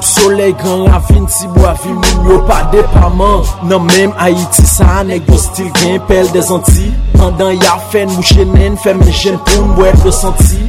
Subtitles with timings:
[0.00, 3.44] sub soley gran ravine si bo avi moun yo pa depaman.
[3.68, 6.92] Nan menm Haiti sa anek yo stil gen pel de zanti.
[7.20, 10.62] Andan ya fen mou chenen fem men jen pou mwen de santi.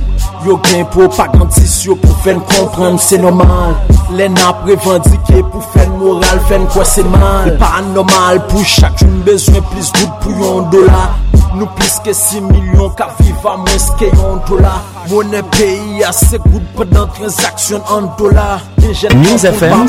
[0.46, 3.76] Yo gen pou pa gantis yo pou fen kompran se normal.
[4.18, 7.52] Lè nan revandike pou fen moral fen kwa se mal.
[7.52, 11.10] E pa anormal pou chak joun bezwen plis gout pou yon dola.
[11.52, 14.78] Nou plis ke 6 milyon ka viva mwen ske yon dola.
[15.10, 18.54] Mounen peyi ase gout padan transaksyon an dola.
[18.92, 19.88] News FM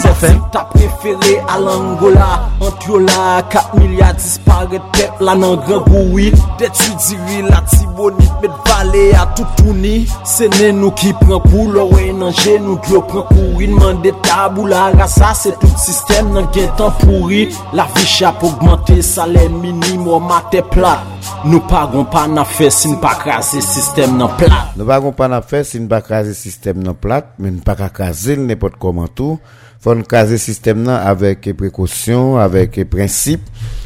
[0.53, 7.43] Ta prefere al Angola Antiola 4 milyar dispare tep La nan gran boui Detu diri
[7.49, 10.07] la tibonit Met vale a toutouni.
[10.27, 14.15] Se nen nou ki pren pou Lorwe nan jen nou glo pren kouri Nman de
[14.23, 19.49] tabou la rasa Se tout sistem nan gen tan pouri La vi chap augmente Salè
[19.51, 21.03] minim ou matè plat.
[21.43, 24.77] Nou pagon pa nan fe n pa kaze sistem nan plat.
[24.79, 28.39] Nou pagon pa nan fe n pa kaze sistem nan plat Men n pa kaze
[28.39, 29.41] l nepot ko komantou.
[29.83, 33.43] Fon kaze sistem nan avek prekosyon, avek prinsip.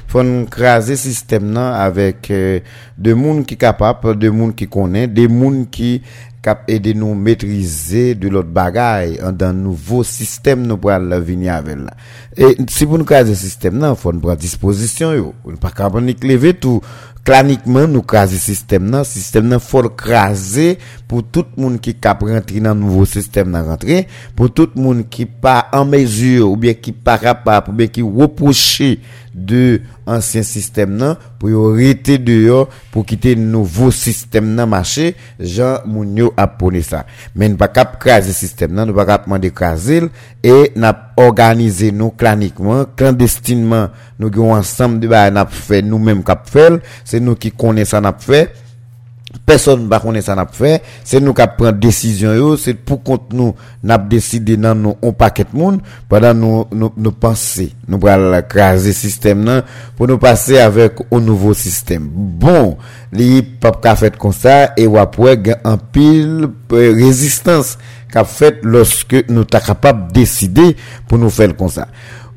[0.07, 2.61] Fon krasé système nan avec euh,
[2.97, 6.03] de moun qui capable, de moun qui connaît, de moun qui
[6.47, 11.91] cap aider nous maîtriser de l'autre bagaille dans nouveau système nous pour venir avec là.
[12.37, 15.35] Et si pour nous craser système là, faut nous prendre disposition yo.
[15.45, 16.81] On pas capable lever tout
[17.25, 22.23] claniquement nous craser système là, système là faut craser pour tout le monde qui cap
[22.23, 26.57] rentrer dans nouveau système là rentrer, pour tout le monde qui pas en mesure ou
[26.57, 29.01] bien qui pas capable ou bien qui reprocher
[29.37, 32.63] de ansyen sistem nan, pou yo rete de yo
[32.95, 37.05] pou kite nouvo sistem nan mache, jan moun yo ap pone sa.
[37.37, 41.93] Men pa kap krasi sistem nan, nou pa kap mande krasi l, e nap organize
[41.95, 47.21] nou klanikman, klandestinman nou gyo ansam de ba nap fe nou menm kap fel, se
[47.21, 48.25] nou ki kone san ap
[49.45, 50.83] personne ne connaît ça n'a fait.
[51.05, 55.47] C'est nous qui prend décision c'est pour compte nous n'a décidé dans nous on paquet
[55.53, 55.81] monde.
[56.09, 59.63] Pendant nous nous nous penser nous va craser système nan,
[59.97, 62.09] pour nous passer avec un nouveau système.
[62.13, 62.77] Bon
[63.13, 67.79] li pas ka fait comme ça et ou après en pile euh, résistance
[68.13, 70.77] qu'a fait lorsque nous sommes capables de décider
[71.09, 71.89] pour nous faire comme ça.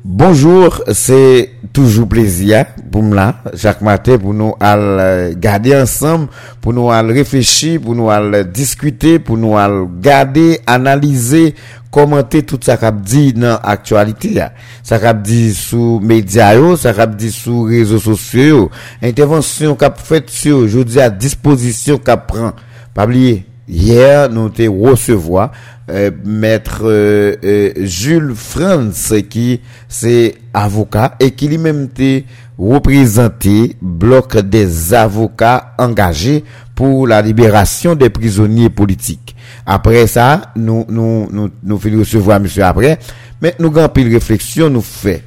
[0.02, 6.28] Bonjour, c'est toujours plaisir pour moi chaque matin pour nous aller garder ensemble,
[6.62, 9.56] pour nous aller réfléchir, pour nous aller discuter, pour nous
[10.00, 11.54] garder, analyser,
[11.90, 14.42] commenter tout ça qu'a dit dans l'actualité.
[14.82, 18.70] Ça qu'a dit sur médias, ça qu'a dit sur réseaux sociaux,
[19.02, 22.52] intervention qu'a fait sur aujourd'hui à disposition qu'a prend.
[22.94, 25.52] Pas oublier, hier nous te recevoir
[25.90, 32.24] euh, maître euh, euh, Jules Franz qui c'est avocat et qui lui-même était
[32.58, 36.44] représenté bloc des avocats engagés
[36.74, 39.34] pour la libération des prisonniers politiques.
[39.66, 42.98] Après ça, nous nous nous nous recevoir monsieur après,
[43.40, 45.22] mais nous grand pile réflexion nous fait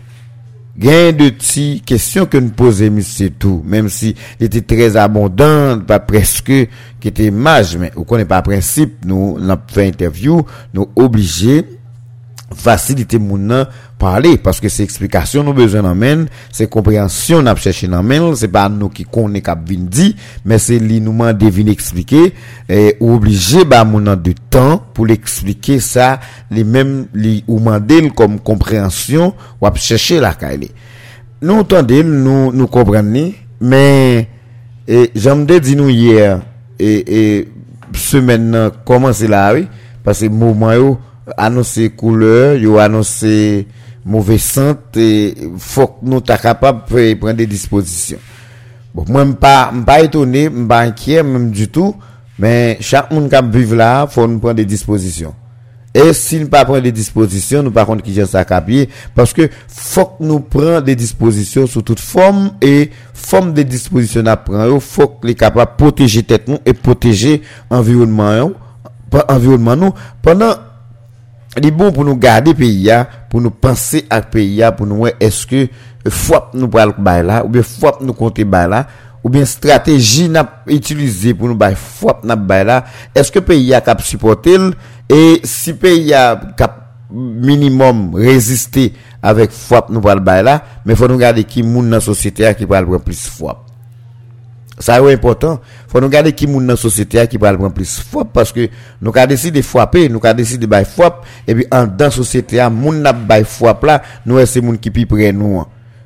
[0.76, 5.80] Gain de petites questions que nous posons, monsieur tout, même si il était très abondant,
[5.80, 6.52] pas presque,
[7.00, 10.42] qui était mage, mais on connaît pas principe, nous, avons fait interview,
[10.74, 11.64] nous obligés,
[12.58, 13.70] fasilite moun nan
[14.02, 18.30] parle paske se eksplikasyon nou bezwen nan men se komprensyon nan ap chèche nan men
[18.40, 20.10] se pa nou ki konen kap vin di
[20.48, 25.08] men se li nouman devin eksplike e, ou oblije ba moun nan de tan pou
[25.10, 26.18] l'eksplike sa
[26.54, 29.34] li men li ou mandel kom komprensyon
[29.64, 30.72] wap chèche la ka ele
[31.44, 33.30] nou tande nou, nou kompren ni
[33.64, 34.26] men
[34.88, 36.40] e, jamde di nou yer
[36.80, 37.22] e, e
[38.00, 39.66] semen nan komanse la we
[40.04, 40.94] pase mouman yo
[41.38, 43.68] annoncer couleur, yo annoncer
[44.06, 48.20] mauvais sens et faut que nous ta capable de prendre des dispositions.
[48.94, 51.96] Bon, moi pas pas étonné, pas inquiet même du tout,
[52.38, 55.34] mais chaque monde qui vit là, faut nous prendre des dispositions.
[55.96, 59.32] Et s'il ne pas prendre des dispositions, nous par contre qui gère ça capier parce
[59.32, 64.36] que faut que nous prenions des dispositions sous toute forme et forme des dispositions à
[64.36, 68.52] prendre, faut que les capables protéger tête nous et protéger environnement
[69.30, 70.56] environnement nous pendant
[71.58, 72.92] il est bon pour nous garder pays
[73.30, 75.68] pour nous penser à pays pour nous est-ce que
[76.10, 76.94] faut nous pral
[77.26, 78.88] là ou bien faut nous compter là
[79.24, 82.86] ou bien stratégie n'a utilisé pour nous bail faut n'a là.
[83.16, 84.58] Est-ce que pays a cap supporter
[85.10, 86.80] et si pays a cap
[87.12, 92.54] minimum résister avec faut nous pral là mais faut nous garder qui moun dans société
[92.56, 93.66] qui pral prendre plus foi
[94.84, 95.62] ça est important.
[95.88, 98.68] Faut nous garder qui moun dans société qui va prendre plus fort parce que
[99.02, 102.12] nous avons décidé de frapper, nous avons décidé de bailler frappe et puis en dans
[102.12, 105.64] société a moun n'a bailler frappe là, nous c'est moun qui pi près nous.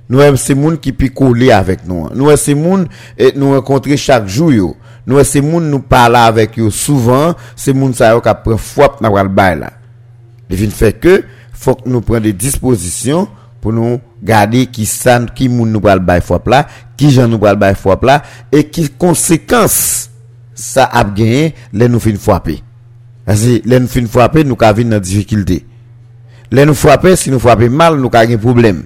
[0.07, 2.07] Nous c'est moun qui pi coller avec nous.
[2.13, 2.87] Nous c'est moun
[3.17, 4.75] et nous rencontrer chaque jour.
[5.07, 9.27] Nous c'est moun nous parler avec eux souvent, c'est moun ça qui prend frappe le
[9.27, 9.73] bail là.
[10.51, 13.27] Il fait que faut nous prenions des dispositions
[13.59, 16.67] pour nous garder qui ça qui moun nous pral bay fop là
[16.97, 20.09] qui gens nous pral bay fop là et qui conséquences
[20.53, 22.63] ça a gagné les nous fin frapper
[23.27, 25.65] parce que les nous fin frapper nous ka vinn dans difficulté.
[26.49, 28.85] Les nous frapper si nous frapper mal nous ka un problème.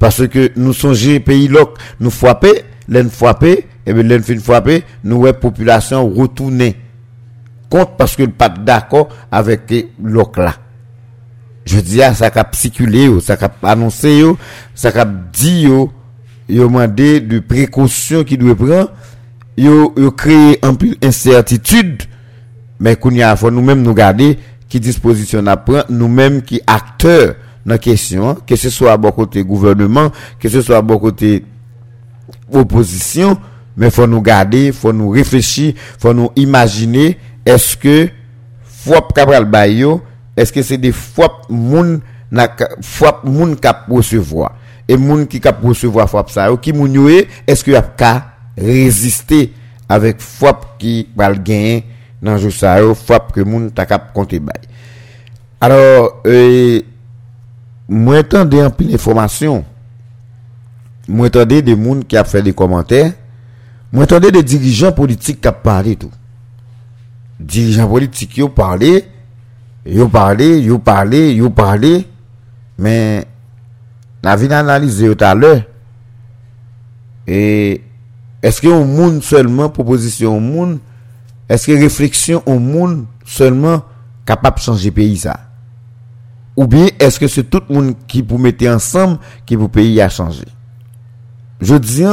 [0.00, 4.40] Parce que nous songeons pays loc nous frapper les nous frapper et bien les fin
[4.40, 6.74] frapper nous ouais population retourner
[7.70, 9.72] compte parce que pas d'accord avec
[10.02, 10.56] loc là
[11.66, 14.22] je dis à ça a circulé ça a annoncé
[14.74, 15.92] ça a dit yo
[16.48, 18.90] demandé de précautions qui doit prendre.
[19.56, 22.02] Yo yo créé un peu incertitude
[22.78, 27.36] mais qu'on y a faut nous-mêmes nous garder qui disposition à prendre nous-mêmes qui acteurs
[27.64, 30.98] dans la question que ce soit à bon côté gouvernement que ce soit à bon
[30.98, 31.42] côté
[32.52, 33.38] opposition
[33.78, 38.10] mais faut nous garder faut nous réfléchir faut nous imaginer est-ce que
[38.62, 40.02] faut Cabral Bayo
[40.36, 41.96] Eske se de fwap moun
[42.30, 42.46] na,
[42.84, 44.52] fwap moun kap posevwa.
[44.86, 47.94] E moun ki kap posevwa fwap sa yo, ki moun yo e, eske yo ap
[47.98, 48.12] ka
[48.56, 49.48] reziste
[49.90, 51.80] avek fwap ki pal genye
[52.22, 54.60] nan jou sa yo, fwap ke moun ta kap konti bay.
[55.62, 56.84] Alors, e,
[57.88, 59.64] mwen tan de anpil informasyon,
[61.08, 63.14] mwen tan de de moun ki ap fè de komantèr,
[63.94, 66.12] mwen tan de de dirijan politik kap pale tou.
[67.40, 69.00] Dirijan politik yo pale,
[69.86, 72.08] Yo parlé, yo parlé, yo parlé,
[72.76, 73.24] mais
[74.22, 75.62] la vie analysé tout à l'heure.
[77.28, 77.82] Et
[78.42, 80.80] est-ce que un monde seulement, proposition au monde,
[81.48, 83.82] est-ce que réflexion au monde seulement
[84.24, 85.38] capable de changer pays ça?
[86.56, 90.00] Ou bien est-ce que c'est tout le monde qui vous mettez ensemble qui vous pays
[90.00, 90.46] à changer?
[91.60, 92.04] Je dis,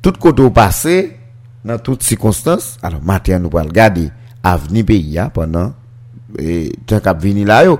[0.00, 1.18] tout côté au passé,
[1.64, 4.10] dans toutes circonstances, alors maintenant nous allons regarder
[4.42, 5.72] avenir pays hein, pendant
[6.38, 7.78] et tant qu'à venir là yo.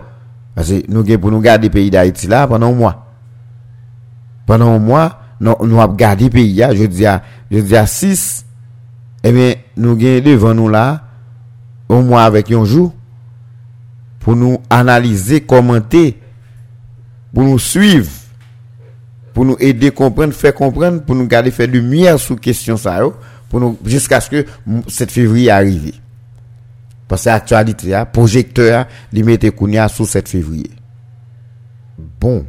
[0.54, 3.06] Parce que nous pour nous garder pays d'Haïti là pendant un mois.
[4.46, 7.86] Pendant un mois nous nous avons gardé pays là je dis à je dis à
[7.86, 8.46] 6
[9.24, 11.02] et bien nous gagnons devant nous là
[11.88, 12.94] un mois avec un jour
[14.20, 16.18] pour nous analyser commenter
[17.34, 18.10] pour nous suivre
[19.34, 23.00] pour nous aider comprendre faire comprendre pour nous garder faire lumière sur question ça
[23.48, 24.46] pour nous jusqu'à ce que
[24.86, 25.92] 7 février arrive
[27.12, 30.70] parce que l'actualité, projecteur, il mettait Kounia sous 7 février.
[32.18, 32.46] Bon.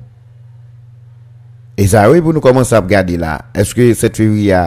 [1.76, 4.58] Et ça, oui, pour nous commencer à regarder là, est-ce que 7 février,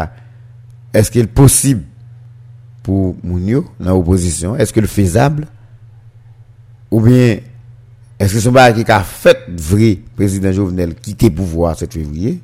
[0.93, 1.84] est-ce qu'il est possible
[2.82, 4.54] pour Mounio dans l'opposition?
[4.54, 5.46] Est-ce que c'est faisable?
[6.90, 7.38] Ou bien,
[8.19, 12.43] est-ce que c'est un qui a fait vrai président Jovenel quitter pouvoir 7 février?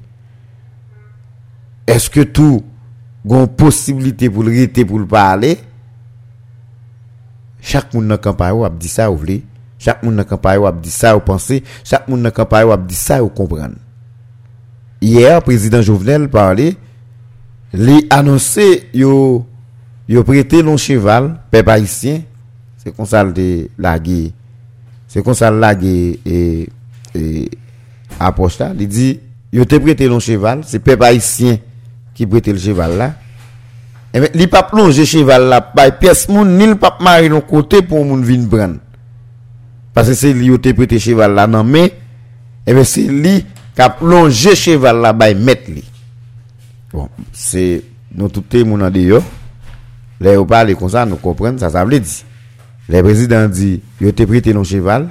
[1.87, 2.65] Est-ce que tout,
[3.29, 5.59] une possibilité pour le pour le parler?
[7.63, 9.41] Chaque monde dans campagne a dit ça ou vle
[9.79, 12.95] chaque monde dans campagne a dit ça ou penser chaque monde dans campagne a dit
[12.95, 13.77] ça ou comprendre
[15.01, 16.77] hier président Jovenel parlait
[17.73, 19.47] les annoncé yo
[20.09, 22.23] yo prêté long cheval peuple haïtien.
[22.77, 24.33] C'est comme ça de laguer
[25.07, 25.53] c'est comme ça
[25.85, 26.69] et
[27.15, 27.49] et
[28.79, 29.21] il dit
[29.53, 31.59] yo te prêté long cheval c'est peuple haïtien
[32.15, 33.15] qui prêté le cheval là
[34.15, 37.41] et bien, il pas plonger cheval là, pas pièce moun, ni le pas marrer non
[37.41, 38.77] côté pour moun vin prendre.
[39.95, 41.95] Parce que c'est lui qui prêté cheval là non mais,
[42.67, 45.85] et bien c'est lui qui a plongé cheval là, bah mettre lui.
[46.93, 47.83] Bon, c'est,
[48.15, 49.23] nous tout le monde en dehors.
[50.21, 52.25] Là, on parle comme ça, nous comprenons, ça, ça veut dire.
[52.89, 55.09] Le président dit, il a prêté non cheval.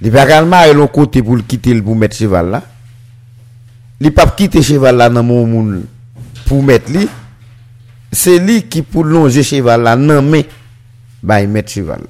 [0.00, 2.62] Il pas calmer l'on côté pour le quitter pour mettre cheval là.
[4.00, 5.84] Il pas quitter cheval là dans mon moun
[6.46, 7.06] pour mettre lui
[8.12, 10.46] c'est lui qui pour longer cheval là non mais
[11.22, 12.02] bah il met cheval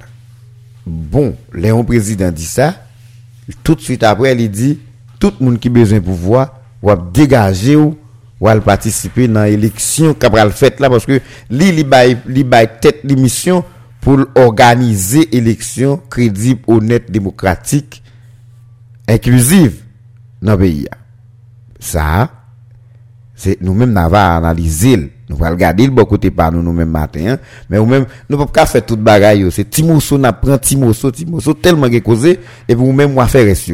[0.85, 2.75] bon Léon président dit ça.
[3.63, 4.79] Tout de suite après il dit
[5.19, 7.97] tout le monde qui besoin pouvoir va dégager ou
[8.41, 12.45] va participer dans l'élection qu'a fait là parce que lui il bail li
[12.81, 13.63] tête l'émission
[14.01, 18.03] pour organiser élection crédible honnête démocratique
[19.07, 19.81] inclusive
[20.41, 20.87] dans le pays.
[21.79, 22.29] Ça
[23.35, 27.37] c'est nous-mêmes n'avons analysé nous allons regarder le bon côté par nous nous-mêmes matin hein.
[27.69, 31.53] mais nous même nous pouvons pas faire toute bagaille c'est Timoso n'a prend Timoso Timoso
[31.53, 33.71] tellement causé et puis nous même moi faire reste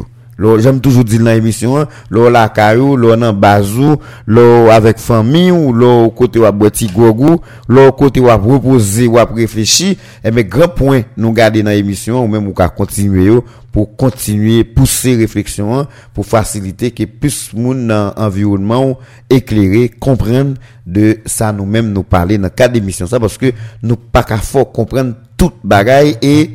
[0.59, 5.73] J'aime toujours dire dans l'émission, l'eau la caillou, l'eau nan bazou, l'eau avec famille, ou
[5.73, 9.91] l'eau côté ou à petit gogo, l'eau côté ou à reposer ou à réfléchir.
[9.91, 13.37] Et eh, mes grands points, nous garder dans l'émission, ou même ou qu'à continuer,
[13.73, 18.97] pour continuer, pousser réflexion, pour faciliter que plus moun dans environnement
[19.29, 20.55] éclairé, comprenne
[20.87, 23.51] de ça nous-mêmes nous parler dans le cadre d'émission ça, parce que
[23.83, 26.51] nous pas qu'à fort comprendre toute bagaille et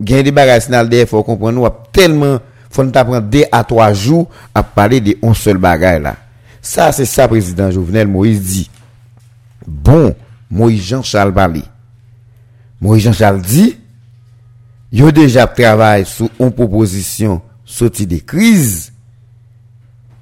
[0.00, 2.38] gagner des bagailles, sinon, il faut comprendre, nous tellement
[2.74, 6.16] Fon ta pran 2 a 3 jou ap pale de on sol bagay la.
[6.64, 8.68] Sa se sa prezident Jovenel Moïse di.
[9.66, 10.14] Bon,
[10.50, 11.64] Moïse Jean Charles Bali.
[12.80, 13.72] Moïse Jean Charles di,
[14.92, 18.88] yo deja ap travay sou on proposisyon soti de kriz.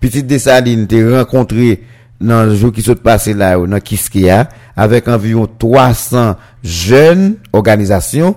[0.03, 1.77] Petit Desaline te renkontre
[2.23, 4.47] nan jou ki sot pase la yo nan Kiskeya
[4.79, 8.37] avek anviyon 300 jen organizasyon.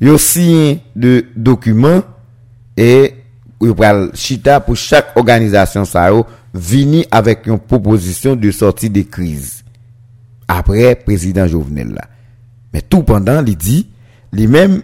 [0.00, 2.00] Yo siyen de dokumen
[2.78, 3.19] e
[3.60, 9.04] ou pral chita pou chak organizasyon sa yo vini avèk yon proposisyon de sorti de
[9.04, 9.60] kriz.
[10.50, 12.08] Apre, prezident Jovenel la.
[12.72, 13.84] Men tout pendant, li di,
[14.34, 14.80] li men,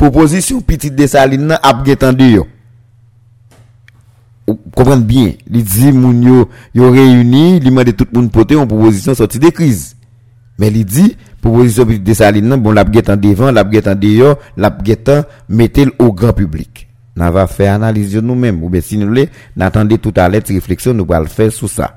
[0.00, 2.48] proposisyon pitit de salin nan ap getan de yo.
[4.48, 8.56] Ou kompren bien, li di moun yo yo reyuni, li man de tout moun pote
[8.56, 9.92] yon proposisyon sorti de kriz.
[10.58, 11.12] Men li di,
[11.44, 15.26] proposisyon pitit de salin nan, bon lap getan devan, lap getan de yo, lap getan
[15.46, 16.87] metel ou gran publik.
[17.18, 19.14] N'a va faire analyse nous-mêmes ou bien si nous
[19.56, 21.96] n'attendez tout à l'heure réflexion nous allons faire sur ça.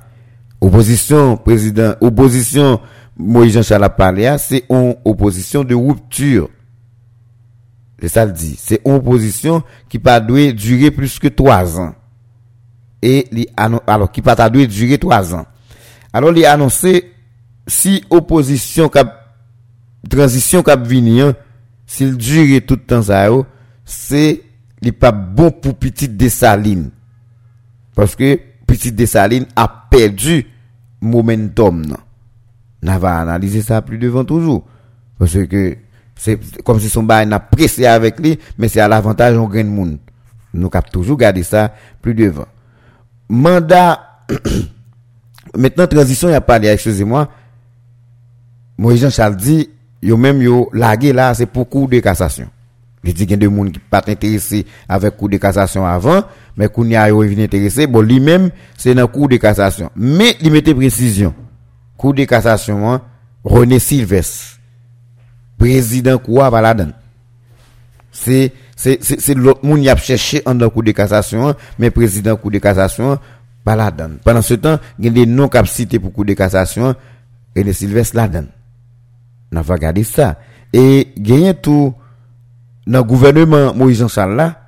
[0.59, 2.79] Opposition président opposition
[3.17, 6.49] Moïse Jean-Charles parlé c'est une opposition de rupture.
[7.99, 8.55] C'est ça le dit.
[8.57, 11.93] C'est une opposition qui pas doit durer plus que trois ans.
[13.03, 13.27] Et
[13.87, 15.45] alors qui pas doit durer trois ans.
[16.13, 17.11] Alors il a annoncé
[17.67, 19.37] si opposition cap
[20.09, 21.35] transition cap venir
[21.85, 23.29] s'il dure tout le temps ça
[23.85, 24.41] c'est
[24.81, 26.89] n'est pas bon pour petite Dessaline.
[27.95, 30.45] Parce que petite Dessaline a perdu
[31.01, 31.97] momentum non.
[32.99, 34.65] Va analyser ça plus devant toujours.
[35.19, 35.77] Parce que
[36.15, 39.67] c'est comme si son bail n'a pressé avec lui mais c'est à l'avantage on gagne
[39.67, 39.97] monde.
[40.53, 42.47] Nous cap toujours garder ça plus devant
[43.29, 44.25] mandat
[45.57, 47.29] maintenant transition il a parlé excusez-moi.
[48.77, 49.69] Moïse Jean-Charles dit
[50.01, 52.47] yo même yo lagué là c'est pour cours de cassation
[53.03, 56.23] il dit qu'il y a des gens qui pas intéressés avec cours de cassation avant
[56.55, 60.35] mais qu'on y a vient intéressé bon lui même c'est dans cours de cassation mais
[60.41, 61.33] il mettait précision
[61.97, 63.01] cours de cassation hein,
[63.43, 64.59] René Sylvestre
[65.57, 66.93] président quoi va la donne
[68.11, 71.91] c'est c'est c'est l'autre monde qui a cherché en dans cours de cassation hein, mais
[71.91, 73.17] président cours de cassation
[73.63, 76.25] pas la donne pendant ce temps il y a des noms qui cités pour cours
[76.25, 76.95] de cassation
[77.55, 78.47] René Sylvestre la donne
[79.51, 80.39] n'a pas regardé ça.
[80.73, 81.93] Et gagner tout
[82.87, 84.61] dans le gouvernement Moïse là,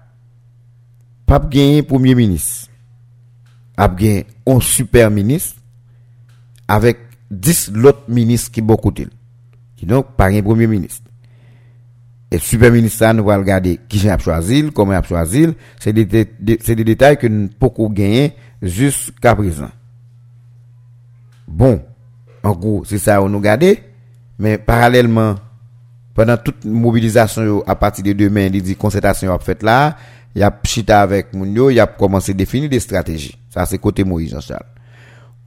[1.26, 2.70] pas gagner premier ministre.
[3.76, 5.60] A gagné un super ministre
[6.68, 6.98] avec
[7.32, 9.08] 10 autres ministres qui beaucoup de
[9.76, 11.04] Qui donc pas un premier ministre.
[12.30, 15.48] Et super ministre nous va regarder qui j'ai choisi, comment a choisi,
[15.80, 19.70] c'est des, c'est des détails que nous pouvons gagner jusqu'à présent.
[21.48, 21.82] Bon,
[22.44, 23.84] en gros, c'est ça on nous regarder.
[24.40, 25.36] Mais parallèlement,
[26.14, 29.98] pendant toute mobilisation à partir de demain, il dit concertation a fait là,
[30.36, 33.38] il y a chita avec Mounio, il a commencé à définir des stratégies.
[33.50, 34.66] Ça c'est côté Moïse Jean-Charles.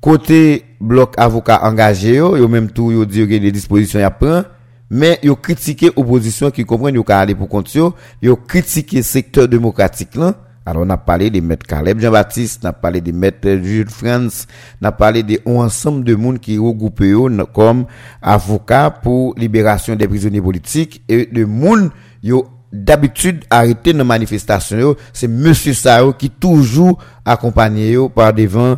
[0.00, 4.10] Côté bloc avocat engagé yo, yo même tout yo dit que des dispositions y a
[4.10, 4.44] prend,
[4.90, 9.48] mais yo critiqué opposition qui comprend yo ka aller pour compte yo, yo critiqué secteur
[9.48, 10.34] démocratique là
[10.68, 14.48] alors, on a parlé de maître Caleb Jean-Baptiste, on a parlé de maître Jules France,
[14.82, 17.14] on a parlé de un ensemble de monde qui regroupé
[17.54, 17.86] comme
[18.20, 25.28] avocats pour libération des prisonniers politiques et de monde yo d'habitude arrêté dans manifestation c'est
[25.28, 28.76] monsieur Sao qui toujours accompagné par devant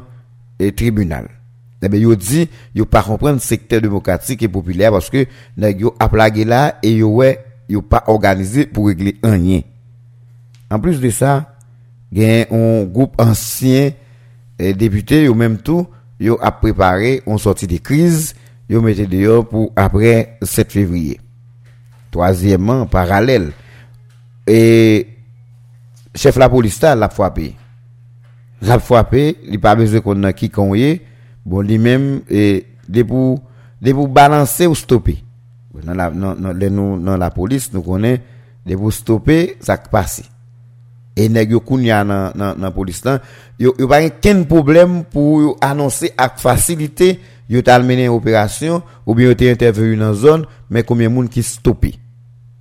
[0.61, 1.26] le tribunal.
[1.80, 5.26] Eh bien, yo dit, yo pas comprendre secteur démocratique et populaire parce que,
[5.57, 9.62] yo a plagué là et yo ouais, yo pas organisé pour régler rien.
[10.71, 11.54] En plus de ça,
[12.12, 13.90] gen un groupe ancien
[14.58, 15.86] eh, député ou même tout
[16.20, 18.34] yo a préparé une sortie de crise
[18.68, 21.20] yo mettez dehors pour après 7 février.
[22.10, 23.52] Troisièmement parallèle.
[24.46, 25.08] Et
[26.14, 27.54] chef la police l'a frappé.
[28.62, 31.02] L'a frappé il pas besoin qu'on a qui est.
[31.44, 33.40] Bon même et de pour
[33.80, 35.22] de pour balancer ou stopper.
[35.84, 38.22] Dans la dans, dans, dans la police nous connaît
[38.66, 38.76] de
[39.90, 40.22] passe
[41.18, 43.18] et nèg yo kounya nan nan nan police là
[43.58, 44.08] yo pas
[44.48, 47.20] problème pour annoncer avec facilité
[47.50, 51.94] yo t'a mené opération ou bien yo intervenu dans zone mais combien monde qui stoppé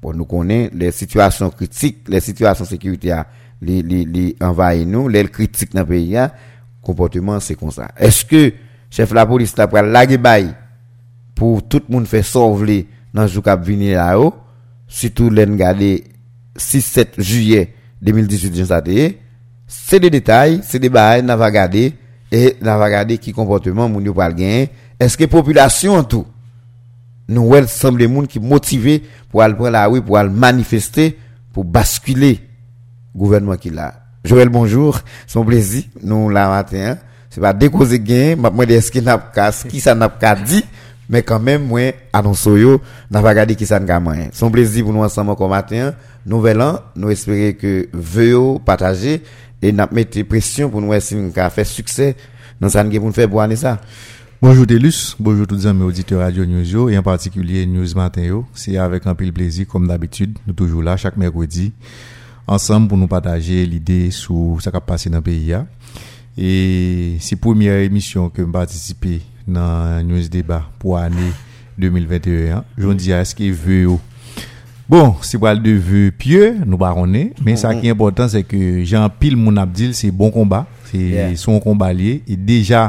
[0.01, 3.25] pour nous connaît les situations critiques les situations sécuritaires
[3.61, 6.17] les les les envahissent nous les critiques dans pays
[6.81, 7.89] comportement c'est comme ça.
[7.97, 8.53] Est-ce que
[8.89, 10.55] chef la police t'a pris la bail
[11.35, 14.33] pour tout le monde faire sauver dans jour cap venir là haut
[14.87, 16.05] surtout les regarder
[16.55, 19.17] 6 7 juillet 2018
[19.67, 21.93] c'est des détails c'est des bails n'a va regarder
[22.31, 24.35] et n'a va regarder qui comportement moun yo pral
[24.99, 26.25] est-ce que population en tout
[27.27, 31.17] nous ouais semble monde qui motivé pour aller prendre la rue pour aller manifester
[31.51, 32.39] pour basculer
[33.15, 33.95] gouvernement qui là.
[34.23, 36.91] Joël bonjour, son plaisir nous la matin.
[36.91, 36.97] Hein.
[37.29, 40.63] C'est pas décauser gain, moi est-ce qu'il n'a pas qui ça n'a pas dit?
[41.09, 44.29] Mais quand même moi annonce yo n'a pas regardé qui ça n'a moyen.
[44.33, 45.93] Son plaisir pour nous ensemble comme matin.
[46.25, 49.23] Nouvel an, nous espérons que veuillez partager
[49.61, 52.15] et n'a mettre pression pour nous essayer de faire succès
[52.59, 53.79] dans ça pour nous faire boire ça.
[54.39, 58.77] Bonjour Delus, bonjour tous les amis auditeurs Radio News et en particulier News Matin C'est
[58.77, 61.73] avec un de plaisir comme d'habitude, nous toujours là chaque mercredi
[62.45, 65.55] ensemble pour nous partager l'idée sur ce qui a passé dans le pays.
[66.37, 69.07] Et c'est la première émission que je participe
[69.47, 71.31] nan News Débat pou ane
[71.79, 72.65] 2021.
[72.77, 73.97] Jondi a eske ve yo.
[74.87, 79.09] Bon, se wale de ve pye, nou barone, men sa ki important se ke jan
[79.19, 81.33] pil moun abdil se bon komba, se yeah.
[81.35, 82.85] son komba liye, e deja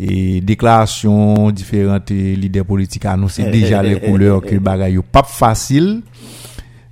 [0.00, 5.98] e deklarasyon diferente lider politik anonsi deja le kouleur ke bagay yo pap fasil,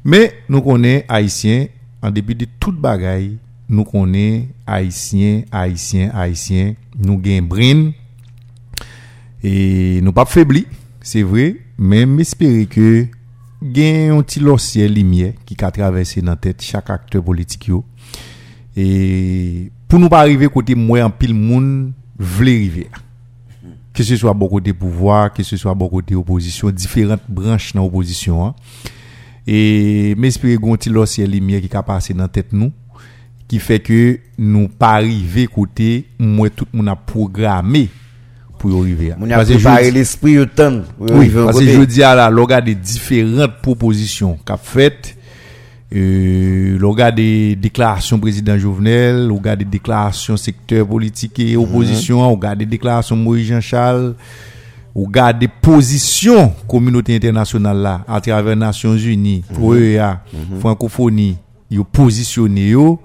[0.04, 1.70] men nou konen Haitien,
[2.04, 3.30] an depi de tout bagay,
[3.64, 7.86] nou konen Haitien, Haitien, Haitien, nou gen brin,
[9.42, 10.66] et nous pas faibli
[11.00, 13.06] c'est vrai mais j'espère que
[13.62, 17.70] gagne un petit ciel lumière qui a traversé dans tête chaque acteur politique
[18.76, 22.90] et pour nous pas arriver côté moi en pile monde vle river.
[23.92, 27.82] Que ce soit beaucoup de pouvoir, que ce soit beaucoup de opposition, différentes branches dans
[27.82, 28.46] l'opposition.
[28.46, 28.54] Hein.
[29.46, 32.70] Et m'espérer gonti l'ocier lumière qui a passé dans tête nous,
[33.48, 37.88] qui fait que nous pas arriver côté, moi tout le monde a programmé
[38.58, 39.12] pour y arriver.
[39.20, 40.80] On a préparé l'esprit au temps.
[40.98, 45.16] Oui, parce que je dis à la, l'on des différentes propositions qu'a faites,
[45.94, 52.48] euh, l'on des déclarations président Jovenel, l'on des déclarations secteur politique et opposition, mm -hmm.
[52.52, 54.14] on des déclarations Moïse Jean-Charles,
[54.94, 59.64] on des positions communauté internationale là, à travers Nations Unies, mm -hmm.
[59.64, 60.60] OEA, mm -hmm.
[60.60, 61.36] francophonie,
[61.70, 62.96] ils ont positionné, euh,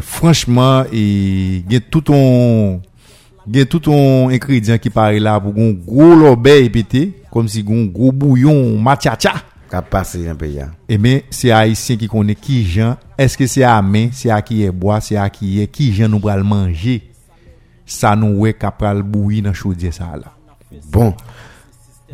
[0.00, 2.78] franchement, et, il y a tout un,
[3.46, 7.86] gen tout yon inkridyen ki pare la pou goun gwo lobe epete, kom si goun
[7.94, 9.36] gwo bouyon matyacha.
[9.70, 10.68] Kap pase yon pe ya.
[10.90, 14.62] Eme, se a isyen ki konen ki jan, eske se a men, se a ki
[14.64, 17.00] ye boa, se a ki ye ki jan nou pral manje,
[17.86, 20.32] sa nou we kap pral bouyi nan chodye sa la.
[20.92, 21.12] Bon,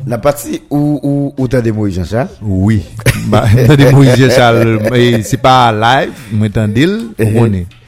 [0.07, 2.41] la pati ou, ou, ou tan de Moïse Jean-Charles?
[2.41, 2.83] Oui,
[3.31, 7.79] tan de Moïse Jean-Charles, se pa live, mwen tan dil, mwen konen.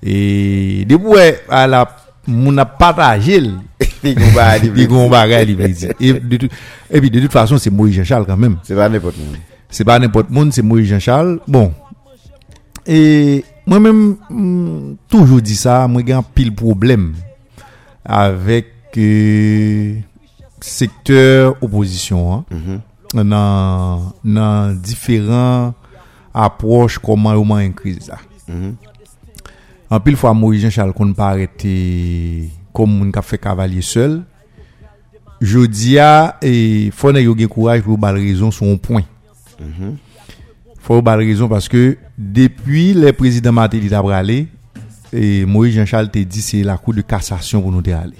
[0.00, 1.84] E debouwe a la
[2.26, 3.50] moun a partagé le
[4.02, 4.14] et
[7.00, 8.56] puis de toute façon c'est Moïse Jean Charles quand même.
[8.62, 9.36] C'est pas n'importe monde
[9.68, 11.40] c'est pas n'importe monde c'est Moïse Jean Charles.
[11.46, 11.72] Bon.
[12.86, 17.14] Et moi même mm, toujours dit ça moi j'ai un pile problème
[18.04, 19.94] avec euh,
[20.60, 22.80] secteur opposition hein, mm
[23.14, 23.24] -hmm.
[23.24, 25.74] nan, nan différents
[26.34, 28.89] approches comment on en crise là mm -hmm.
[29.90, 34.22] En pile fois Moïse Jean-Charles qu'on pas arrêté comme moun ka fait cavalier seul.
[35.40, 39.02] Je dis à et faut eu courage pour bal raison sur un point.
[39.58, 39.94] Mm
[40.80, 44.46] Faut bal raison parce que depuis le président Matéli Dabralé
[45.12, 48.14] et Moïse Jean-Charles te dit c'est la cour de cassation pour nous aller.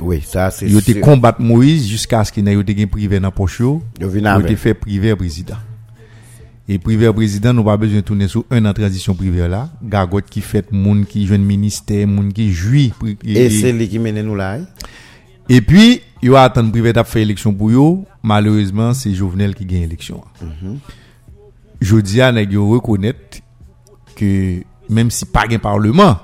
[0.00, 3.58] Oui, ça c'est Yo te combattre Moïse jusqu'à ce qu'il n'ait eu privé dans poche.
[3.58, 5.56] Yo te fait privé président.
[6.68, 9.68] Et privé président, nous pas besoin de tourner sur un en transition privée là.
[9.82, 12.92] Gagot qui fait moun qui jeune ministère, moun qui jouit.
[13.24, 14.54] Et c'est lui qui mène nous là.
[14.54, 14.66] Hein?
[15.48, 18.04] Et puis, il y a attendre privé d'ap fait élection pour yo.
[18.22, 20.22] Malheureusement, c'est Jovenel qui gagne élection.
[20.40, 20.76] Mm -hmm.
[21.80, 23.40] Je dis à reconnaître
[24.14, 26.16] que même si pas un parlement,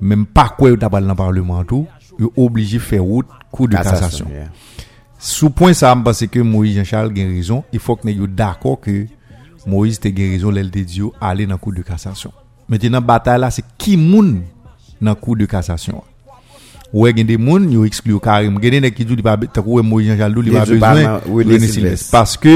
[0.00, 1.86] même pas quoi yo dans le parlement tout,
[2.18, 4.26] yo obligé faire route coup de cassation.
[5.18, 9.06] Sous point ça, parce que Moïse Jean-Charles a raison, il faut que nous d'accord que
[9.66, 12.34] Moïse te gen rezon lèl te diyo ale nan kou de kassasyon.
[12.70, 14.40] Mètenan batay la se ki moun
[15.02, 16.00] nan kou de kassasyon.
[16.94, 18.56] Ouè gen de moun, yo ekskli yo karim.
[18.62, 20.64] Gen de nek ki djou li pa be, tak ouè Moïse Jean Jaldou li pa
[20.68, 22.12] bezwen, René Silvestre.
[22.14, 22.54] Paske,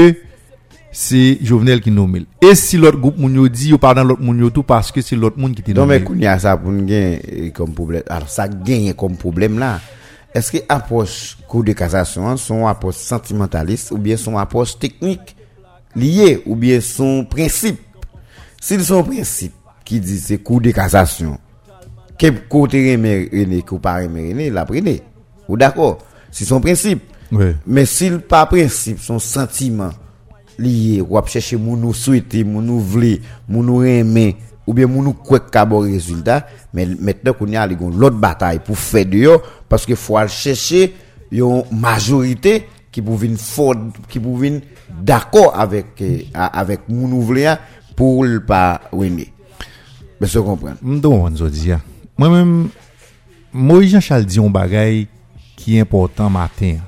[0.91, 2.25] se Jovenel ki nomel.
[2.43, 5.19] E si lot goup moun yo di, yo pardan lot moun yo tou, paske se
[5.19, 5.81] lot moun ki te nomel.
[5.81, 9.19] Don men koun ya sa pou gen eh, kom problem, al sa gen yon kom
[9.19, 9.75] problem la.
[10.35, 15.35] Eske apos kou de kassasyon, son apos sentimentalist ou bien son apos teknik?
[15.95, 17.79] Lié ou bien son principe.
[18.59, 21.37] S'il son principe qui dit c'est coup de cassation,
[22.17, 25.01] quel côté René ou pas René, la prenez.
[25.47, 25.99] Ou d'accord?
[26.29, 27.01] C'est son principe.
[27.65, 29.91] Mais s'il pas principe, son sentiment
[30.59, 33.17] lié, ou chercher mon nous souhaiter, mon nous vouloir,
[33.49, 37.65] mon nous aimer, ou bien mon nous quoi bon résultat, mais maintenant qu'on y a
[37.65, 40.93] l'autre bataille pour faire de parce que faut chercher
[41.31, 47.45] une majorité ki pou vin fod, ki pou vin d'akor avèk eh, avèk moun ouvle
[47.45, 47.55] ya
[47.97, 49.29] pou l'pa wèmye.
[50.21, 50.77] Mè se kompren.
[50.83, 51.79] Mdou an zo di ya.
[52.19, 52.53] Mwen mèm,
[53.51, 55.05] Moïse Jean Charles di yon bagay
[55.59, 56.79] ki important matin.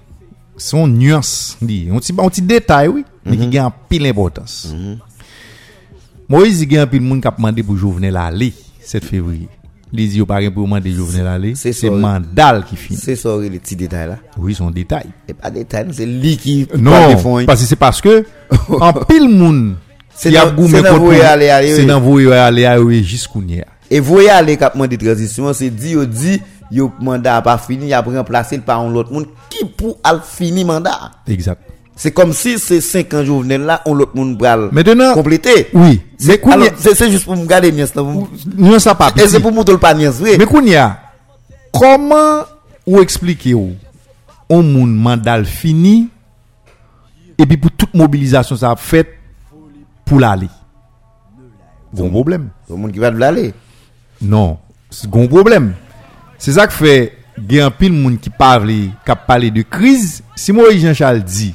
[0.58, 1.88] Son nuans li.
[1.92, 3.34] On ti, on ti detay wè, oui, mm mhm.
[3.34, 3.50] -hmm.
[3.50, 4.68] ki gen pil importans.
[4.70, 4.98] Mm -hmm.
[6.30, 9.63] Moïse gen pil moun kap mande pou jouvene la li 7 fevriye.
[9.94, 12.98] Li di yo pa gen pou mande Jovenel Ale, se mandal ki fin.
[12.98, 14.16] Se sori le ti detay la.
[14.42, 15.06] Oui, son detay.
[15.30, 16.80] E pa detay, se li ki pa
[17.12, 17.44] defon.
[17.44, 18.16] Non, parce se paske,
[18.80, 19.76] an pil moun,
[20.18, 21.78] se nan voye ale ale yo.
[21.78, 23.70] Se nan voye ale ale yo, jis kounye a.
[23.94, 26.40] E voye ale kapman de transisyon, se di yo di,
[26.74, 30.24] yo manda pa fini, ya pren plase l pa an lot moun, ki pou al
[30.26, 30.98] fini manda.
[31.30, 31.70] Exact.
[31.96, 35.68] C'est comme si c'est 5 ans Jovenel là, on l'autre monde bral Maintenant, compléter.
[35.74, 36.42] oui, c'est
[36.96, 37.86] c'est juste pour me garder là.
[37.94, 40.32] pour- nous ça pas Et c'est pour montrer le pas nièce, oui.
[40.40, 41.00] Mais kounya,
[41.72, 42.44] comment
[42.86, 43.74] ou expliquer ou
[44.50, 46.10] on moun mandal fini
[47.38, 49.18] et puis pour toute mobilisation ça a fait
[50.06, 50.50] pour l'aller.
[51.94, 52.50] Bon problème.
[52.70, 53.54] Le monde qui va l'aller.
[54.22, 54.58] Non,
[54.90, 55.74] c'est un problème.
[56.40, 57.18] C'est ça que fait
[57.50, 58.92] gen pile moun qui parle qui
[59.28, 60.24] parle de crise.
[60.36, 61.54] Si Moïse Jean-Charles dit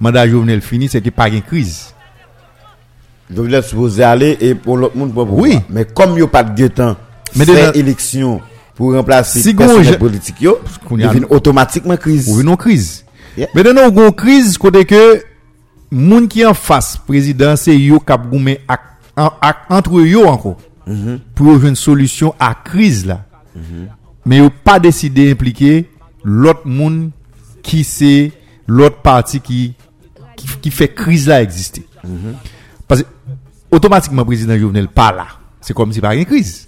[0.00, 1.94] mandat Jovenel fini, c'était pas une crise.
[3.34, 5.58] Jovenel supposé aller et pour l'autre monde pas pour Oui.
[5.68, 6.96] Mais comme il n'y a pas de temps,
[7.32, 8.40] faire élection
[8.74, 10.58] pour remplacer si personnel politique, yo,
[10.92, 12.28] il devient automatiquement crise.
[12.34, 13.04] Oui, non crise.
[13.36, 13.48] Yeah.
[13.54, 15.22] Maintenant, on a une crise côté que
[15.90, 18.60] moun qui en face président c'est yo cap goumé
[19.68, 20.56] entre yo encore.
[20.86, 21.18] Mm -hmm.
[21.34, 23.24] Pour avoir une solution à crise là.
[23.54, 23.88] Mm -hmm.
[24.24, 25.86] Mais yo pas décidé impliquer
[26.24, 27.10] l'autre monde
[27.62, 28.32] qui c'est
[28.66, 29.74] l'autre parti qui
[30.38, 31.84] qui qui fait crise là exister.
[32.86, 33.06] Parce que
[33.70, 35.26] automatiquement président Jovenel pas là.
[35.60, 36.66] C'est comme si pas une crise.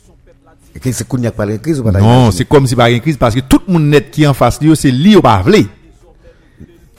[0.81, 3.01] C'est qu'on y a pas de crise ou pas Non, c'est comme si pas une
[3.01, 5.43] crise parce que tout le monde net qui en face lui c'est lui ou pas
[5.43, 5.65] vle.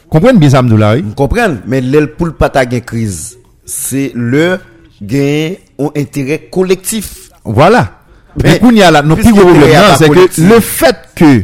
[0.09, 1.01] Comprenez bien ça là, oui?
[1.01, 4.59] Vous comprenez Mais le pas ta gain crise, c'est le
[5.01, 7.29] gain un intérêt collectif.
[7.45, 7.99] Voilà.
[8.43, 11.43] Mais, qu'on y a là, non plus gros problème, c'est que le fait que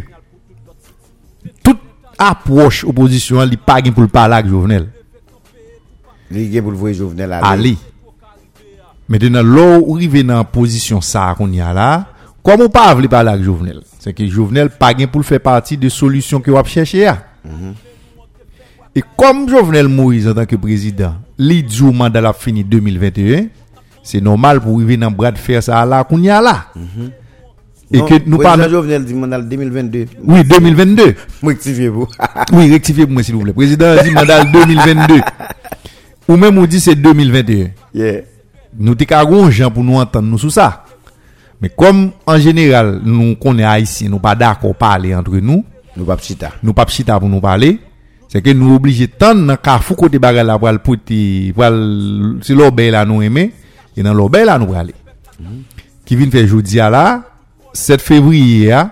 [1.64, 1.80] toute
[2.18, 4.88] approche opposition, li pas gen pour le parler avec Jovenel.
[6.32, 7.32] Gars pour le voir Jovenel.
[7.42, 7.78] Ali.
[9.10, 12.08] Maintenant, là où arrive dans position ça qu'on y a là,
[12.44, 15.78] comme on pas vle parler avec Jovenel, c'est que Jovenel pas pour le faire partie
[15.78, 17.18] de solution que on chercher là.
[18.96, 23.46] Et comme Jovenel Moïse en tant que président, li dit au mandat la fini 2021,
[24.04, 26.66] c'est normal pour arriver dans bras de fer ça là qu'on y a là.
[27.92, 30.06] Et Non, que nous parlons Jovenel dit mandat 2022.
[30.24, 31.16] Oui, 2022.
[31.44, 32.08] Rectifiez vous.
[32.52, 33.54] Oui, rectifiez pour moi s'il vous plaît.
[33.54, 35.16] Président dit mandat 2022.
[36.28, 37.70] Ou même on dit c'est 2021.
[37.94, 38.22] yeah.
[38.80, 40.84] Nous qu'à gens pour nous entendre nous sur ça.
[41.62, 45.64] Mais comme en général, nous connaissons haïtiens, nous pas d'accord parler entre nous,
[45.96, 46.52] Nous pas chita.
[46.62, 47.80] nous pas chita pour nous parler,
[48.28, 52.92] c'est que nous obligés tendre dans carrefour côté bagarre là pour pour aller- c'est l'obé
[52.92, 53.52] là nous aimer
[53.96, 54.94] et dans l'obé là nous aller.
[56.06, 57.24] Qui vient faire jeudi là
[57.74, 58.92] 7 février là,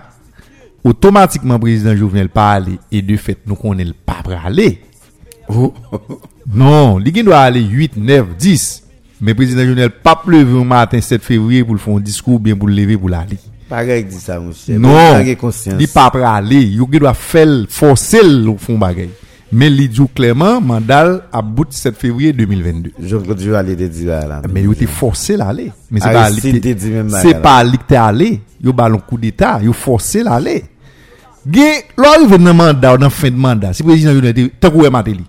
[0.82, 4.80] automatiquement président Jovenel pas aller et de fait nous connaissons pas pour aller.
[6.54, 8.66] Non, li gen do a ale 8, 9, 10.
[9.20, 12.68] Men prezident Jovenel pa pleve yon matin 7 fevriye pou l fon diskou, bien pou
[12.68, 13.38] l leve pou l ale.
[13.66, 14.76] Bagay di sa monsye.
[14.78, 15.18] Non,
[15.80, 16.60] li pa pre ale.
[16.76, 19.08] Yo gen do a fel, fosel l fon bagay.
[19.56, 22.92] Men li djou kleman, mandal ap bout 7 fevriye 2022.
[22.98, 24.40] Jovenel Jovenel ale de di la la.
[24.46, 25.70] Men yo te fosel ale.
[25.90, 26.74] Men se pa alik te,
[27.22, 28.32] se pa alik te ale.
[28.62, 30.60] Yo balon kou d'eta, yo fosel ale.
[31.46, 34.92] Gen, lor yon ven nan mandal, nan fin de mandal, si prezident Jovenel te koue
[34.92, 35.24] mate li.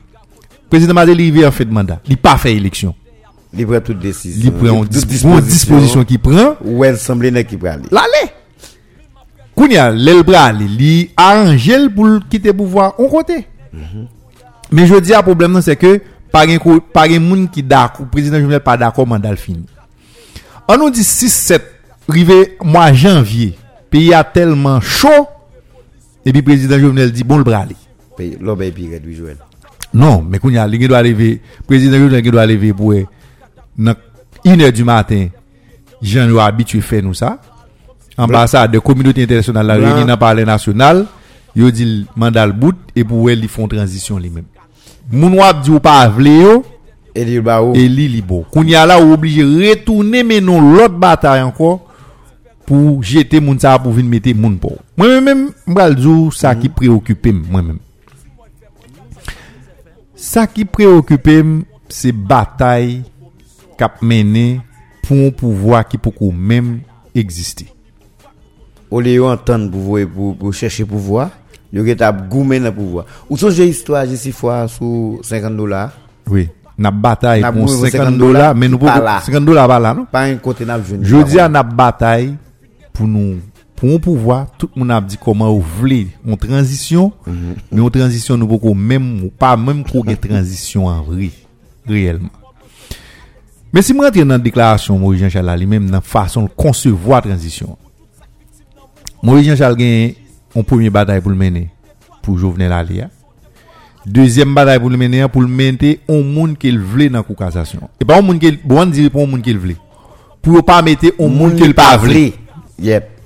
[0.72, 2.02] Prezident Madeli vye an fèd mandat.
[2.10, 2.96] Li pa fè eleksyon.
[3.56, 4.44] Li pren tout desisyon.
[4.44, 6.58] Li pren bon disposisyon ki pren.
[6.66, 7.92] Ou el semblé ne ki pren li.
[7.96, 8.26] Lale!
[9.58, 13.40] Kounia, lèl bra li, li aranjel pou kite pouvoi an kote.
[13.72, 14.06] Mhm.
[14.70, 15.96] Men je di a problem nan se ke
[16.32, 19.64] pari moun ki dak ou prezident jounel pa dak ou mandal fin.
[20.68, 21.64] An nou di 6-7,
[22.12, 23.54] rive mwa janvye,
[23.90, 25.26] peyi a telman chou,
[26.28, 27.78] epi prezident jounel di bon l bra li.
[28.44, 29.47] Lò be epi redwi jounel.
[29.94, 31.98] Non, mais quand il y a doit arriver, le président
[32.32, 32.94] doit arriver pour
[33.78, 33.96] dans
[34.46, 35.28] 1h du matin,
[36.02, 37.40] gens nous habitués faire nous ça.
[38.18, 41.06] Ambassade de communauté internationale la réunie dans palais national,
[41.56, 44.46] yo dit mandat bout et pour elle ils font transition lui-même.
[45.12, 46.66] Moun wap di ou pas vle yo,
[47.14, 47.76] Eli Bao.
[47.76, 48.44] Eli Libo.
[48.52, 51.88] Koun ya la ou oblige retourner menon l'autre bataille encore
[52.66, 54.78] pour jeter moun ça pour venir mettre moun pour.
[54.98, 57.78] Moi même, m'bral djou ça qui préoccupe moi même.
[60.18, 61.30] Ça qui préoccupe
[61.90, 63.04] c'est bataille
[63.78, 64.60] qu'a mené
[65.04, 66.80] pour un pouvoir qui peut même
[67.16, 67.68] exister.
[68.90, 71.30] Au lieu d'entendre pour, voir- pour, pour chercher pouvoir,
[71.74, 73.06] Yo get ap goumen nan pouvoi.
[73.30, 75.92] Ou son histoire jè si fwa sou 50 dollars,
[76.30, 76.48] Oui.
[76.78, 79.20] N'a bataille pour bourre 50 50 dollars, mais nous pas pouvons là.
[79.26, 80.06] 50 dollars pas là, non?
[80.12, 81.04] pa yon kote nan jwen.
[81.04, 82.36] Je dis à n'a bataille
[82.94, 83.40] pour nous
[83.78, 87.56] pour un pouvoir, tout le monde a dit comment vous voulez une transition, mm -hmm.
[87.72, 91.30] mais une transition nous beaucoup même pas même pour une transition en vrai
[91.88, 92.32] réellement.
[93.72, 96.50] Mais si je rentre dans la déclaration Maurice Jean Charles lui-même dans la façon de
[96.56, 97.78] concevoir la transition.
[99.22, 100.14] Maurice Jean Charles gagne
[100.56, 101.70] une première bataille pour le mener
[102.24, 103.10] pour Jovenel Alia.
[104.08, 107.82] Deuxième bataille pour le mener pour le mener au monde qu'il voulait dans la cassation.
[108.02, 109.78] Et pas au monde qu'il bon dire pour au monde qu'il voulait.
[110.42, 112.34] Pour pas mettre au monde qu'il pas voulait.
[112.82, 113.17] Yep.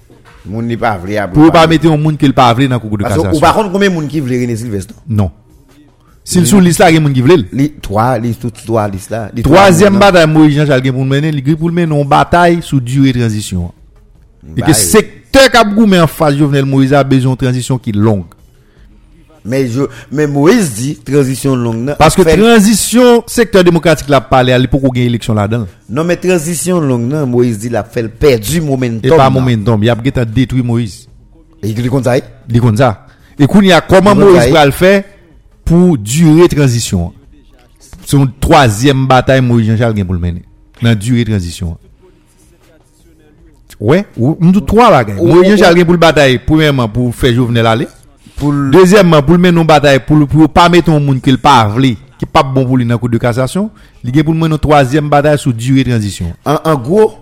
[0.45, 2.79] Moun ni pa vle a Pour pas mettre un monde qu'il pas voulait dans la
[2.79, 3.39] cour de que ou cassation.
[3.39, 4.95] par contre combien moun ki vle René Sylvestre?
[5.07, 5.31] Non.
[6.23, 7.37] S'il sous liste là, il y a monde qui voulait.
[7.51, 9.31] Li 3, li tout 3 liste là.
[9.43, 12.79] Troisième trois bataille, Moïse Jean-Charles pour le mener, il pour le mener une bataille sous
[12.79, 13.71] durée de transition.
[14.55, 17.89] Et que Bah, secteur Cap Goumé en face Jovenel Moïse a besoin de transition qui
[17.89, 18.25] est longue.
[19.43, 21.95] Mais je mais Moïse dit transition longue nan.
[21.97, 25.67] Parce que Fait- transition, secteur démocratique l'a parlé, il faut qu'on gagne élection là-dedans.
[25.89, 28.99] non mais transition longue nan Moïse dit la fait perdu momentum.
[29.03, 31.07] Et pas momentum, il y a détruit Moïse.
[31.63, 32.17] Et il dit comme ça.
[32.49, 33.05] Il comme ça.
[33.39, 35.03] Et qu'on y a comment Moïse va le faire
[35.65, 37.13] pour durer transition?
[38.05, 40.43] C'est une troisième bataille Moïse Jean-Charles pour le mener.
[40.81, 41.77] Dans durée transition.
[43.79, 45.17] Ouais, ou nous trois bagages.
[45.19, 47.87] Moïse Jean-Charles pour le bataille premièrement pour faire Jovenel aller.
[48.71, 51.61] Deuxièmement, pour le mener une bataille, pour ne pas mettre un monde qui n'est pas
[51.61, 53.69] avlé, qui n'est pas bon pour lui dans la Cour de cassation,
[54.03, 56.33] il y pour mener une troisième bataille sur durée de transition.
[56.45, 57.13] En, en gros,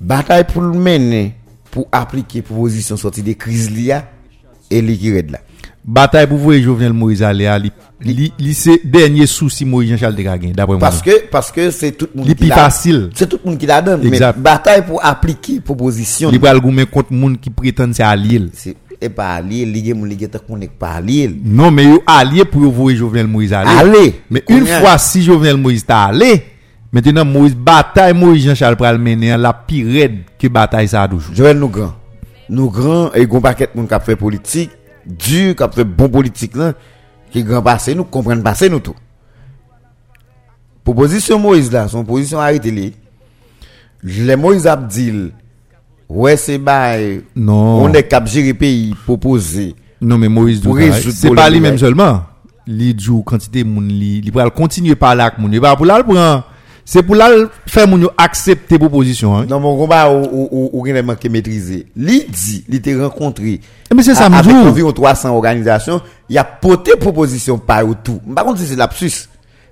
[0.00, 1.34] bataille pour le mener,
[1.70, 4.00] pour appliquer proposition sortie des crises liées,
[4.70, 5.38] et liquide là.
[5.84, 7.58] Bataille pour vous et Jovenel Moïse Aléa,
[8.52, 10.80] c'est dernier souci Moïse Jean-Charles Descarguin, d'après moi.
[10.80, 13.10] Parce que, parce que c'est tout le monde qui facile.
[13.14, 14.00] C'est tout le monde qui la donne.
[14.08, 16.30] Mais bataille pour appliquer proposition.
[16.32, 18.42] Il va le contre monde qui prétend c'est allié.
[18.52, 21.26] C'est e pa alye, lige moun lige tak moun ek pa alye.
[21.44, 23.74] Non, men yo alye pou yo vouye Jovenel Moïse alye.
[23.82, 24.14] Alye.
[24.30, 26.40] Men yon fwa si Jovenel Moïse ta alye,
[26.92, 31.34] maintenant Moïse bataille Moïse Jean-Charles pral mener la pire raide que bataille ça toujours.
[31.34, 31.94] Joël nous grand.
[32.48, 34.70] Nous grand et gon paquet moun k'ap fait politique,
[35.06, 36.74] dur k'ap fait bon politique là
[37.30, 38.96] qui grand passé nous comprendre passé nous tout.
[40.84, 42.92] Proposition Moïse là, son position arrêtée li.
[44.02, 45.30] Les Moïse Abdil
[46.14, 47.82] ouais c'est bail Non.
[47.84, 49.74] on est cap gérer pays proposé.
[50.00, 52.22] Non, mais Douta, résoudre c'est pas lui-même seulement.
[52.66, 55.58] Li djou quantité moun li, li pral continuer parler avec moun.
[55.60, 56.42] Pas pour là le prend.
[56.84, 57.28] C'est pour là
[57.66, 59.44] faire moun accepter proposition hein.
[59.46, 61.86] Dans mon combat ou ou ou gen manqué maîtriser.
[61.96, 63.60] Li dit, li te rencontré.
[63.90, 67.82] Eh, Mais c'est ça a- avec environ 300 organisations, il y a porté proposition par
[68.02, 68.20] tout.
[68.34, 69.28] Par contre, c'est lapsus.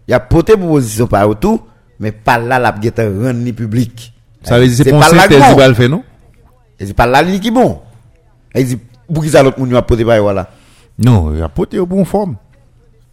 [0.08, 1.60] Il y a porté proposition par tout,
[1.98, 4.12] mais pas là la geta rendre ni public.
[4.42, 5.56] Ça veut dire c'est pas là bon.
[5.56, 6.02] va le faire non?
[6.80, 7.80] Et c'est pas là li qui bon.
[8.54, 8.78] Et dit
[9.12, 10.50] pour qui ça l'autre monde a porté par voilà.
[10.98, 12.36] Non, il a poté au bon forme.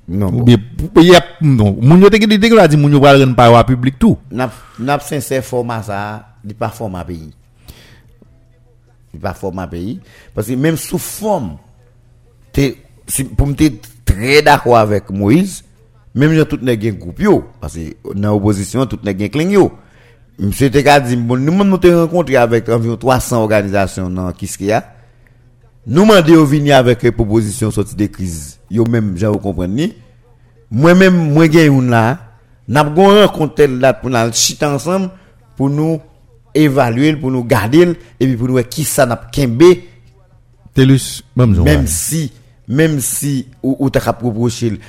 [0.08, 0.27] Non.
[0.27, 0.58] Ou bien
[0.95, 3.36] il y a non, moun yo te dit que la dit moun yo pral rendre
[3.36, 4.17] par public tout.
[4.32, 4.49] N'a
[4.80, 7.34] n'a sincère format ça, il pas format pays.
[9.13, 9.99] Il pas format pays
[10.34, 11.58] parce que même sous forme
[12.53, 12.77] t'es
[13.36, 13.56] pour me
[14.06, 15.65] très d'accord avec Moïse,
[16.15, 19.51] même si tout n'est gain groupe yo parce que dans opposition tout n'est gain cling
[19.51, 19.73] yo.
[20.39, 24.84] Monsieur te ka dit bon nous nous te rencontré avec environ 300 organisations dans Kiskia.
[25.86, 28.60] Nous mandé au venir avec une proposition sortie de crise.
[28.69, 29.15] Yo même
[29.69, 29.93] ni.
[30.69, 32.19] Moi-même, moi, gen yon là,
[32.69, 35.10] pas rencontre tel là pour nous chiter ensemble,
[35.56, 36.02] pour nous
[36.54, 39.63] évaluer, pour nous garder, et puis pour nous voir qui ça n'a pas kembe,
[40.73, 42.32] Telus, même si,
[42.67, 44.13] même si, ou, ou t'as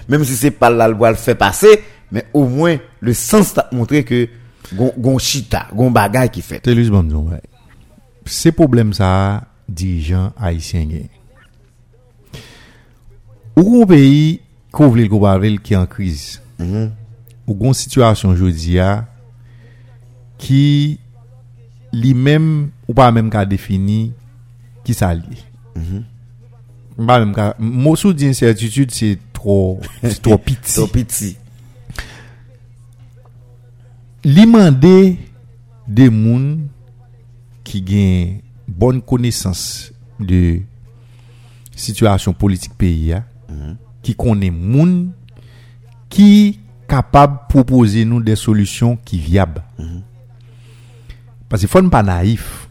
[0.09, 4.05] même si c'est pas là le fait passer, mais au moins, le sens t'a montré
[4.05, 4.29] que,
[4.77, 6.65] Gon chita, gon bagay ki fet.
[6.67, 7.31] Telus Bamzon,
[8.29, 9.11] se problem sa
[9.69, 11.09] dirijan haisyen gen.
[13.59, 14.39] Ou kon peyi
[14.75, 16.39] kou vle kou baril ki an kriz.
[16.59, 16.91] Mm -hmm.
[17.49, 19.07] Ou kon situasyon jodi ya
[20.39, 20.99] ki
[21.93, 24.13] li men ou pa men ka defini
[24.85, 25.41] ki sa li.
[25.75, 26.05] Mm -hmm.
[26.99, 30.75] Mba men ka, mosou di incertitude se tro, se tro piti.
[30.75, 31.37] tro piti.
[34.25, 35.17] li mande
[35.87, 36.69] de moun
[37.67, 40.63] ki gen bonne konesans de
[41.79, 43.77] situasyon politik peyi ya, mm -hmm.
[44.03, 45.13] ki konen moun
[46.09, 49.59] ki kapab proposi nou de solusyon ki viab.
[49.79, 50.03] Mm -hmm.
[51.49, 52.69] Pase fon pa naif.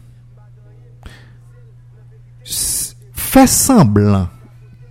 [3.28, 4.28] Fè semblan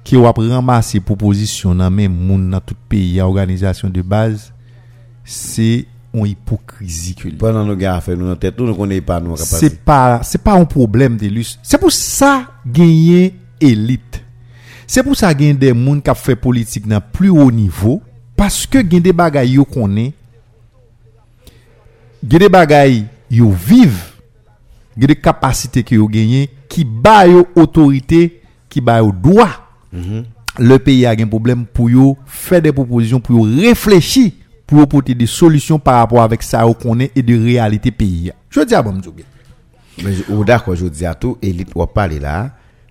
[0.08, 4.52] ki wap ramase proposisyon nan men moun nan tout peyi ya organizasyon de baz,
[5.24, 5.86] se
[6.26, 7.30] une hypocrisie que.
[7.30, 10.66] Pendant nous gars fait nous tête, nous connaissons pas nous c'est pas c'est pas un
[10.66, 14.24] problème de luxe c'est pour ça gagner élite.
[14.86, 18.02] C'est pour ça a des gens qui fait politique dans plus haut niveau.
[18.36, 20.14] Parce que a des bagailles yo connaît.
[22.24, 24.14] A des bagailles yo vivent
[25.02, 29.50] a des capacités que yo gagné qui ba yo autorité qui ba yo droit.
[30.60, 34.32] Le pays a un problème pour yo faire des propositions pour yo réfléchir
[34.68, 38.30] pou ou pote de solusyon par rapport avek sa ou konen e de realite peyi
[38.30, 38.38] ya.
[38.54, 39.24] Jodi a bon mzouge.
[40.28, 42.50] Ou da kwa jodi a tou, elit wap pale la,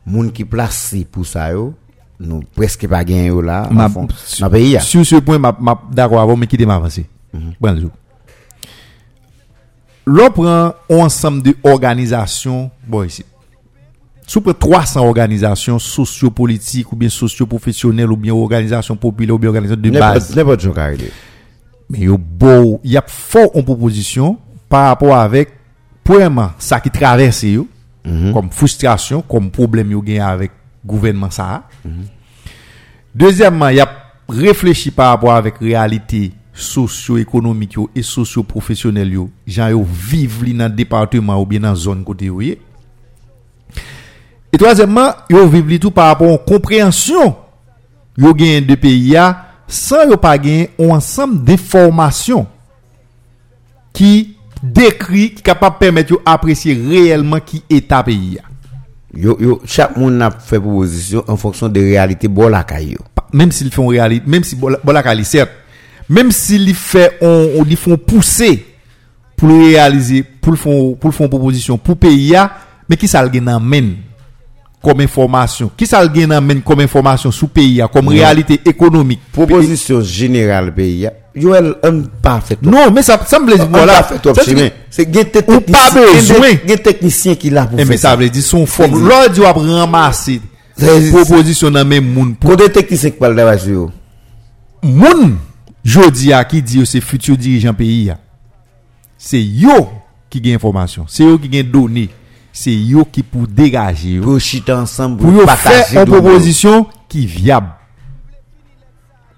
[0.09, 1.69] moun ki plase pou sa yo,
[2.17, 4.83] nou preske pa gen yo la, ma, fond, su, ma peyi ya.
[4.87, 7.05] Sou se pon, ma da kwa avon me ki de ma avanse.
[7.33, 7.55] Mm -hmm.
[7.61, 7.95] Bon mzouge.
[10.07, 13.25] Lò pren ansam de organizasyon, bon isi,
[14.27, 19.83] sou pren 300 organizasyon sosyo-politik ou bien sosyo-profesyonel ou bien organizasyon popile ou bien organizasyon
[19.83, 20.31] de base.
[20.31, 21.11] Nè pot, pot jokarele.
[21.90, 24.37] Men yo bo, yap fò an proposisyon
[24.70, 25.53] par rapport avèk
[26.07, 27.66] pwèman sa ki travesse yo,
[28.05, 28.12] mhm.
[28.12, 28.33] mm -hmm.
[28.33, 30.53] kom frustrasyon, kom problem yo gen avèk
[30.85, 31.62] gouvenman sa.
[31.85, 32.07] Mm -hmm.
[33.14, 33.90] Dezyèmman, yap
[34.29, 40.75] reflechi par rapport avèk realite sosyo-ekonomik yo e sosyo-profesyonel yo, jan yo vive li nan
[40.75, 42.59] departement ou bien nan zon kote yo ye.
[44.53, 47.35] Et troazèmman, yo vive li tou par rapport an komprehansyon
[48.16, 49.27] yo gen de peyi ya
[49.69, 52.47] san yo pa gen yon ansam de formasyon
[53.97, 54.13] ki
[54.63, 58.47] dekri ki kapap permet yo apresye reyelman ki eta peyi ya.
[59.17, 63.05] Yo, yo, chak moun ap fè proposisyon an fonksyon de realite bolakay yo.
[63.37, 65.53] Mèm si li fè yon realite, mèm si bolakay li sèp,
[66.13, 68.51] mèm si li fè on, on li fè yon pousse
[69.37, 72.49] pou li realize, pou li fè yon proposisyon pou peyi ya,
[72.91, 73.95] mè ki sal gen nan men.
[74.87, 78.16] comme information Qui ça gagne amène comme information sous pays comme oui.
[78.16, 78.22] Non.
[78.22, 82.57] réalité économique Proposition générale pays Joël, un parfait.
[82.62, 84.09] Non, mais ça semble dire voilà.
[84.88, 87.90] C'est un technicien qui l'a pour eh, faire.
[87.90, 89.07] Mais ça veut dire son forme.
[89.07, 90.40] L'autre doit ramasser
[91.12, 92.37] proposition dans même monde.
[92.42, 93.90] Côté technicien qui parle d'avance yo.
[94.83, 95.37] Moun
[95.85, 98.14] jodi a qui dit c'est futur dirigeant pays
[99.18, 99.88] C'est yo
[100.31, 102.09] qui gagne information, c'est yo qui gagne données.
[102.57, 107.69] C'est yo qui pour dégager Pour chiter ensemble pour faire une proposition qui viable.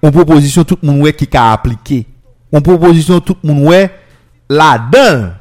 [0.00, 2.07] Une proposition tout le monde qui ka appliquer.
[2.52, 3.90] Une proposition tout le monde
[4.48, 5.33] là-dedans.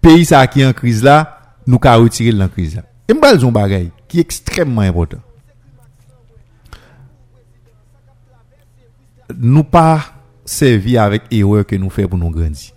[0.00, 2.84] Pays ça qui est en crise là, nous ka retirer de la crise là.
[3.06, 5.18] Et m'bal zon bagay qui est extrêmement important.
[9.36, 10.00] Nous pas
[10.46, 12.72] servi avec erreur que nous fait pour nous grandir.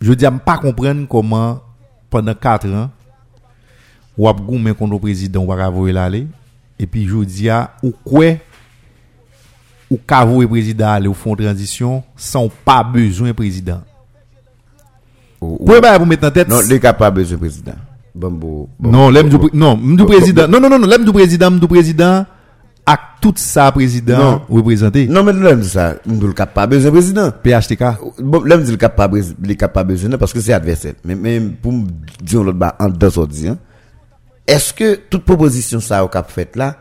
[0.00, 1.60] Je dis à pas comprendre comment
[2.10, 2.90] pendant 4 ans
[4.18, 6.26] ou ap goumen contre le président ou pas voyer l'aller
[6.78, 8.32] et puis je dis à ou quoi
[9.90, 13.82] ou ka voyer président aller au fond transition sans pas besoin président.
[15.40, 17.74] Ou- ou- Pour pour mettre en tête Non, le cas pas besoin président.
[18.14, 20.46] Bon, bon, non, l'aime du non, président.
[20.48, 22.26] Non non non l'aime du président, m'du président
[22.92, 26.90] à tout ça président représenté Non, mais l'homme dit ça, nous le cap pas besoin
[26.90, 27.30] président.
[27.30, 27.82] PHTK.
[28.20, 30.94] Bon, l'homme dit le cap pas le cap pas besoin parce que c'est adversaire.
[31.04, 31.84] Mais même pour me
[32.22, 33.56] dire l'autre bas en deux autres dire,
[34.46, 36.76] est-ce que toute proposition ça au cap fait là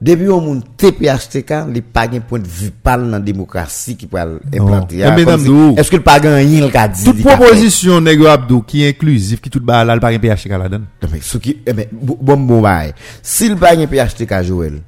[0.00, 4.08] depuis au monde TPHTK, les pas gain point de vue parle dans la démocratie qui
[4.08, 4.16] peut
[4.52, 4.96] implanter.
[5.14, 8.62] Mais si- nous- Est-ce que le pas rien le dit Toute il proposition nègre Abdou
[8.62, 10.84] qui est inclusive qui tout ba là le pas un PHTK là-dedans.
[11.04, 12.94] Non, mais ce qui, eh bon, bon, bon, bail.
[13.22, 14.80] S'il pas un PHTK Joël,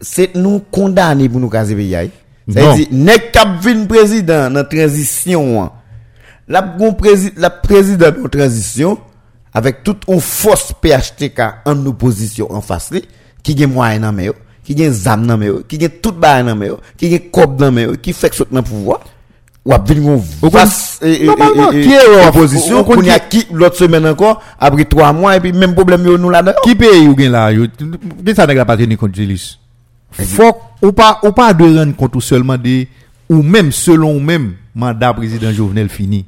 [0.00, 2.10] c'est nous condamnés pour nous casser pays.
[2.52, 5.70] Ça veut dire, nest cap vin président dans transition,
[6.48, 8.98] la, président la président en transition,
[9.52, 12.92] avec toute une force PHTK en opposition en face,
[13.42, 14.30] qui gagne moyen dans mes
[14.64, 17.72] qui gagne zam dans mes qui gagne toute balle dans mes qui gagne cob dans
[17.72, 19.00] mes qui fait que dans pouvoir.
[19.68, 24.06] Ou ap vin yon vass Normalman, ki e yon oposisyon Koun ya ki lot semen
[24.08, 24.32] anko
[24.64, 27.48] Apri 3 mwa, epi menm problem yon nou la dan Ki pe yon gen la
[27.52, 29.57] yon Gen sa neg la patre ni kontilis
[30.10, 32.86] Faut ou pas ou pas de rendre compte ou seulement de
[33.28, 36.24] ou même selon ou même mandat président Jovenel fini.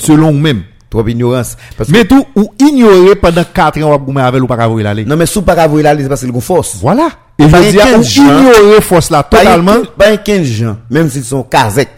[0.00, 0.62] Selon ou même.
[0.90, 4.68] Trop ignorance parce Mais tout ou ignorer pendant 4 ans ou avec ou pas ka
[4.68, 5.04] voyer l'aller.
[5.04, 6.76] non mais sous pas avoir là c'est parce qu'il une force.
[6.80, 7.08] Voilà.
[7.38, 8.22] Et je dis ou 15 gens.
[8.22, 9.82] ignorer force là totalement.
[9.98, 11.88] Pas un 15 gens, même s'ils sont kazek.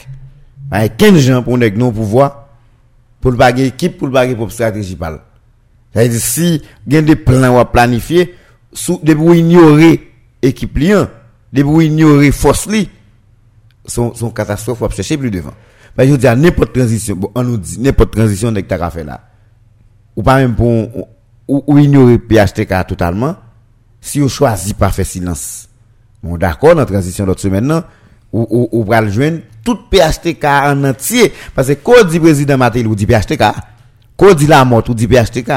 [0.71, 2.47] Pas un 15 gens pour nèg non pouvoir
[3.21, 5.21] pour le baguer équipe pour le baguer pour stratégie parle.
[5.93, 8.35] Ça veut dire si gen des plans ou planifier
[8.73, 10.06] sous de pour ignorer
[10.43, 11.09] équipe liant,
[11.53, 12.89] de pour ignorer force li
[13.85, 15.55] son son catastrophe ou chercher plus devant.
[15.97, 19.05] Mais je dis à n'importe transition, bon, on nous dit n'importe transition nèg ta fait
[19.05, 19.21] là.
[20.17, 21.09] Ou pas même pour
[21.49, 23.37] ou, ou, ignorer PHTK totalement
[24.01, 25.69] si on choisit pas faire silence.
[26.23, 27.83] Bon, d'accord, dans la transition l'autre semaine, non,
[28.33, 31.33] ou, ou, ou pral joindre tout PHTK en entier.
[31.55, 33.43] Parce que quand dit président Matéli ou dit PHTK,
[34.17, 35.53] quand dit la mort ou dit PHTK,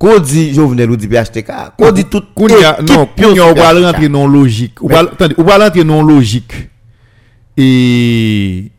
[0.00, 2.56] Qu'on dit Jovenel ou dit PHTK, qu'on dit tout équipe
[2.88, 4.82] non, sur on va rentrer dans logique.
[4.82, 6.70] On va, attendez, on va rentrer dans logique.
[7.58, 8.70] Et,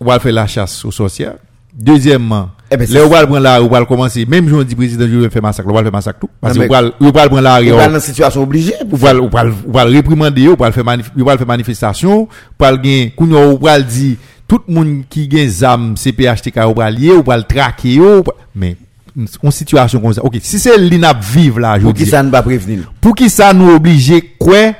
[0.00, 1.34] on va faire la chasse aux sorcières.
[1.74, 4.24] Deuxièmement, Eh ben, là, on va prendre la, on va commencer.
[4.24, 6.30] Même si on dit président, vais faire massacre, on va le faire massacre tout.
[6.40, 8.96] Parce Non, qu'on va, on va prendre la Il va dans une situation obligée On
[8.96, 12.70] va, on va, on va le réprimander, on va le faire on manifestation, on va
[12.70, 14.16] le gagner, Kounya, on va dire,
[14.48, 18.22] tout le monde qui gagne zam, CPHTK, on va lier, on va le traquer, on
[18.54, 18.76] mais,
[19.16, 20.24] une situation comme ça.
[20.24, 23.28] OK, si c'est l'inap vive là, je Pour qui ça nous pas prévenir Pour qui
[23.28, 24.72] ça nous obligé quoi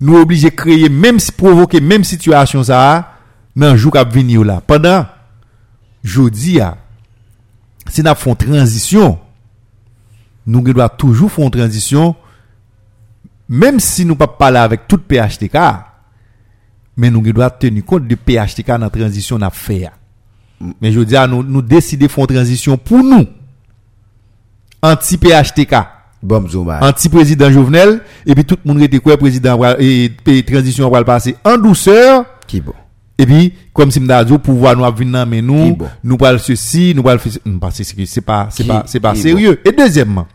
[0.00, 3.10] Nous obligé créer même si provoquer même situation ça
[3.54, 4.62] dans jour qui venir là.
[4.66, 5.06] Pendant
[6.02, 9.18] jodi a ah, si nous font transition
[10.46, 12.14] nous devons toujours faire une transition
[13.48, 15.56] même si nous pas parler avec toute PHTK
[16.96, 19.98] mais nous devons tenir compte de PHTK dans la transition à faire ah.
[20.80, 23.26] Mais je dis à nous nous décider faire une transition pour nous
[24.82, 25.74] anti PHTK
[26.24, 26.42] Bon,
[26.80, 31.04] anti-président Jovenel, et puis tout le monde était quoi, président, et, et transition va le
[31.04, 32.72] passer en douceur, Qui bon?
[33.18, 34.00] et puis, comme si
[34.42, 35.86] pouvoir nous venir mais nous, bon?
[36.02, 39.14] nous parle ceci, nous parle ceci, non, parce que c'est pas, c'est pas, c'est pas
[39.14, 39.60] sérieux.
[39.66, 40.26] Et deuxièmement,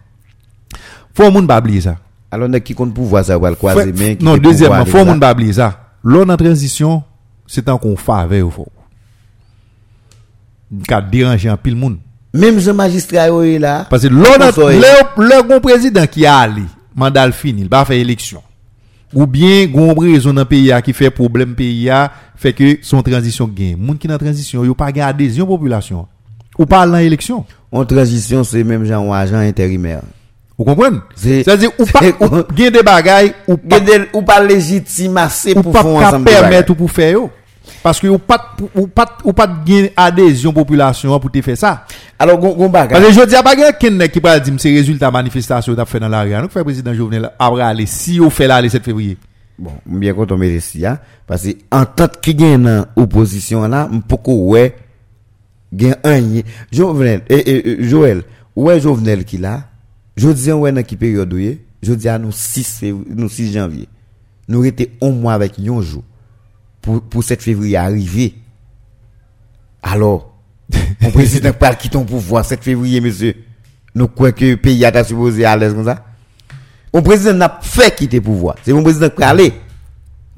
[1.15, 1.95] faut monde pas oublier ça.
[2.29, 5.19] Alors, on a qui compte pouvoir ça va le croiser qui non, deuxièmement, faut monde
[5.19, 5.95] pas oublier ça.
[6.03, 7.01] L'on en transition,
[7.47, 8.67] c'est un qu'on faveur au
[10.87, 11.97] ka déranger un pile monde.
[12.33, 13.87] Même ce magistrat est là.
[13.89, 16.63] Parce que le bon président qui a allé,
[16.95, 18.41] mandat fini, il va faire élection.
[19.13, 21.89] Ou bien, gon raison dans pays qui fait problème pays
[22.35, 23.75] fait que son transition gagne.
[23.75, 26.07] Moun qui dans transition, yo pas gagne adhésion population.
[26.57, 27.45] Ou pas dans élection.
[27.71, 30.01] En transition, c'est même genre agent intérimaire.
[30.57, 33.77] Vous comprenez C'est-à-dire, ou pas, ou, des bagailles, ou pas,
[34.13, 35.21] ou pas légitimer
[35.63, 36.21] pour faire ensemble.
[36.21, 37.31] Ou pas permettre ou pour faire yo.
[37.81, 39.47] Parce que ou pas, ou pas, ou pas
[39.95, 41.85] adhésion population pour te faire ça.
[42.17, 43.01] Alors, gon, gon bagage.
[43.01, 45.99] Parce que je dis à pas quelqu'un qui va dire c'est résultat manifestation t'a fait
[45.99, 46.33] dans la rue.
[46.33, 49.17] Nous fait président Jovenel après aller si on fait là le 7 février.
[49.57, 53.89] Bon, bien content mais ici hein parce que en tant que gagne dans opposition là,
[53.91, 54.73] m'poko ouais
[55.73, 58.23] gagne un Jovenel et, et, et, Joël,
[58.55, 59.63] ouais Jovenel qui là?
[60.15, 61.33] Je dis ouais dans qui période
[61.81, 63.87] je dis à nous 6 février, nous 6 janvier.
[64.47, 66.03] Nous était un mois avec un jour
[66.89, 68.33] pour pour 7 février arriver.
[69.83, 70.33] Alors,
[71.01, 73.35] mon président parle qui ton pouvoir 7 février monsieur?
[73.95, 76.05] Nous croyons que le pays a supposé à l'aise comme ça.
[76.93, 78.55] Mon président n'a fait quitter pouvoir.
[78.63, 79.53] C'est mon président qui allé.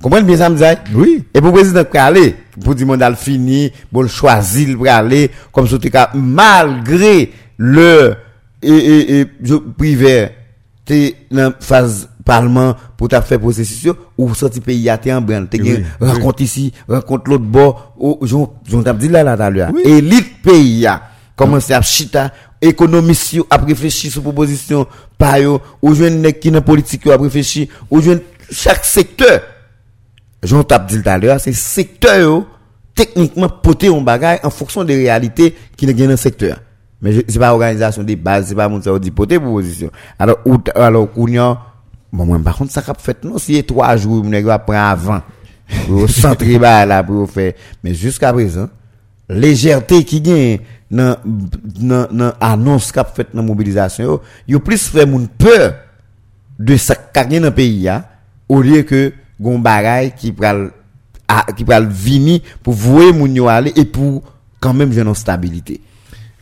[0.01, 0.81] Comprenez bien ça, me dit?
[0.93, 1.25] Oui.
[1.33, 5.67] Et mon président qui allé, pour dire mandat fini, pour le choisir, pour aller, comme
[5.67, 8.15] ça, malgré le,
[8.61, 10.29] et, et, et, je, privé,
[10.85, 15.61] t'es dans phase parlement pour t'a fait processus, ou sorti pays à en branle, t'es
[15.61, 19.71] Oui, rencontre ici, rencontre l'autre bord, ou, j'en, j'en t'ai dit là, là, tout à.
[19.83, 21.01] Élite pays, a
[21.35, 24.85] commencé à chita, économiste a réfléchi sur proposition,
[25.17, 29.41] par yo, ou jeune nek qui dans politique a réfléchi, ou jeune chaque secteur,
[30.43, 32.45] j'en tape dit tout à l'heure, c'est secteur yo,
[32.93, 36.59] techniquement poter un bagage en fonction des réalités qui gagnent dans le secteur.
[37.01, 39.89] Mais c'est pas organisation des bases, c'est pas mon ça dit poter proposition.
[40.19, 41.59] Alors, ou, alors, kounya,
[42.11, 44.59] bon, moi, par contre, ça qu'a fait, non, si y a trois jours, mon va
[44.59, 45.21] prendre avant,
[45.87, 47.53] pour centrer ba là, pour faire.
[47.83, 48.69] Mais jusqu'à présent,
[49.29, 50.59] légèreté qui gagne
[50.89, 55.75] dans, dans, dans annonce qu'a fait dans mobilisation, yo, yo plus fait moun peur
[56.59, 58.09] de ça dans le pays, ya,
[58.49, 60.71] au lieu que, gon bagay qui pral,
[61.27, 64.21] a- qui pral vini pour vouer moun yo aller et pour
[64.59, 65.79] quand même une stabilité.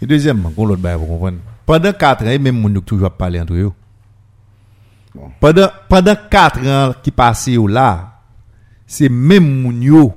[0.01, 1.37] Et deuxièmement, qu'on l'autre bail, vous comprenez?
[1.65, 3.71] Pendant 4 ans, même moun yo toujours parler entre eux.
[5.39, 7.11] Pendant, pendant 4 ans qui
[7.51, 8.19] yo là,
[8.85, 10.13] c'est même moun yo,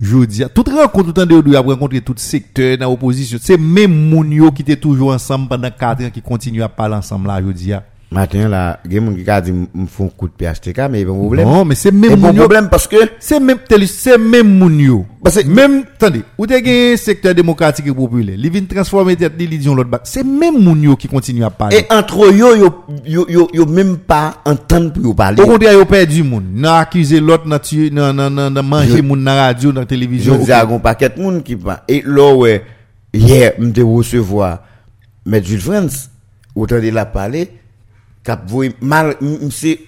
[0.00, 3.92] je dis, toute rencontre, tout en dehors, de rencontrer tout secteur dans l'opposition, c'est même
[3.92, 7.40] moun yo qui étaient toujours ensemble pendant 4 ans qui continuent à parler ensemble là,
[7.42, 7.72] je dis.
[8.12, 11.48] Matin la, gen moun ki ka di m foun kout PHTK, men yon problem.
[11.48, 12.44] Non, men se men moun yo.
[12.44, 13.00] Yon problem paske?
[13.24, 15.00] Se men, telis, se men moun yo.
[15.24, 15.48] Parce que.
[15.48, 19.58] Même, tande, ou te gen sektor demokratik e popule, li vin transforme tet li li
[19.62, 20.04] diyon lot bak.
[20.06, 21.80] Se men moun yo ki kontinu a pale.
[21.80, 22.70] E antro yo, yo,
[23.08, 25.40] yo, yo, yo men pa entende pou yo pale.
[25.40, 26.52] Ou konti a yo perdi moun.
[26.60, 30.42] Nan akize lot, nan tu, nan, nan, nan, nan manje moun nan radio, nan televizyon.
[30.42, 31.80] Yo diagon paket moun ki pa.
[31.88, 32.58] E lo we,
[33.16, 34.58] ye, mte wosevoa,
[35.24, 36.10] met Jules France,
[36.54, 37.48] ou tande la pale,
[38.24, 39.78] cap voye mal, m'se,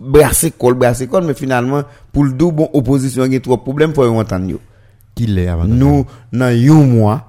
[0.00, 1.82] brassé col, brassé col, mais finalement,
[2.12, 4.60] pour le double, bon, opposition, il y a trop de problèmes, faut entendre yo.
[5.14, 7.28] Qui l'est avant Nous, dans un mois,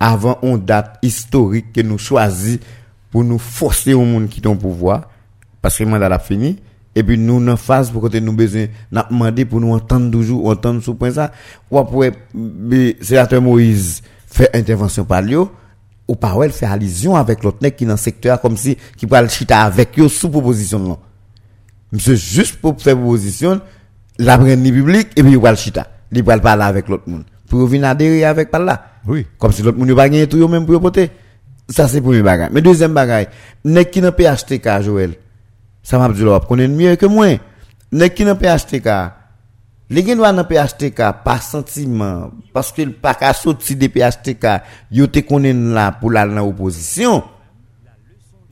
[0.00, 2.58] avant une date historique que nous choisis
[3.10, 5.08] pour nous forcer au monde qui ton pouvoir,
[5.62, 6.58] parce que le mandat a fini,
[6.94, 10.46] et puis nous, dans phase pour que nous besoin, n'a demandé pour nous entendre toujours,
[10.48, 11.30] entendre ce point ça,
[11.70, 15.36] ou après, le sénateur Moïse fait intervention par lui,
[16.08, 19.28] ou ouais, fait allusion avec l'autre nèg qui dans le secteur comme si qui le
[19.28, 20.98] chita avec eux sous proposition non.
[21.92, 23.60] Monsieur juste pour faire proposition,
[24.18, 25.86] la prendre public et puis il va le chita.
[26.10, 27.24] Il va parler avec l'autre monde.
[27.48, 28.82] Pour venir adhérer avec par là.
[29.06, 29.26] Oui.
[29.38, 31.10] Comme si l'autre monde pas gagné tout même pour voter.
[31.68, 32.48] Ça c'est premier bagage.
[32.52, 33.26] Mais deuxième bagage,
[33.64, 35.14] nèg qui dans PHTK Joël.
[35.82, 37.38] Ça m'a dit là, connaît mieux que moi.
[37.92, 38.88] Nèg qui dans PHTK
[39.88, 44.44] Le genwa nan PHTK pa sentiman, paske l pa ka soti de PHTK,
[44.92, 47.22] yo te konen la pou la nan oposisyon,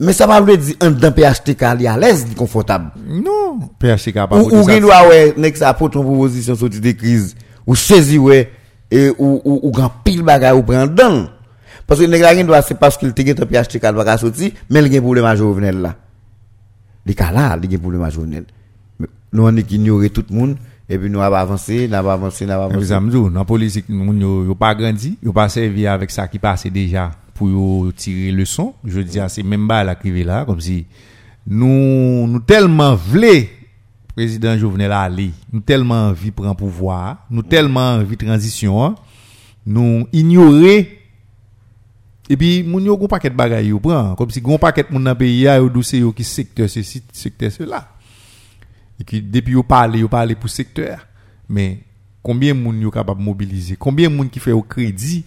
[0.01, 2.87] me sa pa vle di an dan PHTK li alèz, li konfortab.
[3.05, 7.35] Non, PHTK pa ou, ou genwa we, nek sa apot an proposisyon soti de kriz,
[7.67, 8.39] ou sezi we,
[8.89, 11.27] e, ou, ou, ou gan pil bagay ou pren dan.
[11.85, 14.49] Paske nek la genwa se paske l te gen tan PHTK l pa ka soti,
[14.73, 15.93] men l gen problema jovenel la.
[17.05, 18.49] Li ka la, li gen problema jovenel.
[19.37, 20.57] Nou an ek ignore tout moun,
[20.89, 22.85] et puis nous avons avancé, nous avons avancé, nous avons avancé.
[22.85, 26.39] Zamzou, dans la politique, moun yo, yo pas grandi, yo pas servi avec ça qui
[26.39, 28.73] passait déjà pour tirer leçon.
[28.85, 30.85] Je dis, c'est même pas la crivé là, comme si
[31.45, 33.47] nous, nous tellement vle
[34.15, 38.95] président Jovenel Ali, nous tellement envie prendre pouvoir, nous tellement envie transition,
[39.65, 40.93] nous ignorer
[42.29, 45.43] et puis moun yo gon paquet de bagay yo comme si gon paquet moun pays
[45.43, 47.87] yo douce yo qui secteur ceci secteur cela
[48.99, 50.99] et qui depuis yo parle yo parle pour secteur.
[51.49, 51.79] Mais
[52.23, 53.75] combien moun yo capable mobiliser?
[53.77, 55.23] Combien moun qui fait au crédit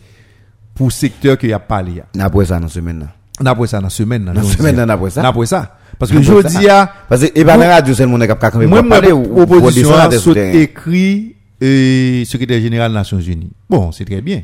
[0.75, 3.07] pour secteur que y a parlé pas ça dans semaine là.
[3.41, 5.23] d'après ça dans semaine Dans semaine là, d'après ça.
[5.23, 5.77] d'après ça.
[5.99, 8.31] Parce que je dis à Parce que et dans la radio c'est le monde qui
[8.31, 13.53] a moi parler opposition saute écrit euh, secrétaire général des Nations Unies.
[13.69, 14.43] Bon c'est très bien.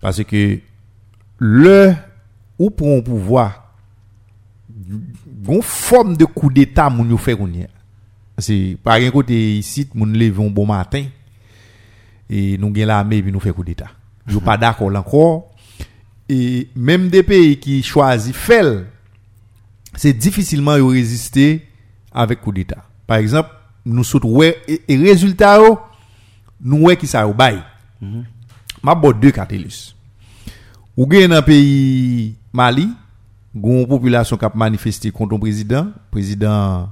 [0.00, 0.58] Parce que
[1.38, 1.94] le
[2.58, 3.74] ou pour pouvoir
[5.48, 7.36] une forme de coup d'état moun yo fait
[8.38, 11.04] c'est par un côté ici lève un bon matin
[12.30, 13.90] et nous gagne l'armée puis nous fait coup d'état.
[14.28, 15.54] Yo pas d'accord là encore.
[16.28, 18.84] Et même des pays qui choisissent faire
[19.94, 21.66] c'est difficilement résister
[22.12, 22.84] avec coup d'état.
[23.06, 23.50] Par exemple
[23.84, 25.78] nous ouais et, et résultat yo
[26.60, 27.62] nous ouais qui ça yo bail.
[28.82, 29.96] M'a bon deux cartelus
[30.96, 32.88] ou gen dans pays Mali
[33.52, 36.88] gon population qui a manifesté contre le président président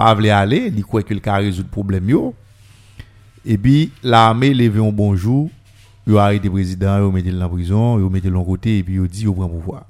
[0.00, 2.34] pas vle aller il croit que le ka résoudre problème yo.
[3.44, 5.50] Et puis l'armée levé un bonjour
[6.06, 8.94] yo arrêté le président yo mettez dans la prison yo mettez l'on côté et puis
[8.94, 9.84] yo dit yo prend pouvoir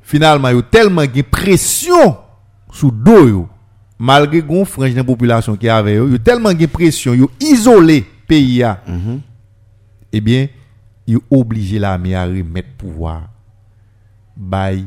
[0.00, 2.16] finalement yo tellement gen pression
[2.70, 3.48] sous dos yo.
[3.98, 8.62] Malgré gon frange de population qui avait yo, yo tellement gen pression yo isolé pays
[8.62, 8.80] a
[10.12, 10.46] eh bien
[11.04, 13.28] yo obligé l'armée à remettre pouvoir
[14.36, 14.84] bay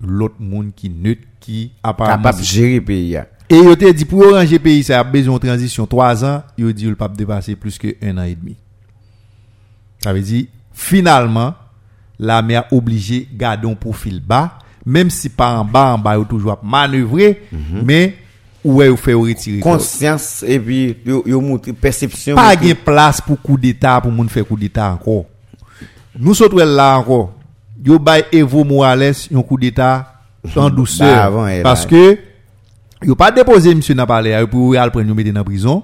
[0.00, 3.26] l'autre monde qui neutre qui apparemment capable de gérer pays ya.
[3.48, 6.72] Et yo te dit pour ranger pays ça a besoin de transition 3 ans, yo
[6.72, 8.56] dit le pas dépasser plus que un an et demi.
[10.02, 11.54] Ça veut dire finalement
[12.18, 16.24] l'armée a obligé garder un profil bas même si pas en bas en bas yo
[16.24, 17.42] toujours manœuvrer
[17.84, 18.16] mais
[18.64, 22.34] où est fait retirer Conscience et puis yo montre perception.
[22.36, 25.26] pas de place pour coup d'état pour moun faire coup d'état encore.
[26.18, 27.32] Nous sommes là encore.
[27.84, 30.14] Yo bay Evo Morales un coup d'état
[30.56, 31.90] en douceur Bah, elle, parce là.
[31.90, 32.18] que
[33.02, 35.82] yo pas déposé monsieur n'a parlé pour al prendre mettre dans prison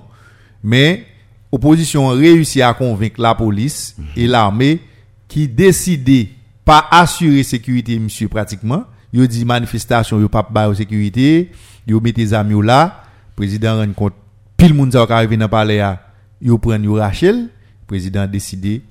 [0.62, 1.06] mais
[1.52, 4.80] opposition réussi à convaincre la police et l'armée
[5.28, 6.30] qui décidé
[6.64, 8.84] pas assurer sécurité monsieur pratiquement.
[9.12, 11.50] Yo dit manifestation yo pas ba sécurité
[11.86, 13.02] yo mettez les amis là
[13.34, 14.14] président rend compte
[14.56, 16.00] pile sa qui arrivé dans palais a
[16.40, 17.48] yo prend yo Rachel
[17.88, 18.82] président décidé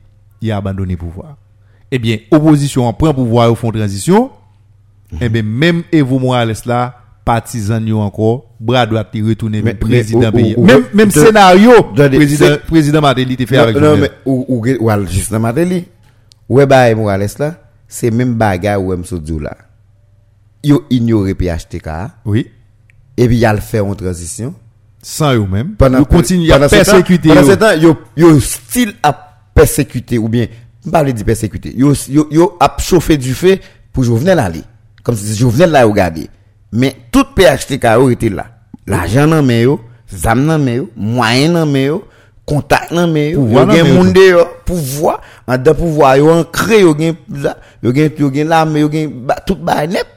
[0.41, 1.37] il a abandonné pouvoir.
[1.91, 4.31] Eh bien opposition prend pouvoir au fond transition
[5.21, 6.98] eh bien même Evo Morales là
[7.29, 10.55] partisan yo encore bras droit retourner Mais- président pays.
[10.57, 14.65] même même scénario de- de- président président Martelly te fait avec non, mais ou ou
[14.65, 15.85] ge- ou al juste dans Mateli.
[16.49, 17.55] Ouais bah Morales là,
[17.87, 19.55] c'est même bagay ou M Sodou là.
[20.63, 21.87] Yo ignoré PHTK
[22.25, 22.47] oui.
[23.15, 24.55] Et puis il a le fait en transition.
[25.03, 25.75] sans eux même.
[25.77, 29.13] Pendant ils continuent à persécuter pendant ce temps yo yo style à
[29.53, 30.47] persécuter ou bien
[30.91, 31.73] pas de persécuter.
[31.77, 33.59] Yo yo yo a chauffé du feu
[33.93, 34.63] pour Jovenel aller.
[35.03, 36.27] Comme si Jovenel là regarder
[36.71, 38.47] mais tout PHTK été là.
[38.87, 39.79] L'argent dans main yo
[40.11, 42.03] zam dans main yo moyen dans main yo
[42.45, 43.47] contact dans main yo.
[43.47, 43.93] Yo gen yo.
[43.93, 45.21] monde yo pouvoir.
[45.47, 47.15] En dedans pouvoir yo ancré yo gen
[47.83, 50.07] yo gen yo gen l'arme yo gen tout ba net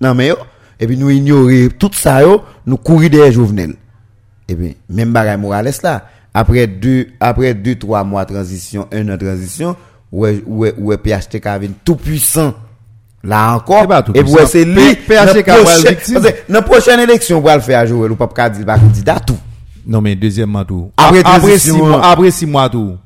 [0.00, 0.36] dans main yo.
[0.80, 3.74] Et puis nous ignorer tout ça yo nous courir derrière Jovenel
[4.48, 9.08] et bien, même Bagay Morales là, après deux, après deux, trois mois de transition, un
[9.08, 9.76] an de transition,
[10.10, 12.54] ouais, ouais, ouais, PHTK avait tout puissant.
[13.24, 14.98] Là encore, eh et vous c'est lui.
[16.48, 19.38] Dans prochaine élection, vous allez faire à jouer, le pape Kadil va candidat tout.
[19.86, 20.90] Non, mais deuxièmement, tout.
[20.96, 22.96] Après, ah, après six mois, après six mois, tout.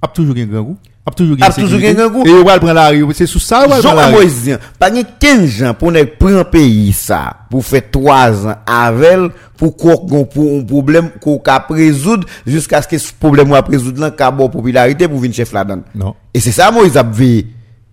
[0.00, 0.76] A toujours un grand goût.
[1.06, 2.24] A toujours un grand goût.
[2.26, 3.06] Et vous allez prendre la rue.
[3.14, 4.28] C'est sous ça, vous allez prendre la rue.
[4.28, 9.76] Jean pas 15 ans pour ne prendre pays ça, pour faire 3 ans avec, pour
[9.76, 14.10] qu'on pour un problème qu'on cap résoudre jusqu'à ce que ce problème soit résoudre là,
[14.10, 15.82] qu'à bon popularité pour venir chef là-dedans.
[15.94, 16.14] Non.
[16.32, 17.04] Et c'est ça, Moïse a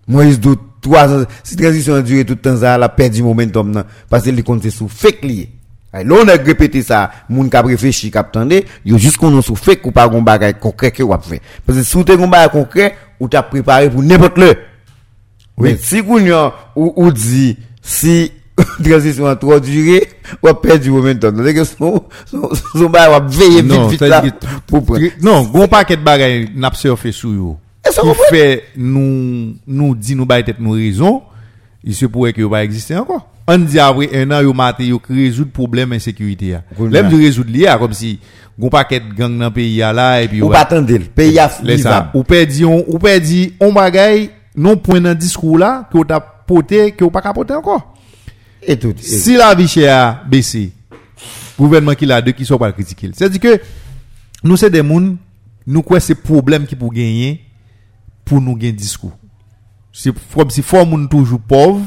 [0.07, 0.59] Moïse doute.
[0.82, 3.84] 3 ans, si transition a duré tout le temps ça, elle a perdu momentum nan
[4.09, 5.49] parce qu'il compte sous fake lié.
[5.93, 9.86] Là, on a répété ça, moun kap réfléchi, kap tande, yo juste qu'on sous fake
[9.86, 11.41] ou pas gon bagay concret que ou a fait.
[11.65, 14.55] Parce que si ou te gon bagay concret, ou t'a préparé pour n'importe le.
[15.57, 15.71] Oui.
[15.71, 18.32] Mais si Kounyan ou, ou dit, si
[18.84, 20.07] transition a trop duré,
[20.41, 21.43] ou a perdu momentum.
[21.45, 22.89] C'est que son, son, son
[23.27, 24.23] veiller Non, vite, vite là,
[24.65, 25.01] pour prendre.
[25.21, 27.57] Non, gon paquet de bagaille n'a surfé sous yo.
[28.01, 28.23] Comprend?
[28.29, 31.23] fait nous nous dit nous bail tête nous raison,
[31.84, 33.27] il se pourrait que pas exister encore.
[33.47, 37.73] On dit après un an yo maté yo résoudre problème insécurité L'aime de résoudre lié
[37.79, 38.19] comme si
[38.57, 41.49] gon paquet de gang dans pays là et puis Ou pas attendre, le pays a.
[42.13, 46.91] Ou perdi on ou perdi on bagay non point dans discours là que t'a porté
[46.91, 47.93] que ou pas capoter encore.
[48.61, 48.89] Et tout.
[48.97, 50.71] et- Si la vie chère baissé,
[51.57, 53.09] gouvernement qui l'a deux qui sont pas critiquer.
[53.13, 53.59] C'est-à-dire que
[54.43, 55.17] nous c'est des moun
[55.65, 57.41] nous quoi c'est problème qui pour gagner
[58.28, 59.11] pou nou gen diskou.
[59.91, 61.82] Se fòm si fòm moun toujou pov,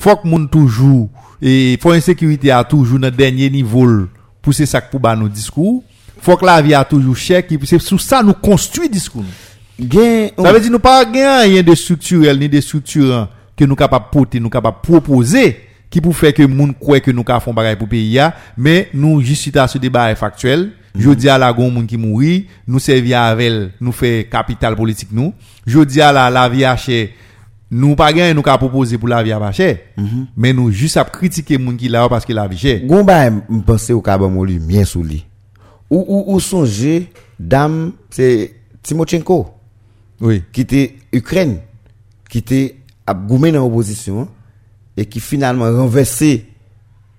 [0.00, 1.08] fòk moun toujou,
[1.42, 4.06] e fòm insekirite a toujou nan denye nivou
[4.44, 5.82] pou se sak pou ba nou diskou,
[6.24, 9.42] fòk la vi a toujou chèk, se sou sa nou konstwi diskou nou.
[9.78, 13.74] Gen, ça veut dire nous pas gain rien de structurel ni de structurant que nous
[13.74, 15.58] capable porter, nous capable proposer
[15.90, 18.20] qui pour faire que monde croit que nous ka font bagaille pour pays
[18.56, 21.96] mais nous juste à ce débat est factuel Je dis à la gon moun qui
[21.96, 25.32] mouri, nous servir avec nous fait capital politique nous.
[25.66, 26.64] Je dis à la la vie
[27.70, 29.78] nous pas gagner nous ka proposer pour la vie pas cher.
[30.36, 32.80] Mais nous juste à critiquer moun qui là parce que la vie cher.
[32.86, 35.26] Gon ba m'pense ou ka mon lumière sous lui.
[35.90, 39.48] Ou ou ou songe dame c'est Timochenko
[40.20, 40.42] Oui.
[40.52, 41.58] qui était Ukraine
[42.30, 42.76] qui était
[43.06, 44.28] à goumé dans l'opposition
[44.96, 46.46] et qui finalement renversé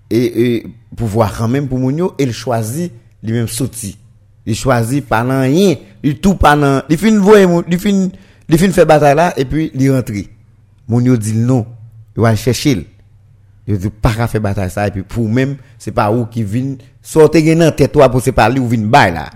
[0.09, 2.91] et, et pouvoir quand même pour Mounio il choisit
[3.25, 3.97] lui-même sorti.
[4.45, 6.55] Il choisit pas nan rien, il tout pas
[6.87, 8.09] il fin voyer il fin
[8.57, 10.13] fin faire bataille là et puis il rentre.
[10.87, 11.65] Mounio dit non,
[12.15, 12.87] il va chercher.
[13.67, 16.75] Il dit pas faire bataille ça et puis pour même c'est pas où qui vient
[17.01, 19.29] sortir nan tête toi pour se parler ou vinn bail là.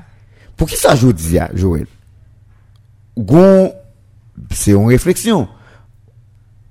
[0.55, 1.87] Pour qui ça Joël?
[3.17, 3.73] Gon
[4.51, 5.47] c'est une réflexion.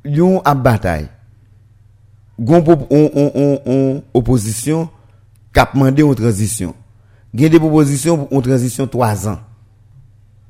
[0.04, 1.08] Yon a bataille.
[2.38, 4.88] Gon on, on, on, on opposition
[5.52, 6.74] cap mandé une transition.
[7.34, 9.38] Gen des propositions pour une transition 3 ans.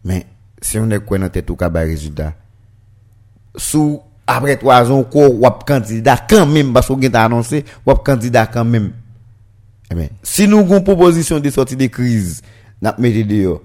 [0.05, 0.27] Mais
[0.61, 2.35] si on est quoi dans tête ka ba résultat.
[3.57, 8.47] Sous après 3 ans ko wap candidat quand même parce qu'on a annoncé wap candidat
[8.47, 8.93] quand même.
[9.91, 12.43] Eh si nous avons une proposition de sortie de crise,
[12.81, 13.61] n'a mettez dehors.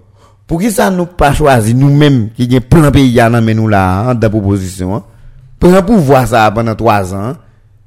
[0.48, 4.16] Pour qui ça nous pas choisi nous-mêmes qui avons plein pays à nous là en
[4.16, 5.04] dans proposition hein?
[5.60, 7.36] Prend pouvoir ça pendant trois ans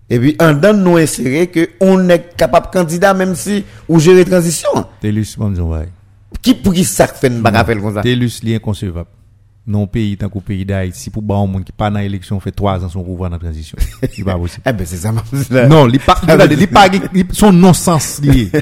[0.09, 4.25] et puis en dedans nous insérer que on est capable candidat même si ou gérer
[4.25, 4.69] transition.
[5.01, 5.89] Telus bon ouais.
[6.43, 8.03] Qui pour qui ça fait une bagarre comme ça?
[8.03, 9.09] Telus li inconcevable.
[9.67, 12.85] Non pays tant qu'au pays d'Haïti pour un monde qui pas dans élection fait 3
[12.85, 13.77] ans son pouvoir dans transition.
[14.17, 14.63] Il pas possible.
[14.67, 15.13] Eh ben c'est ça.
[15.67, 16.89] Non, li pas li pas
[17.33, 18.53] son non-sens lié.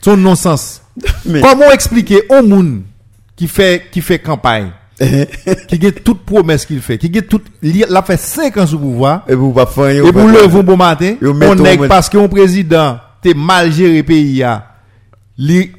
[0.00, 0.82] Son non-sens.
[1.24, 2.82] Comment expliquer au monde
[3.34, 4.70] qui fait qui fait campagne?
[4.98, 9.24] Qui a toute promesse qu'il fait, qui a toute l'a fait 5 ans sous pouvoir.
[9.28, 13.34] Et vous pas faire et pour le bon matin, on est parce que président t'es
[13.34, 14.66] mal géré pays a.
[15.36, 15.70] Li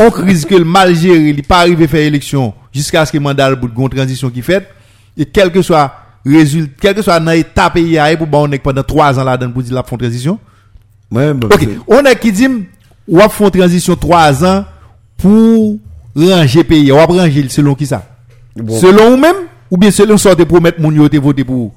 [0.00, 3.50] on crise que le mal géré, il pas arrivé faire élection jusqu'à ce que mandat
[3.50, 4.68] le bout de transition qui fait.
[5.16, 5.94] Et quel que soit
[6.24, 9.52] résultat, quel que soit dans état pays pour on est pendant 3 ans là dedans
[9.52, 10.40] pour dire la font transition.
[11.10, 12.48] Ouais, bon, OK, on est qui dit
[13.16, 14.64] a font transition 3 ans
[15.16, 15.78] pour
[16.16, 18.04] ranger pays, ou a ranger selon qui ça?
[18.56, 18.78] Bon.
[18.80, 19.36] Selon ou même
[19.70, 21.72] ou bien selon sorte promettre moun yo te voter pour vous?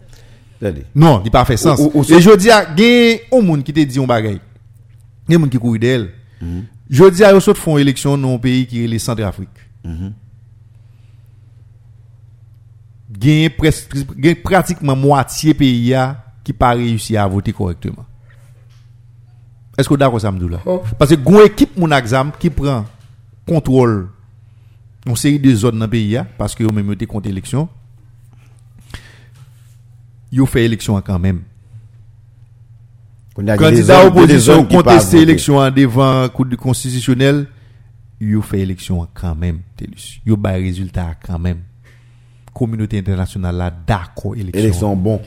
[0.95, 1.80] Non, il pas fait sens.
[1.80, 4.39] Ou- ou- ou- Et je dis à gen un monde qui te dit un bagay.
[5.30, 6.09] Gen moun qui couru d'elle.
[6.89, 9.49] Je dis à eux autres font élection dans un pays qui est le Centrafrique.
[13.21, 18.05] Gen presque gen pratiquement moitié pays a qui pas réussi à voter correctement.
[19.77, 20.59] Est-ce que vous d'accord ça me dit là
[20.97, 22.86] Parce que gon équipe mon exam qui prend
[23.47, 24.09] contrôle
[25.10, 27.68] une série de zones dans le pays a, parce que même été contre élection.
[30.32, 31.41] Yo fait élection quand même.
[33.38, 37.47] Des Candidat des opposition contesté élection en devant cour constitutionnel,
[38.20, 40.22] yo fait élection quand même, Telus.
[40.26, 41.60] Yo bay résultat quand même.
[42.53, 44.60] Communauté internationale là d'accord élection.
[44.62, 45.22] Élection bon.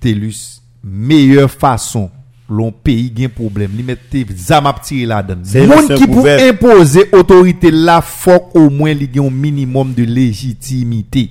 [0.00, 2.10] Telus meilleure façon
[2.52, 7.08] l'on pays gain problème li mette zam ap tirer la donne monde qui pour imposer
[7.12, 11.30] autorité là faut au moins li un minimum de légitimité.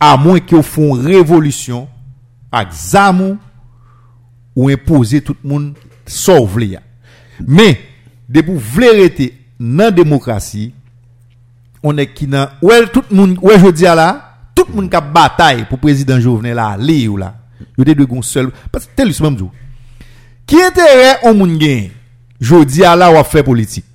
[0.00, 1.88] À moins qu'ils font révolution
[2.50, 3.36] avec zamou
[4.56, 5.74] ou imposer tout le monde
[6.06, 6.78] sauve les
[7.46, 7.80] mais
[8.28, 10.72] de pour vlérité nan démocratie
[11.82, 14.90] on est qui nan ouais tout le monde ouais je dis là tout le monde
[14.90, 17.34] qui bataille pour président Jovenel là li ou là
[17.78, 19.36] yo te a gon seul parce que tel lui même
[20.52, 21.88] qui intérêt on moun gagne
[22.38, 23.86] jodi à là ou faire politique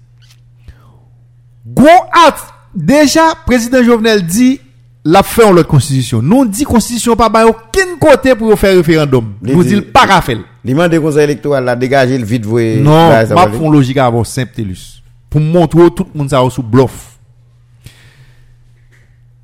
[2.26, 4.60] acte déjà président Jovenel dit
[5.06, 9.36] la fait en l'autre constitution nous dit constitution pas ba aucun côté pour faire référendum
[9.44, 12.78] nous dit pas qu'à faire Li man de conseil électoral la dégager le vide voué.
[12.78, 17.20] non pas font logique avant telus pour montrer tout le monde ça sous bluff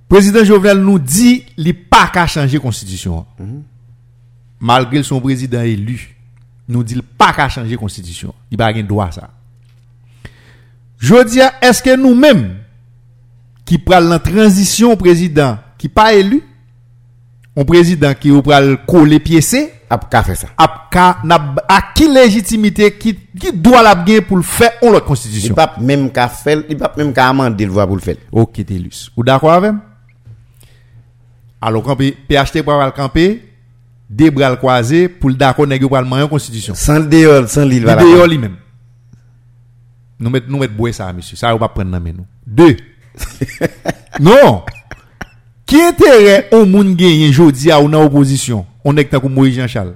[0.10, 3.24] président Jovenel nous dit il pas qu'à changer constitution
[4.60, 6.13] malgré son président élu
[6.68, 9.30] nous dit pas qu'à changer constitution il pas gain droit ça
[11.00, 12.58] je dis est-ce que nous-mêmes
[13.66, 16.42] qui pral la transition président qui pas élu
[17.56, 20.48] un président qui ou pral coller piécé Ap ka ça.
[20.90, 21.18] ka-
[21.70, 25.54] à qui légitimité qui, qui doit la gagner pour le faire en l'autre Il constitution
[25.54, 28.16] pas même qu'à faire, il pas même qu'à amender le voix pour le faire.
[28.32, 29.12] Ok, Télus.
[29.16, 29.74] Ou d'accord avec?
[31.62, 33.53] Alors, camper, PHT pour le camper,
[34.14, 36.76] deux bras le croisés pour le d'accord nèg pral manger constitution.
[36.76, 38.04] Sans le dehors, sans l'île, voilà.
[38.04, 38.56] L'idéal lui-même.
[40.20, 41.36] Nous mettons nous mettre boire ça, monsieur.
[41.36, 42.26] Ça, on va prendre dans main nous.
[42.46, 42.78] Deux.
[44.20, 44.64] non.
[45.66, 48.66] Qui intérêt au monde gagner jodi à dans opposition?
[48.86, 49.96] On est comme Moïse Jean-Charles.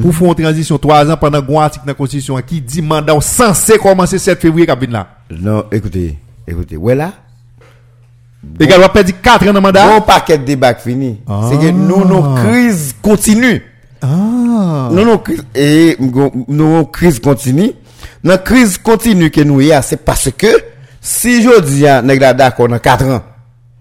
[0.00, 3.20] Pour faire une transition trois ans pendant un article dans la constitution qui dit mandat
[3.20, 5.08] censé commencer 7 février qui là?
[5.30, 6.94] Non, écoutez, écoutez, ouais
[8.42, 8.64] Bon.
[8.64, 9.86] Égal, on va perdre 4 ans de mandat.
[9.86, 11.20] Bon paquet de débat fini.
[11.28, 11.48] Ah.
[11.50, 11.72] C'est que ah.
[11.72, 13.60] nous, nos crises continuent.
[14.00, 14.88] Ah.
[14.90, 15.96] Nous, nos crises, et,
[16.48, 17.72] nos crises continuent.
[18.24, 20.46] Nos crises continuent que nous y a, c'est parce que,
[21.00, 23.22] si je dis, nèg la d'accord dans 4 ans,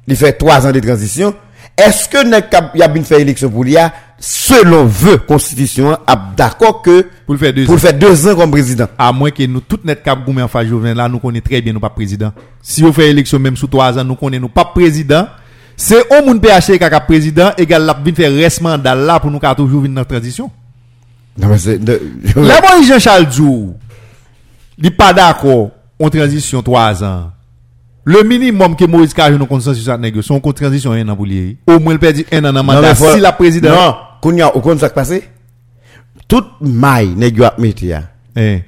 [0.08, 1.34] il fait 3 ans de transition,
[1.78, 2.46] est-ce que nèg
[2.76, 7.38] y a bien fait élection pour l'IA, selon vœu constitution ap d'accord que pour le
[7.38, 7.78] faire deux, pour ans.
[7.78, 8.88] faire deux ans comme président.
[8.98, 11.62] À moins que nous tout net cap goumé en face Jovenel là nous connaît très
[11.62, 12.34] bien nous pas président.
[12.62, 15.28] Si vous fait élection même sous trois ans nous connaît nous pas président.
[15.78, 19.40] C'est on moun PHC kaka président égal la vinn faire reste mandat là pour nous
[19.40, 20.52] ka toujours venir dans transition.
[21.38, 21.96] Non mais c'est là
[22.62, 23.74] bon Jean Charles Djou
[24.82, 27.32] il pas d'accord en transition trois ans.
[28.06, 31.58] Le minimum que Maurice Cajou nous consensus avec nèg son transition un an pour lui.
[31.68, 32.96] Au moins il perd un an en non, mandat.
[32.96, 33.96] si la président non.
[34.24, 35.22] Koun ya, ou kon sak pase?
[36.30, 38.04] Tout may ne gyo ap meti ya.
[38.38, 38.62] Eh.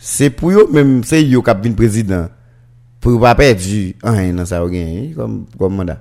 [0.00, 2.30] Se pou yo, menm se yo kap vin prezident.
[3.00, 4.88] Pou pa perdi an ah, nan sa ou gen.
[4.88, 5.06] Eh?
[5.16, 5.98] Kom, kom manda.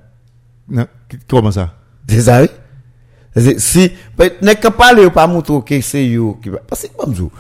[0.70, 0.90] Nan,
[1.32, 1.70] koman sa?
[1.72, 2.16] Eh?
[2.16, 2.52] Se sa we?
[3.62, 3.86] Si,
[4.44, 6.34] ne kapal yo pa moutro ke se yo.
[6.68, 7.32] Pase, mamzou,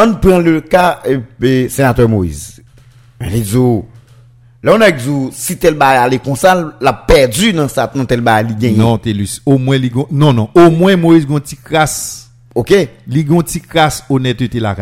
[0.00, 2.62] an pren le ka eh, e, e, senateur Moïse.
[3.22, 3.84] Rizou,
[4.62, 8.04] là, on a dit, si tel bail aller comme ça, l'a perdu dans ça, dans
[8.04, 8.76] tel bail, il gagne.
[8.76, 9.40] Non, Télus.
[9.44, 10.48] Au moins, li gon- non, non.
[10.54, 12.72] Au moins, Moïse gonti crasse Ok?
[13.06, 14.76] li gon ti crasse honnêteté la.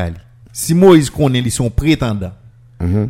[0.52, 2.32] Si Moïse connaît li son prétendant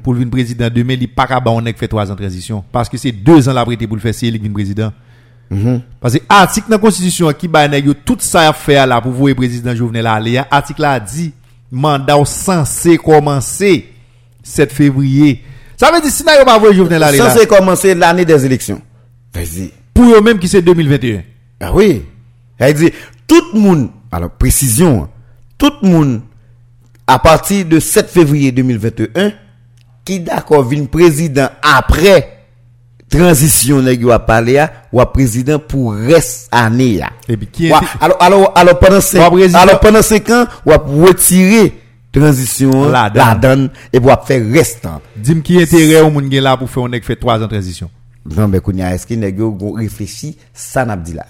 [0.02, 2.88] pour le président demain, li pas ka ba on fait trois ans de transition parce
[2.88, 4.92] que c'est deux ans la prêté pour le faire c'est lui président.
[6.00, 9.00] Parce que article dans la constitution qui ba nèg yo tout ça à faire là
[9.00, 11.32] pour voir président Jovenel aller, article là dit
[11.70, 13.88] mandat censé commencer
[14.42, 15.42] 7 février.
[15.80, 18.82] Ça veut dire si n'a pas voir Jovenel là Ça, c'est commencer l'année des élections.
[19.32, 19.72] Vas-y.
[19.94, 21.22] pour eux même qui c'est 2021.
[21.60, 22.02] Ah oui.
[22.58, 22.90] Elle dit,
[23.26, 25.08] tout le monde, alors précision,
[25.56, 26.20] tout le monde,
[27.06, 29.32] à partir de 7 février 2021,
[30.04, 32.36] qui d'accord vin président après
[33.08, 37.00] transition nèg a parlé à, ou président pour reste année.
[37.28, 40.28] Et puis qui était- alors, alors, alors pendant Ou a cinq, président- alors pendant cinq
[40.30, 40.70] ans, ou
[41.06, 41.79] retirer
[42.12, 43.70] transition, La la, donne.
[43.92, 45.00] et pour faire restant.
[45.16, 47.90] Dis-moi qui intérêt au monde là pour faire on fait trois ans de transition.
[48.36, 51.26] Non, mais kounya, est-ce nèg gon réfléchi, ça n'a pas dit là?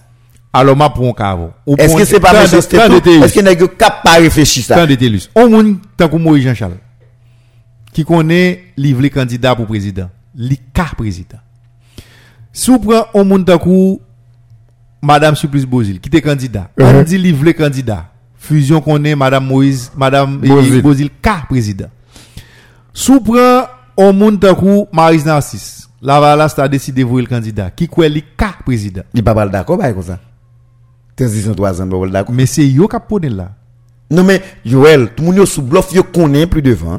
[0.52, 1.50] Alors, ma pour un.
[1.66, 2.44] Ou Est-ce que un- c'est pas.
[2.44, 4.74] Est-ce que nèg cap pas réfléchi ça?
[4.74, 5.30] Tant de Télus.
[5.36, 6.78] On moun tant que Moïse Jean-Charles
[7.92, 11.38] qui connaît livre candidat pour président, li ka président.
[12.52, 13.98] Si on prend on moun tant que
[15.02, 18.09] Madame Supplice Bozil qui était candidat, on dit livre candidat.
[18.40, 20.38] Fusion connaît Madame Moïse, Madame
[20.82, 21.10] Bozil.
[21.20, 21.90] Ka président.
[22.92, 23.66] Si on prend
[23.98, 28.08] on tant que Maris Narcisse, la Valas a décidé de voir le candidat qui quoi
[28.08, 29.02] li ka président?
[29.12, 30.18] Il pas d'accord comme ça.
[31.14, 32.34] Transition 3 ans, d'accord.
[32.34, 33.52] Mais c'est yo qui pone là.
[34.10, 36.98] Non mais Joël, tout le monde sous bluff, yo connaît plus devant.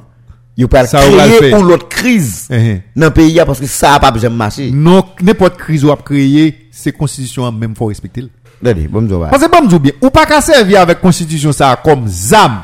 [0.55, 2.81] Yo pas le créer une autre crise eh.
[2.95, 4.69] dans le pays parce que ça a pas jamais marché.
[4.71, 8.29] Non, n'importe crise ou a créé, c'est constitution même faut respecter.
[8.63, 12.07] Allez, bon Parce que bon me bien, ou pas qu'à servir avec constitution ça comme
[12.07, 12.61] zam.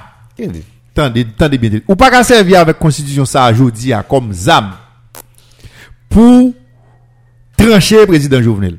[0.93, 1.80] Tendez, tendez bien.
[1.88, 4.72] Ou pas qu'à servir avec constitution ça jodi a comme zam
[6.10, 6.52] pour
[7.58, 8.78] trancher président Jovenel.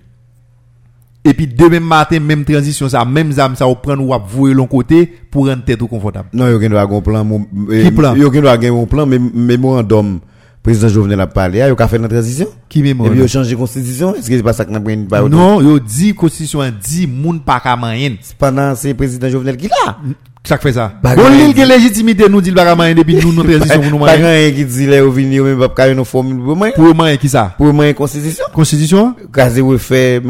[1.24, 4.66] et puis demain matin même transition ça même zam ça ou prendre ou vouer l'on
[4.66, 7.26] côté pour rendre tête confortable Non, yo gen doit gon plan.
[7.70, 8.14] Qui plan?
[8.14, 10.20] Yo gen doit gen mon plan, mais mémorandum
[10.68, 12.46] président Jovenel a parlé, yo ka fait dans transition.
[12.68, 14.14] qui Et puis mémoire yo changé constitution.
[14.14, 17.06] Est-ce que c'est pas ça que n'a pris pas non yo dit constitution a dit
[17.06, 19.96] moun pas ka moyen Pendant c'est président Jovenel qui là.
[20.44, 23.44] ça fait ça bon l'île qui légitimité nous dit pas ka moyen depuis nous nous
[23.44, 26.44] transition nous Pas moyen rien qui dit là au venir même pas carré nos formule
[26.44, 26.70] pour moi.
[26.72, 27.54] pour moyen qui ça?
[27.56, 28.44] Pour moi constitution.
[28.52, 29.14] constitution?
[29.32, 30.22] Kaze ou fait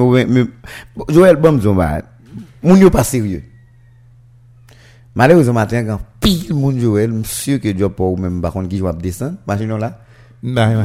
[1.09, 2.03] Joël bon zomba.
[2.63, 3.43] Moun yo pas sérieux.
[5.17, 8.79] Malheureusement matin quand pile moun Joël, monsieur que Dieu pas ou même par contre qui
[8.79, 9.99] joue descendre, machine là.
[10.43, 10.85] Bah, ouais.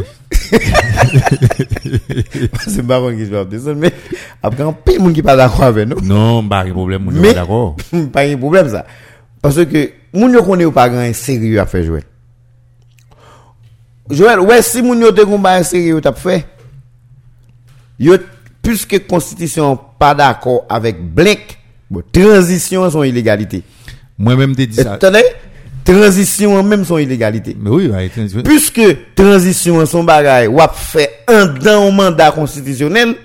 [2.67, 3.93] c'est pas contre qui joue descendre mais
[4.41, 6.01] après quand pile moun qui pas d'accord avec nous.
[6.01, 7.75] non pas de problème on Mais- est d'accord
[8.11, 8.85] pas un problème ça.
[9.41, 12.03] Parce que yo connaît ou pas grand sérieux à faire Joël.
[14.09, 16.45] Joël, ouais si moun yo te combat sérieux t'a fait.
[17.99, 18.15] Yo
[18.61, 21.57] puisque constitution pas d'accord avec Blink,
[21.91, 23.61] bon, transition son illégalité.
[24.17, 25.23] moi même te dit ça Attendez,
[25.83, 27.55] transition en même son illégalité.
[27.59, 28.41] mais oui transition.
[28.43, 28.81] Puisque
[29.15, 33.15] transition en son bagay ou a fait un dans un mandat constitutionnel,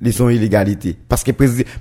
[0.00, 1.32] ils sont illégalité parce que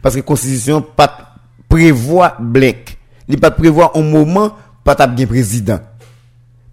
[0.02, 1.36] parce que constitution pas
[1.70, 2.98] prévoit Blink.
[3.28, 4.54] Il pas prévoit un moment
[4.84, 5.80] pas t'a bien président.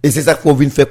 [0.01, 0.85] Et c'est ça qu'on vient faire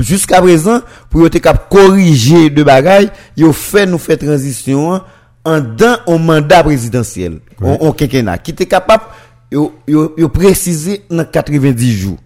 [0.00, 5.00] jusqu'à présent pour être capable corriger de bagaille, yo fait nous faire transition
[5.44, 9.04] en dans un mandat présidentiel, on, on quinquennat qui était capable
[9.50, 12.18] yo, yo, yo précisé dans 90 jours.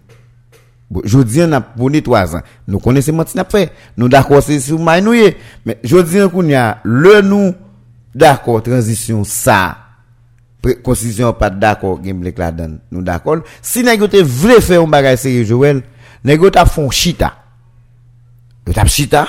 [1.07, 2.47] Jodi an ap boni 3 an.
[2.67, 3.67] Nou kone se mati nap fe.
[3.95, 5.37] Nou dako se sou may nou ye.
[5.67, 7.53] Men jodi an koun ya, le nou
[8.11, 9.59] dako transisyon sa.
[10.83, 12.75] Konstisyon pat dako gen blek la dan.
[12.91, 13.39] Nou dako.
[13.63, 15.79] Si negote vle fe yon bagay seri Joel,
[16.27, 17.31] negote ap fon chita.
[18.67, 19.25] Yo tap chita.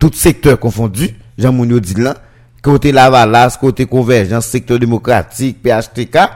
[0.00, 1.12] Tout sektor konfondu.
[1.38, 2.18] Jan moun yo di lan.
[2.60, 6.26] Kote Lavalas, kote Konverjans, sektor demokratik, PHTK.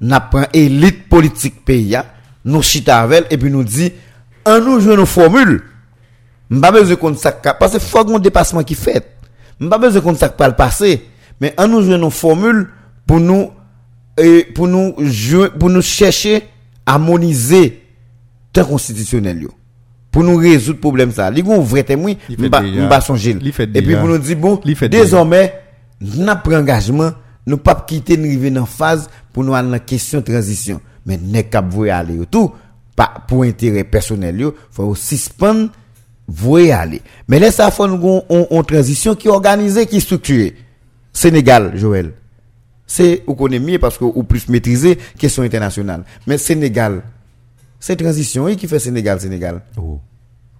[0.00, 2.04] nap pran elit politik peyi ya,
[2.48, 3.90] nou chita avel, epi nou di,
[4.48, 5.58] an nou jwen nou formule,
[6.48, 9.10] mba bezè kont sak ka, pase fòk moun depasman ki fèt,
[9.60, 10.96] mba bezè kont sak pal pase,
[11.42, 12.66] men an nou jwen nou formule,
[13.08, 13.50] pou nou,
[14.18, 16.40] e, pou nou, jwen, pou nou chèche,
[16.88, 17.62] harmonize,
[18.54, 19.54] ten konstitisyonel yo,
[20.14, 24.20] pou nou rezout problem sa, li goun vre temwi, mba, mba sonjil, epi pou nou
[24.22, 25.48] di, bon, désormè,
[26.22, 27.18] nap pran engagement,
[27.48, 29.08] nou pap kite nou rive nan faz,
[29.38, 30.80] pour nous aller dans question transition.
[31.06, 32.50] Mais n'est cap voyer aller tout
[32.96, 35.70] pas pour intérêt personnel yo, faut suspendre
[36.26, 37.02] voyer aller.
[37.28, 40.56] Mais là ça faut nous on, on transition qui est organisée, qui est structurée.
[41.12, 42.14] Sénégal, Joël.
[42.84, 46.02] C'est ou connaît mieux parce que ou plus maîtriser question internationale.
[46.26, 47.02] Mais Sénégal,
[47.78, 49.62] c'est transition qui fait Sénégal Sénégal?
[49.80, 50.00] Oh.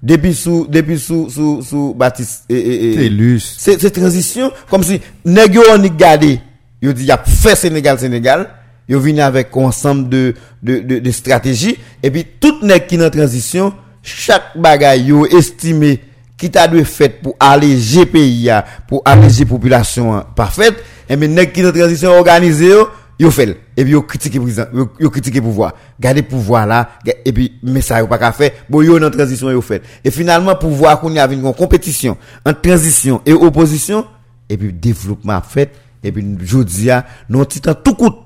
[0.01, 5.01] Depuis sous depuis sous sous sous Baptiste et, et, et- c'est c'est transition comme si
[5.25, 6.39] nèg yo on y gardé
[6.81, 8.49] yo dit y a fait Sénégal Sénégal
[8.89, 11.77] Yo vini avec ensemble de, de, de, de stratégies.
[12.03, 16.01] Et puis, tout n'est qui en transition, chaque bagaille yo estimé
[16.39, 18.51] qui t'a dû fait pour alléger pays,
[18.87, 20.77] pour alléger population parfaite.
[21.09, 22.73] Et bien, n'est qui en transition organisée,
[23.19, 23.59] yo fait.
[23.77, 25.75] Et puis yo critiquer président yo critiquer pouvoir.
[26.01, 26.91] Garder pouvoir là
[27.25, 28.53] et puis mais ça yo pas qu'à faire.
[28.71, 29.83] Bon yo dans transition yo fait.
[30.05, 32.17] Et finalement pouvoir qu'on y avait une compétition
[32.47, 34.07] entre transition et opposition.
[34.49, 35.73] Et puis développement fait.
[36.03, 38.17] Et puis jodia non titan tout coûte.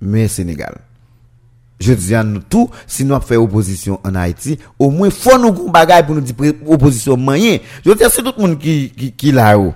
[0.00, 0.76] mais Sénégal.
[1.78, 5.52] Je dis à nous tout, si nous faisons opposition en Haïti, au moins, faut nous
[5.52, 6.34] qu'on bagaille pour nous dire
[6.66, 7.58] opposition moyen.
[7.84, 9.74] Je dis à tout le monde qui, qui, qui là-haut.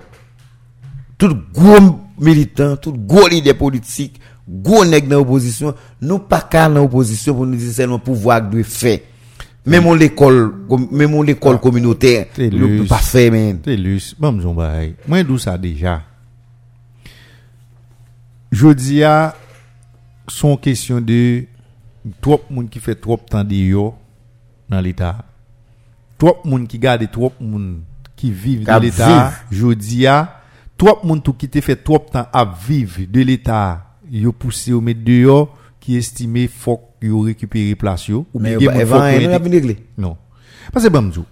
[1.17, 4.19] Tout gros militant, tout gros leader politique,
[4.49, 8.99] gros nèg dans l'opposition, nous pas qu'à l'opposition pour nous dire seulement pouvoir doit faire.
[9.63, 10.53] Même on l'école,
[10.91, 13.59] même on l'école ah, communautaire, nous pas faire même.
[13.59, 14.95] Télus, bon, j'en baille.
[15.07, 16.01] Moi, d'où ça déjà?
[18.51, 19.35] Je dis à,
[20.27, 21.45] son question de
[22.19, 23.73] trop moun qui fait trop temps de
[24.69, 25.25] dans l'état.
[26.17, 27.81] Trop moun qui garde trop moun
[28.15, 29.33] qui vivent de K'ap l'état.
[29.51, 30.41] Jodi a,
[30.77, 33.97] trop moun tout qui te fait trop temps à vivre de l'état.
[34.09, 38.25] Yo poussé au mettre dehors qui estimé faut yo récupérer place yo.
[38.33, 38.71] Ou Mais bien
[39.97, 40.17] non.
[40.71, 41.25] Parce que Bamzou,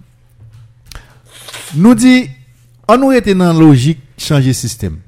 [1.76, 2.30] nous dit,
[2.88, 5.00] on nous était dans la logique changer système.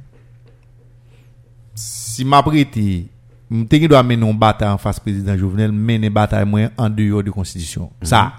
[1.73, 3.07] Si m'a prêté,
[3.51, 7.21] m'te doit mener une bataille en face président Jovenel, mener une bataille moins en dehors
[7.23, 7.91] de constitution.
[8.01, 8.31] Ça.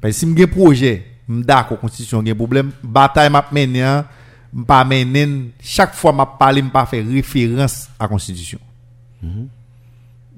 [0.00, 4.00] Parce que si m'gen projet, m'dakor constitution gen problème, bataille m'a mener,
[4.54, 8.58] m'pa mener, chaque fois m'a parlé, m'pa faire référence à constitution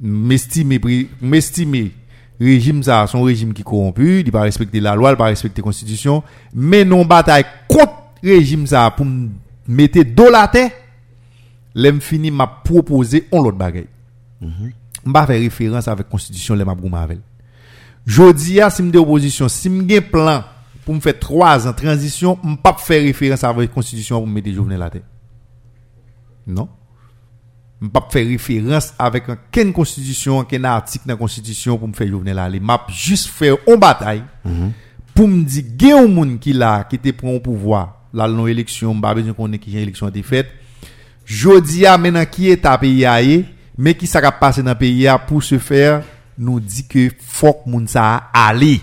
[0.00, 1.92] m'estimer pri- m'estimer
[2.40, 5.64] régime ça son régime qui corrompu il pas respecter la loi il pas respecter la
[5.64, 6.22] constitution
[6.52, 9.06] mais non bataille contre régime ça pour
[9.68, 10.70] mettre dos la terre
[11.74, 13.88] l'aime fini m'a proposé on l'autre bagaille.
[15.04, 17.18] M'a fait référence avec constitution les m'a avec.
[18.06, 20.44] Jodi a si m'de opposition, si m'gen plan
[20.84, 24.78] pour me faire 3 ans transition, m'pas faire référence avec constitution pour me mettre Jovenel
[24.78, 25.04] la tête.
[26.46, 26.68] Non?
[27.80, 32.38] M'pas faire référence avec ken constitution, ken article dans la constitution pour me faire Jovenel
[32.38, 32.60] aller.
[32.60, 34.24] M'a juste faire une bataille
[35.14, 38.46] pour me dire gen un monde qui là qui te prend au pouvoir la non
[38.46, 40.48] élection m'pas besoin qu'on ait qui élection a été faite.
[41.24, 43.42] Jodi a menan ki eta peyi a ye,
[43.80, 46.02] men ki sa ka pase nan peyi a pou se fer,
[46.36, 48.76] nou di ke fok moun sa a ale.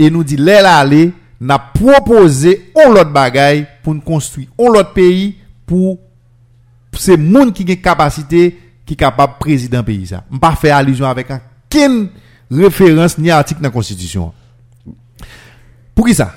[0.00, 1.10] E nou di lè la ale,
[1.40, 5.32] na propose on lot bagay pou nou konstruy on lot peyi
[5.68, 5.96] pou
[6.96, 8.50] se moun ki gen kapasite
[8.88, 10.24] ki kapab prezident peyi sa.
[10.32, 12.02] Mpa fe alizyon avek an ken
[12.50, 14.32] referans ni atik nan konstitisyon.
[15.94, 16.32] Pou ki sa?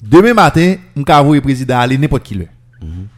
[0.00, 2.46] Deme matin, mka avoye prezident ale nepot ki lè.
[2.80, 3.08] Mm -hmm.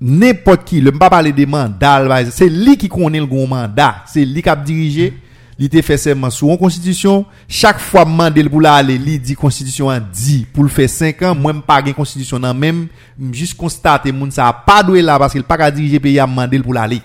[0.00, 4.24] n'importe qui, le pas parler des mandats, c'est lui qui connaît le grand mandat, c'est
[4.24, 5.12] lui qui a dirigé,
[5.58, 9.88] il te fait seulement sous une constitution, chaque fois mandel pour aller, il dit constitution
[9.88, 12.86] en dit pour le faire 5 ans, moi pas gain constitution nan même,
[13.32, 16.62] juste constater moun ça pas doué là parce qu'il pas qu'à diriger pays à mandel
[16.62, 17.02] pour l'aller.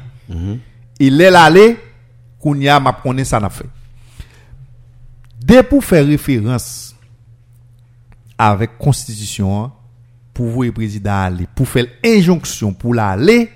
[1.00, 1.80] Et là aller,
[2.40, 3.66] qu'on y a m'a connaît ça n'a fait.
[5.44, 6.96] Dès pour faire référence
[8.38, 9.72] avec constitution
[10.34, 13.50] pour vous président aller, pour faire injonction pour l'aller,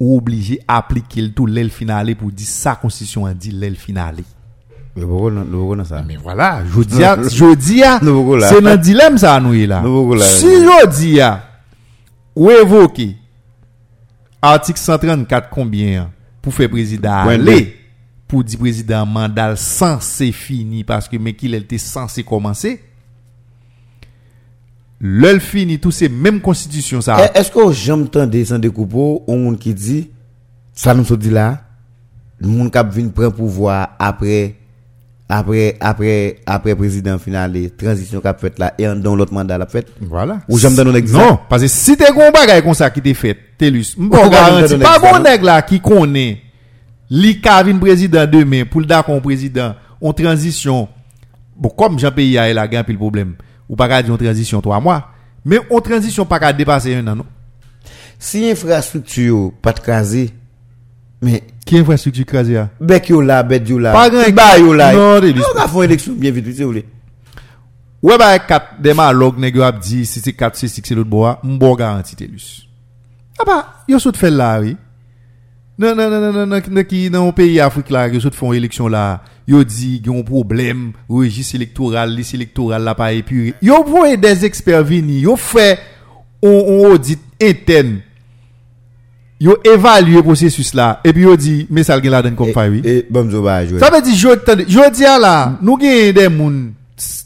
[0.00, 4.16] ou obligé appliquer le tout l'aile finale pour dire sa constitution a dit l'aile finale.
[6.06, 7.82] Mais voilà, je dis, je dis,
[8.48, 9.82] c'est un dilemme ça nous là.
[10.22, 11.20] Si je dis,
[12.34, 13.16] ou évoquer
[14.42, 16.10] article 134 combien
[16.42, 17.76] pour faire président aller,
[18.26, 22.80] pour dire président mandat censé fini parce que mais qu'il était censé commencer.
[25.00, 27.16] L'heure fini tout ces mêmes constitutions ça.
[27.34, 30.10] Eh, Est-ce que j'aime tendre sans découpeau on monde qui dit
[30.72, 31.62] ça nous dit là
[32.38, 34.56] le monde qui vient prendre pouvoir après
[35.28, 39.66] après après après président final transition qu'a fait là et en dans l'autre mandat l'a
[39.66, 39.86] fait?
[40.00, 40.40] Voilà.
[40.48, 41.24] Ou j'aime donner un exemple.
[41.24, 43.36] Non, parce que si t'es gon bagay comme ça qui t'est fait,
[43.96, 46.42] m'bon Ou j'aime garanti, pas bon nèg là qui connaît,
[47.08, 50.88] li ka vin président demain, pour le d'accord président, en transition,
[51.56, 53.34] bon, comme Jean Pays a la gain puis le problème,
[53.70, 55.10] ou pas garder une transition 3 mois,
[55.44, 57.26] mais on transition pas qu'à dépasser un an, non?
[58.18, 60.30] Si infrastructure pas de craser,
[61.22, 62.68] mais qui infrastructure crasée là?
[62.80, 63.92] Bec yo là, bête yo là.
[63.92, 64.92] Pas grand ba yo là.
[64.92, 66.86] Non, on va faire élection bien vite, si vous voulez.
[68.02, 70.94] Ouais bah cap des malog nèg yo a dit si c'est 4 c'est 6 c'est
[70.94, 72.66] l'autre bois, m'bon garantie telus.
[73.38, 74.76] Ah bah, yo saute fait là oui.
[75.80, 78.34] Non, non, non, non, non, non, non, qui, dans un pays Afrique là, yo saute
[78.34, 83.54] font élection là, yo dit, yon problème, registre électoral, liste électorale là, pas épuré.
[83.62, 85.78] Yo voye des experts venir, yo fait,
[86.42, 88.00] on, audit interne.
[89.40, 92.68] Yo évalue processus là, et puis yo dit, mais ça gen la donne comme faille,
[92.68, 92.82] oui.
[92.84, 96.74] et bon Ça veut dire, je, attendez, je dis à là, nous gagnons des moun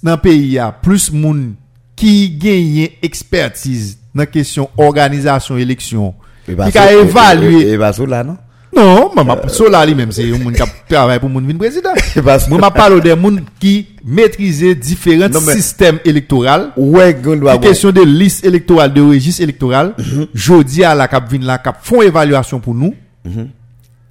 [0.00, 1.54] dans pays, a plus moun
[1.96, 6.14] qui gagnent expertise dans la question organisation élection.
[6.46, 7.72] Qui a et- évalué.
[7.72, 7.76] et-
[8.06, 8.36] là non?
[8.76, 9.36] Non, maman,
[9.70, 11.90] là lui-même, c'est un moun qui travaille pour vin président.
[12.22, 16.44] Moi, je parle des moun qui maîtrisent différents systèmes électoraux.
[16.76, 19.94] ouais Une question de liste électorale, de registre électoral.
[20.34, 22.94] Jodi à la cap vin la cap font évaluation pour nous.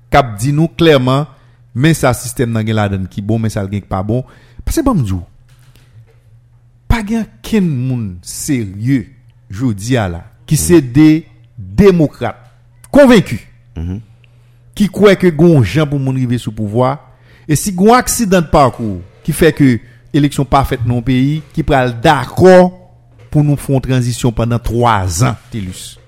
[0.09, 1.25] Cap dit nous clairement,
[1.73, 4.23] mais ça système nan gen la donne qui bon, mais ça gen pas bon.
[4.63, 5.23] Parce que bon m'dou,
[6.87, 9.07] pas gen ken moun sérieux,
[9.49, 11.25] jodi à la, qui c'est des
[11.57, 12.37] démocrates,
[12.91, 13.41] convaincus,
[14.75, 17.11] qui croit que gon gens pour mon arriver sous pouvoir
[17.47, 19.79] et si gon accident de parcours qui fait que
[20.13, 22.79] élection parfaite non pays qui pral d'accord
[23.29, 25.99] pour nous faire une transition pendant trois ans Télus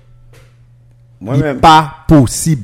[1.20, 2.64] moi-même pas possible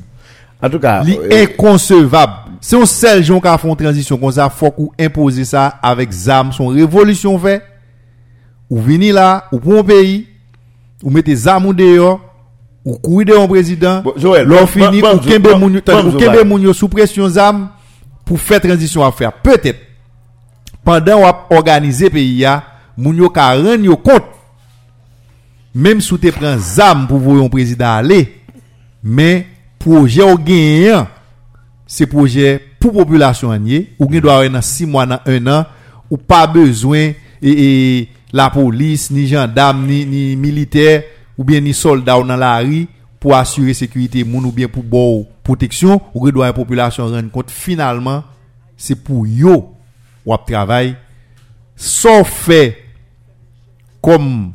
[0.60, 4.32] en tout cas euh, inconcevable c'est un seul gens qui a fait une transition comme
[4.32, 7.62] ça faut qu'on imposer ça avec zam son révolution fait
[8.70, 10.28] ou venir là ou pour un pays
[11.02, 12.31] ou mettez zam dehors
[12.82, 16.90] Ou koui de yon prezident, bon, lò bon, fini, bon, ou kembe moun yo sou
[16.90, 17.68] presyon zam
[18.26, 19.30] pou fè transisyon a fè.
[19.44, 19.78] Petèp,
[20.82, 22.56] pandan wap organize peyi ya,
[22.98, 24.26] moun yo ka ren yo kont.
[25.72, 28.24] Mem sou te pren zam pou vou yon prezident ale,
[28.98, 29.46] men
[29.82, 31.06] proje ou genyen,
[31.86, 35.54] se proje pou populasyon anye, ou gen do a ren nan 6 mwan nan 1
[35.54, 35.70] an,
[36.10, 37.70] ou pa bezwen e, e,
[38.34, 41.06] la polis, ni jandam, ni, ni militer,
[41.38, 42.86] ou bien ni soldat ou dans la rue,
[43.20, 47.50] pour assurer sécurité moun ou bien pour bon protection, ou doit la population rendre compte,
[47.50, 48.24] finalement,
[48.76, 49.74] c'est pour yo,
[50.26, 50.96] ou travail,
[51.76, 52.78] sauf fait,
[54.00, 54.52] comme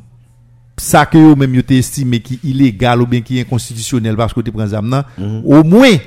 [0.76, 4.52] ça que yo même yo estimé qui illégal ou bien qui inconstitutionnel parce que tu
[4.52, 5.06] prends zam nan,
[5.44, 5.98] au moins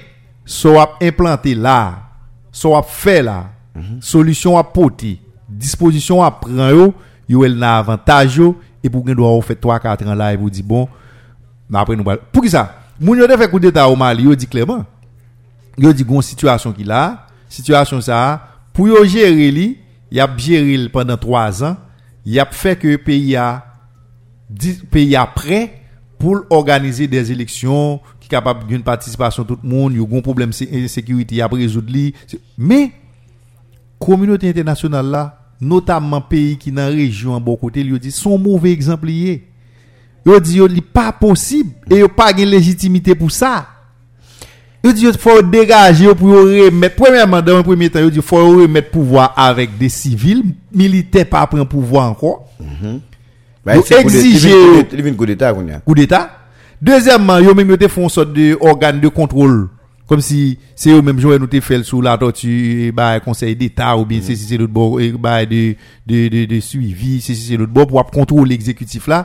[0.44, 2.10] so a implanté là,
[2.52, 3.50] so a fait là,
[4.00, 5.18] solution a porter,
[5.48, 6.94] disposition a prend yo,
[7.28, 10.37] yo el nan avantage yo et pour gen doit fait 3 4 ans là et
[10.37, 10.89] vous dit bon,
[11.72, 12.76] après nous pour qui ça?
[13.01, 14.85] Moun yo fait coup d'état au Mali, yo dit clairement.
[15.78, 19.78] Yo dit gon situation qui là, situation ça pour yo gérer li,
[20.11, 21.76] y a géré pendant 3 ans,
[22.26, 23.64] y a fait que pays a
[24.91, 25.83] pays après
[26.18, 30.87] pour organiser des élections qui capable d'une participation tout le monde, yo gon problème de
[30.87, 32.14] sécurité y a résoudre li.
[32.59, 32.93] Mais
[33.99, 38.72] communauté internationale là, notamment pays qui dans région en bon côté, yo dit son mauvais
[38.72, 39.44] exemple lié.
[40.24, 43.66] Yo dit yo li pas possible et yo pas de légitimité pour ça.
[44.84, 48.36] Yo dit yo faut dégager pour remettre premièrement dans un premier temps yo dit faut
[48.36, 50.42] remettre pouvoir avec des civils,
[50.74, 52.48] militaires pas prendre pouvoir encore.
[53.76, 55.52] Coup de- exiger- coup d'état
[55.84, 56.30] coup d'état.
[56.80, 59.68] Deuxièmement, yo même yo te font sorte de organe de contrôle
[60.11, 63.54] Kom si se yo menm jowe nou te fel sou la tortu, e ba konsey
[63.54, 67.20] d'Etat ou bien se si se lout bo, e ba de, de, de, de suivi,
[67.22, 69.20] se si se lout bo, pou ap kontrou l'exekutif la,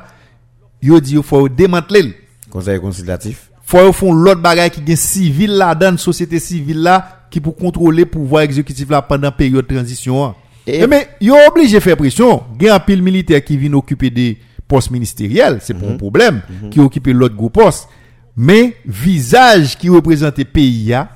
[0.86, 2.14] yo di yo fwa yo demantle l.
[2.54, 3.48] Konsey konsilatif.
[3.66, 7.00] Fwa yo fon lot bagay ki gen sivil la dan, sosyete sivil la,
[7.34, 10.40] ki pou kontrole pouvoi exekutif la pandan peryode transisyon an.
[10.70, 14.36] E eh, men, yo oblige fè presyon, gen apil militer ki vin okupè de
[14.70, 15.98] post ministeriel, se pou mm -hmm.
[15.98, 16.54] m problem, mhm.
[16.54, 16.74] mm -hmm.
[16.78, 17.90] ki okupè lot gwo post.
[18.38, 21.10] Mais visage qui représente pays a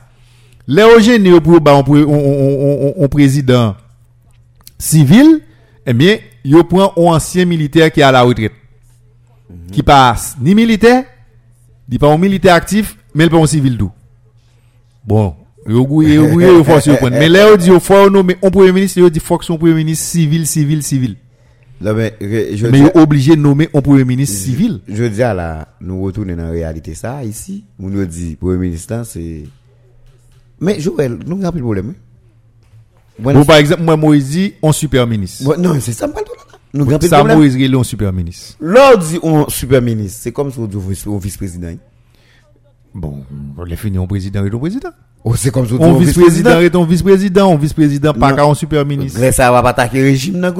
[0.67, 3.75] Léogène yo pour ba on, on, on, on- on président
[4.77, 5.41] civil,
[5.85, 8.53] eh bien, yo prend un ancien militaire qui est à la retraite.
[9.71, 11.05] Qui passe ni militaire,
[11.89, 13.91] ni pas un militaire actif, mais il pas un civil tout.
[15.03, 15.35] Bon,
[15.67, 17.15] yo gouye, yo gouye, yo force yo prendre.
[17.19, 19.73] Mais là, yo dit, faut nommer un premier ministre, yo dit, faut que son premier
[19.73, 21.15] ministre civil, civil, civil.
[21.81, 24.81] Non, mais, je Mais dis- obligé de nommer un premier ministre civil.
[24.87, 27.63] Je dis à la, nous retournons dans la réalité ça, ici.
[27.81, 29.43] On nous dit, Premier ministre, c'est.
[30.59, 31.89] Mais Joël, nous avons de problème.
[31.91, 31.95] hein.
[33.17, 35.43] Bon, Bon, par exemple, moi, Moïse dit, on super ministre.
[35.45, 36.57] bon, non, c'est ça, pas tout là.
[36.73, 37.37] Nous avons Ça, problème.
[37.37, 38.55] Moïse, il est un super ministre.
[38.59, 40.19] L'autre dit, on super ministre.
[40.21, 40.77] C'est comme si on dit,
[41.21, 41.67] vice-président.
[41.69, 41.77] hein.
[42.93, 43.23] Bon,
[43.57, 44.89] on l'a fini, on président et on président.
[45.23, 48.35] Oh, c'est comme si on dit, vice-président et on vice-président, on vice-président, pas Non.
[48.35, 49.17] qu'à un super ministre.
[49.19, 50.53] Grèce, ça va pas attaquer le régime, nan,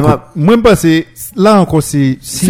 [0.00, 1.04] Pense que
[1.36, 2.46] là encore, c'est, si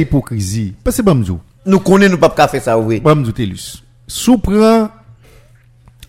[0.00, 0.74] hypocrisie.
[0.82, 3.00] Parce que, Bamzou, Nous connaissons, nous pas qu'à faire ça, oui.
[3.00, 4.88] Bamzou Telus, sous prend,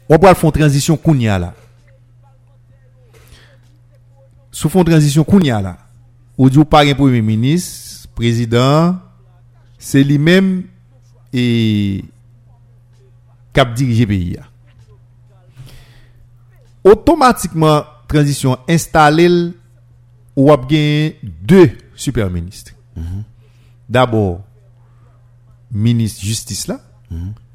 [0.09, 1.53] on va faire une transition kounya là.
[4.51, 5.77] Sous font transition kounya là.
[6.37, 8.97] Ou dit ou pas un premier ministre, président,
[9.77, 10.63] c'est lui-même
[11.33, 12.03] et
[13.53, 14.33] cap diriger pays.
[14.33, 14.43] là.
[16.83, 19.53] Automatiquement, transition installée,
[20.35, 22.73] ou ap gen deux super ministres.
[23.89, 24.41] D'abord,
[25.71, 26.79] ministre justice là,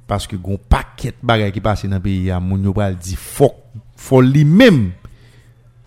[0.07, 3.16] parce que gon paquet bagay qui passe dans le pays, a moun yo pral di
[3.16, 3.55] faut
[3.97, 4.93] faut li même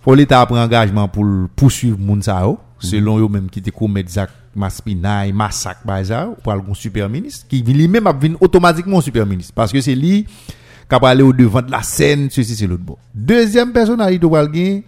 [0.02, 1.26] faut l'état prendre engagement pour
[1.56, 6.74] poursuivre moun yo, selon yo même qui te commettre zak maspinay, massacre ou pral gon
[6.74, 11.00] super ministre qui li même ap vin automatiquement super ministre parce que c'est lui qui
[11.00, 12.98] va aller au devant de la scène, ceci c'est l'autre bon.
[13.14, 14.82] Deuxième personnalité pral gen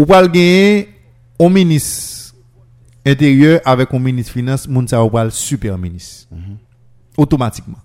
[0.00, 0.86] ou pral gen
[1.38, 2.34] un ministre
[3.04, 6.28] intérieur avec un ministre finance, moun sa ou pral super ministre.
[7.16, 7.80] Automatiquement.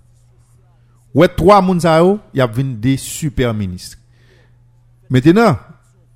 [1.14, 2.00] Ouais, trois moun sa
[2.34, 3.98] y a des super ministres.
[5.10, 5.58] Maintenant,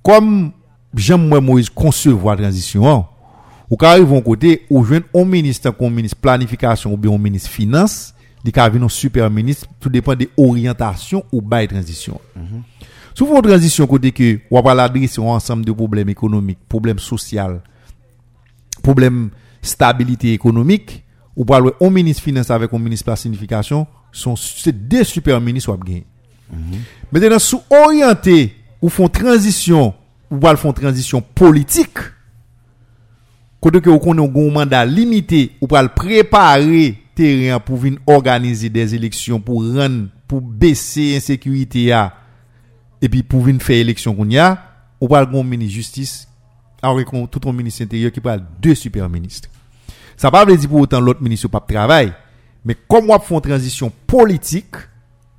[0.02, 0.52] comme
[0.94, 3.06] j'aime moi Moïse concevoir la transition,
[3.68, 4.84] ou ka arrive un côté, ou
[5.14, 9.30] un ministre comme ministre planification ou bien un ministre finance, il ka venir un super
[9.30, 12.18] ministre, tout dépend des orientations ou bail transition.
[13.14, 17.60] Souvent, transition côté que, on va l'adresser ensemble de problèmes économiques, problèmes sociaux,
[18.82, 19.30] problèmes
[19.62, 21.04] stabilité économique,
[21.36, 25.40] ou pas on ministre finance avec un ministre de la signification, sont, c'est des super
[25.40, 25.78] ministres, mhm.
[25.80, 26.06] ou gagner.
[27.12, 29.94] Maintenant, sous orienté, ou font transition,
[30.30, 31.98] ou pas font transition politique,
[33.60, 38.94] côté que, on connaît un mandat limité, ou pas préparer terrain pour venir organiser des
[38.94, 42.14] élections, pour rendre, pour baisser l'insécurité, à
[43.02, 44.58] et puis pour venir faire élection qu'on y a
[45.00, 46.28] ou pas un ministre justice
[46.82, 49.48] avec tout un ministre intérieur qui parle deux super ministres
[50.16, 52.12] ça pas veut dire pour autant l'autre ministre pas travail
[52.64, 54.76] mais comme on fait une transition politique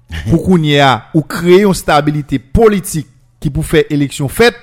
[0.30, 3.08] pour qu'on y a ou créer une stabilité politique
[3.40, 4.56] qui pour faire élection faite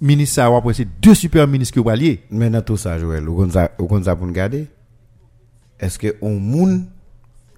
[0.00, 3.24] ministre ça va c'est deux super ministres que vous alliez Mais dans tout ça, Joël,
[3.24, 4.66] vous comptez ça vous comptez ça pour nous garder?
[5.80, 6.86] Est-ce que on moun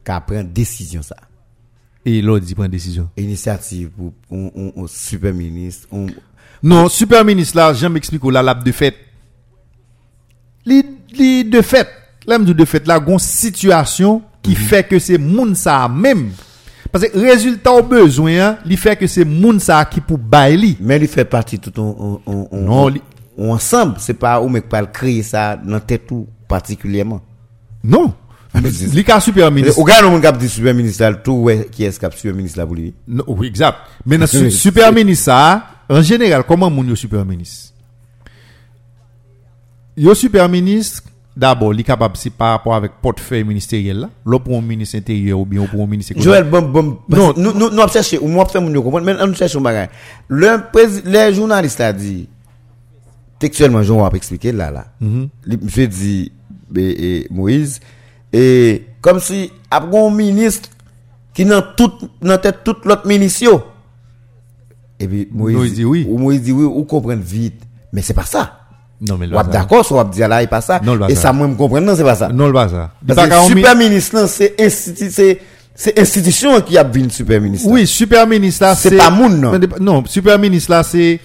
[0.04, 1.16] qui prend décision ça?
[2.06, 6.06] Et l'autre dit prend décision Initiative pour un, super ministre, un-
[6.62, 8.94] non super ministre là j'aime expliquer la lab de fait
[10.64, 11.88] li, li de fait,
[12.26, 16.30] là, de fait, là, gon situation qui fait que c'est moun ça même.
[16.92, 20.76] Parce que résultat au besoin, hein, li fait que c'est moun ça qui pour bailler.
[20.80, 23.02] Mais il fait partie tout on, on, on, Non, li-
[23.36, 23.96] on- ensemble.
[23.98, 27.20] C'est pas ou mec pas le créer ça dans tête tout particulièrement.
[27.84, 28.14] Non.
[28.92, 29.78] Li ka super ministre.
[29.80, 32.58] Ou gars non cap dit super ministre là, tout ouais qui est cap super ministre
[32.58, 32.94] là pour lui?
[33.06, 33.78] Non, oui, exact.
[34.04, 34.50] Mais dans Oui.
[34.52, 37.72] super ministre ça, en général, comment moun yo super ministre?
[39.96, 41.02] Yo super ministre,
[41.36, 45.46] d'abord, li capable si par rapport avec portefeuille ministériel là, l'autre pour ministre intérieur ou
[45.46, 47.32] bien pour un ministre Joël bon bon Non.
[47.36, 49.88] nous nous nous moi faire moun yo comprendre mais on cherche un bagage.
[50.28, 52.28] Le prési- les journalistes a dit
[53.38, 54.86] textuellement Jean va expliquer là là.
[55.00, 56.32] Li- Monsieur dit
[57.30, 57.80] Moïse
[58.32, 60.68] et comme si après un ministre
[61.34, 61.92] qui dans tout
[62.22, 63.66] dans tête toute l'autre ministre.
[64.98, 66.06] Et puis Moïse, dit oui.
[66.08, 67.60] Ou Moïse dit oui, ou comprendre vite.
[67.92, 68.60] Mais c'est pas ça.
[69.00, 70.80] Non, mais ap d'accord, soit ap dire là, il pas ça.
[70.82, 72.28] Non, le Et ça, moi, me comprendre, non, c'est pas ça.
[72.28, 72.90] Non, le bazar.
[73.06, 75.40] Parce que super ministre, c'est institut, c'est,
[75.74, 77.68] c'est institution qui a vu super ministre.
[77.68, 79.58] Oui, super ministre C'est pas moun, non?
[79.80, 81.20] Non, super ministre là, c'est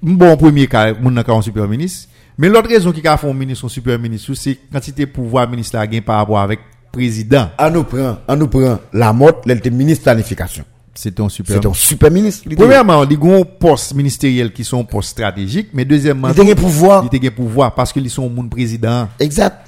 [0.00, 2.08] bon premier cas, moun nan ka un super ministre.
[2.40, 5.76] Mais l'autre raison qui a fait un ministre, un super ministre, c'est quantité pouvoir ministre
[5.76, 6.58] là gain par rapport avec
[6.90, 7.50] président.
[7.58, 10.64] On nous prend, on nous prend la mode, l'elle était ministre planification.
[10.94, 12.44] C'est un super C'est un super ministre.
[12.46, 16.50] il Premièrement, ils ont un poste ministériel qui sont postes stratégiques, mais deuxièmement, Il était
[16.50, 17.06] un pouvoir.
[17.12, 19.06] ils ont un pouvoir parce qu'ils sont moun président.
[19.18, 19.66] Exact.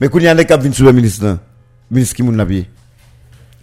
[0.00, 1.38] Mais quand il y a un qui a vu super ministre, là,
[1.90, 2.66] ministre qui moun la pied.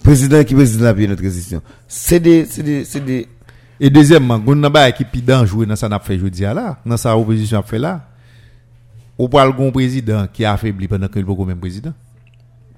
[0.03, 1.61] Président qui président la pied notre résistance.
[1.87, 3.27] C'est des, c'est des, c'est des,
[3.79, 6.77] Et deuxièmement, on n'a pas qui pi dangereux dans ça n'a fait jeudi à là,
[6.85, 8.09] dans sa opposition a fait là.
[9.19, 11.91] Ou pas le bon président qui a affaibli pendant que le bon même président.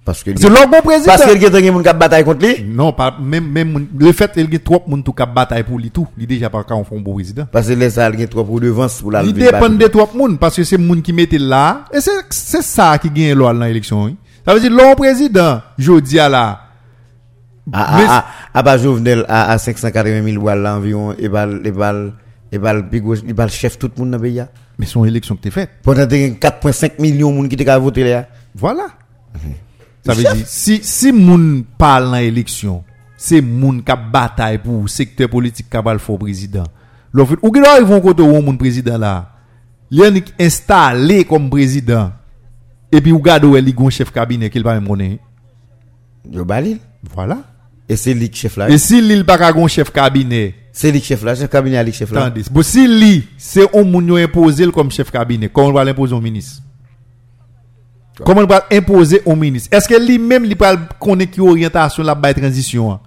[0.06, 1.12] parce que, C'est le bon président.
[1.14, 2.64] parce qu'il y a des gens qui bataille contre lui.
[2.64, 5.92] Non, pas même même le fait qu'il y a trop tout cap bataille pour lui
[5.92, 7.46] tout, il déjà pas quand on fait un bon président.
[7.52, 9.88] Parce que les salles, il y a trop pour devant pour la Il dépend de
[9.88, 13.34] trop moun parce que c'est moun qui mette là et c'est c'est ça qui gagne
[13.34, 14.16] loi dans l'élection.
[14.46, 16.62] Ça veut dire l'homme président jeudi à là.
[17.72, 21.72] À, Mais- à, à, à Jovenel, à, à 580 000 balles environ, et bal, et
[21.72, 22.14] bal,
[22.52, 22.86] et bal,
[23.28, 24.42] et bal chef tout le monde dans le pays.
[24.80, 25.70] Mais son élection que t'es faite.
[25.84, 28.30] Pendant que 4,5 millions de monde qui te voté là.
[28.56, 28.88] Voilà.
[30.06, 32.86] Ça veut dire, si, si moun parle dans l'élection,
[33.18, 36.64] c'est moun qui a bataille pour secteur politique qui va le faire président.
[37.14, 39.34] Ou qui doit arriver côté où moun président là,
[39.92, 42.14] il installé comme président.
[42.92, 45.22] Et puis, ou gade où il y a un chef cabinet qu'il va même connaître.
[46.32, 46.80] Yo balil.
[47.04, 47.40] Voilà.
[47.90, 48.70] Et c'est lui chef là.
[48.70, 51.92] Et si l'il pas un chef cabinet, C'est lui chef là, chef cabinet à lui
[51.92, 52.26] chef là.
[52.26, 56.14] attendez, bon, si lui, c'est un moun imposé comme chef cabinet, comment on va l'imposer
[56.14, 56.62] au ministre?
[58.24, 59.76] Comment on va imposer au ministre?
[59.76, 62.92] Est-ce que lui-même, il va connaître qui orientation la transition?
[62.92, 63.00] hein?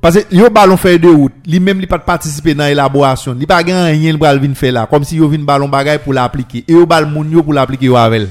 [0.00, 3.62] Parce que yo ballon fait de route, lui-même il pas participer dans l'élaboration, il pas
[3.62, 6.64] gagner rien il va venir faire là comme si yo vinn ballon bagay pour l'appliquer
[6.66, 8.28] et yo bal moun yo pour l'appliquer avec.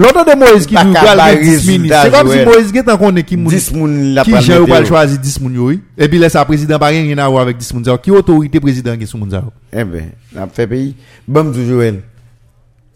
[0.00, 2.00] L'autre de Moïse qui nous parle de 10 ministres.
[2.04, 6.08] C'est comme si Moïse était qu'on est qui qui j'ai pas choisi 10 moun Et
[6.08, 9.18] puis laisse président pas rien à voir avec 10 moun Qui autorité président qui sous
[9.18, 9.30] moun
[9.70, 10.96] Eh ben, n'a fait pays.
[11.28, 12.00] Bon toujours Joël.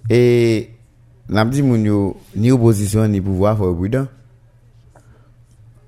[0.09, 0.70] Et
[1.28, 4.06] n'a dit moun yo ni opposition ni pouvoir faut prudent.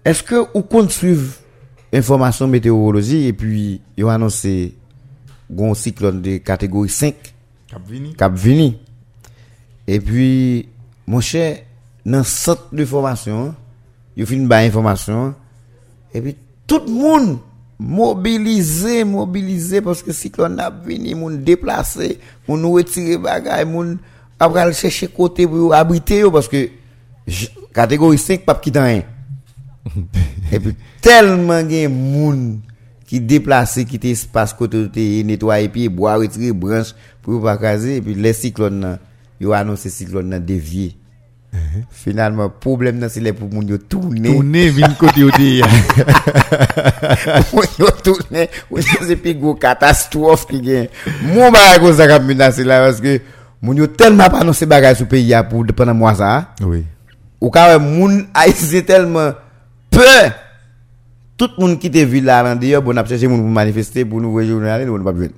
[0.05, 1.32] Est-ce que ou compte suivre
[1.94, 4.74] information météorologie et puis ils ont annoncé
[5.59, 7.14] un cyclone de catégorie 5
[7.68, 8.14] Cap Vini.
[8.14, 8.76] Cap Vini.
[9.86, 10.68] Et puis
[11.07, 11.62] Mon chè,
[12.07, 13.53] nan sot de formasyon,
[14.19, 15.35] yo fin ba informasyon,
[16.15, 16.35] epi
[16.66, 17.37] tout moun
[17.78, 22.16] mobilize, mobilize, paske siklon ap vini, moun deplase,
[22.49, 23.97] moun nou etire bagay, moun
[24.43, 26.66] ap ral chèche kote pou yo abrite yo, paske
[27.77, 29.05] kategori 5 pap kitan yon.
[30.57, 30.74] epi
[31.05, 32.47] telman gen moun
[33.07, 37.55] ki deplase, ki te espase kote, te netwaye pi, boare, etire, branche, pou yo pa
[37.61, 39.06] kaze, epi le siklon nan,
[39.40, 40.96] yo annoncé cyclone nan dévié.
[41.90, 44.30] Finalement, problème nan, c'est les pour moun yo tourner.
[44.30, 45.62] Tourner vin côté au dé.
[47.52, 48.50] Moun yo tourner.
[48.70, 50.88] Ou c'est plus gros catastrophe qui gagne.
[51.22, 53.20] Mon bagay ko ça kap menacer là, parce que
[53.62, 56.54] moun yo tellement pas annoncé bagay sous pays pour pendant mois ça.
[56.60, 56.84] Oui.
[57.40, 59.32] Ou quand même, moun haïtien tellement
[59.90, 60.32] peur.
[61.36, 63.50] Tout le monde qui te vu là, en dehors, bon, on a cherché moun pour
[63.50, 65.28] manifester, pour nous voir journal, on pas besoin.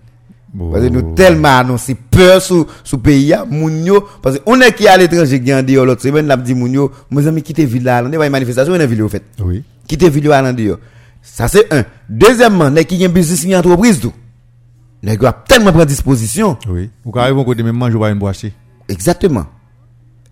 [0.57, 4.59] Parce que nous tellement annoncé peur sous, sous pays, là, moun yo, parce que on
[4.61, 7.43] est qui à l'étranger, qui en dehors, l'autre semaine, n'a dit moun yo, mes amis
[7.43, 9.25] qui te vu là, on est une manifestation, on est ville, au fait.
[9.41, 9.63] Oui.
[9.87, 10.79] Qui te vu là, en dehors.
[11.21, 11.85] Ça, c'est un.
[12.09, 14.13] Deuxièmement, n'est qui a un business, a une entreprise, tout.
[15.03, 16.57] N'est a tellement prendre disposition.
[16.69, 16.91] Oui.
[17.05, 18.47] Ou quand arrive côté même manger pas une boîte.
[18.89, 19.47] Exactement.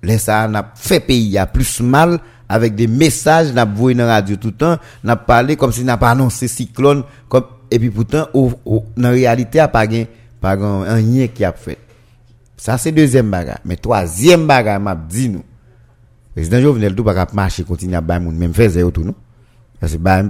[0.02, 4.14] Là, ça, n'a fait pays à plus mal avec des messages, n'a voulu dans la
[4.14, 7.90] radio tout le temps, n'a parlé comme si n'a pas annoncé cyclone, comme, et puis
[7.90, 11.78] pourtant, au, au, dans la réalité, a pas rien qui a fait.
[12.56, 13.58] Ça, c'est deuxième bagage.
[13.64, 15.42] Mais troisième bagage, m'a dit nous.
[16.34, 19.14] Président Jovenel tout pas marcher continuer à bailler même faire zéro tout non?
[19.80, 20.22] Parce que bah,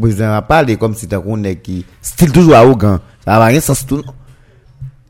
[0.00, 3.00] président a parlé comme si t'as qu'on est qui style toujours arrogant.
[3.24, 4.04] Ça va rien sens tout non?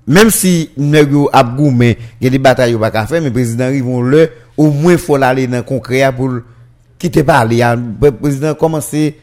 [0.07, 3.31] Même si nèg yo ap goumé, il y a des batailles pas ka faire mais
[3.31, 6.31] président rivon le au moins faut aller dans concret pour
[6.99, 7.63] quitter parler.
[8.01, 9.19] Le président commencer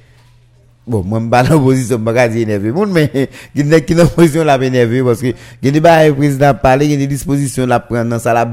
[0.89, 2.71] Bon, moi, je ne suis pas position, je ne pas énervé.
[2.87, 6.11] Mais, il y a qui dans position la énervé parce que, il y a des
[6.13, 8.47] président parler, il y a des dispositions la prendre dans ça,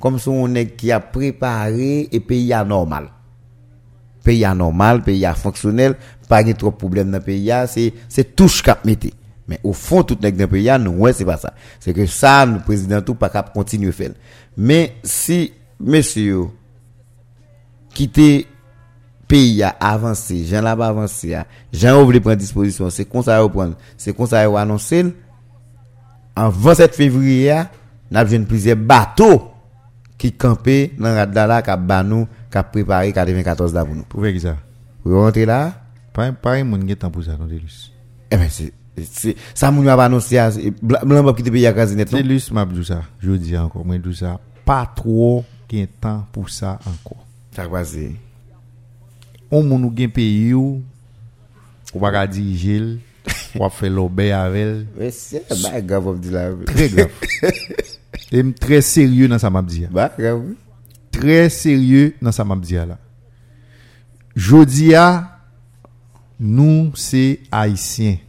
[0.00, 3.10] comme si on est qui a préparé et pays à normal.
[4.24, 5.96] Pays à normal, pays à fonctionnel,
[6.26, 8.80] pas de trop de problèmes dans le pays, c'est, c'est touche cap.
[9.46, 11.52] Mais au fond, tout le pays, non, ouais, c'est pas ça.
[11.80, 14.12] C'est que ça, le président tout pas cap continuer faire.
[14.56, 16.44] Mais si, monsieur,
[17.92, 18.46] quitter
[19.28, 21.36] pays a avancé, Jean là pas avancé,
[21.72, 25.14] Jean voulu prendre disposition, c'est comme ça prendre, c'est comme ça annoncer
[26.34, 27.62] en 27 février,
[28.10, 29.50] n'a vu plusieurs bateaux
[30.16, 34.02] qui campaient dans Radala qui banou qui préparé 94 là pour nous.
[34.04, 34.56] Pour faire ça?
[35.02, 35.74] Pour rentrer là,
[36.12, 37.92] pas pas moun qui temps pour ça non Delus.
[38.30, 38.72] Eh ben c'est
[39.04, 40.40] c'est ça moun va annoncer
[40.82, 42.18] blanc pas quitter pays à Casinette non.
[42.18, 46.48] Delus m'a dit ça, je dis encore moi tout ça, pas trop gain temps pour
[46.48, 47.24] ça encore.
[47.54, 48.16] Ça va passer
[49.50, 50.78] on moun ou gen peyi ou,
[51.94, 52.98] ou baka dirijil,
[53.58, 54.84] wap fe lobe avel.
[54.96, 56.48] Mwen se, ba gav wap di la.
[56.68, 57.24] Tre gav.
[58.28, 59.92] E m tre serye nan sa mabdi ya.
[59.94, 60.42] Ba gav.
[61.14, 62.98] Tre serye nan sa mabdi ya la.
[64.38, 65.06] Jodi ya,
[66.38, 68.20] nou se haisyen.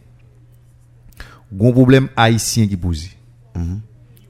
[1.50, 3.12] Gon problem haisyen ki pouzi.
[3.54, 3.78] Mm -hmm.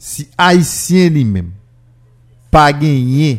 [0.01, 1.53] Si haisyen li menm,
[2.51, 3.39] pa genye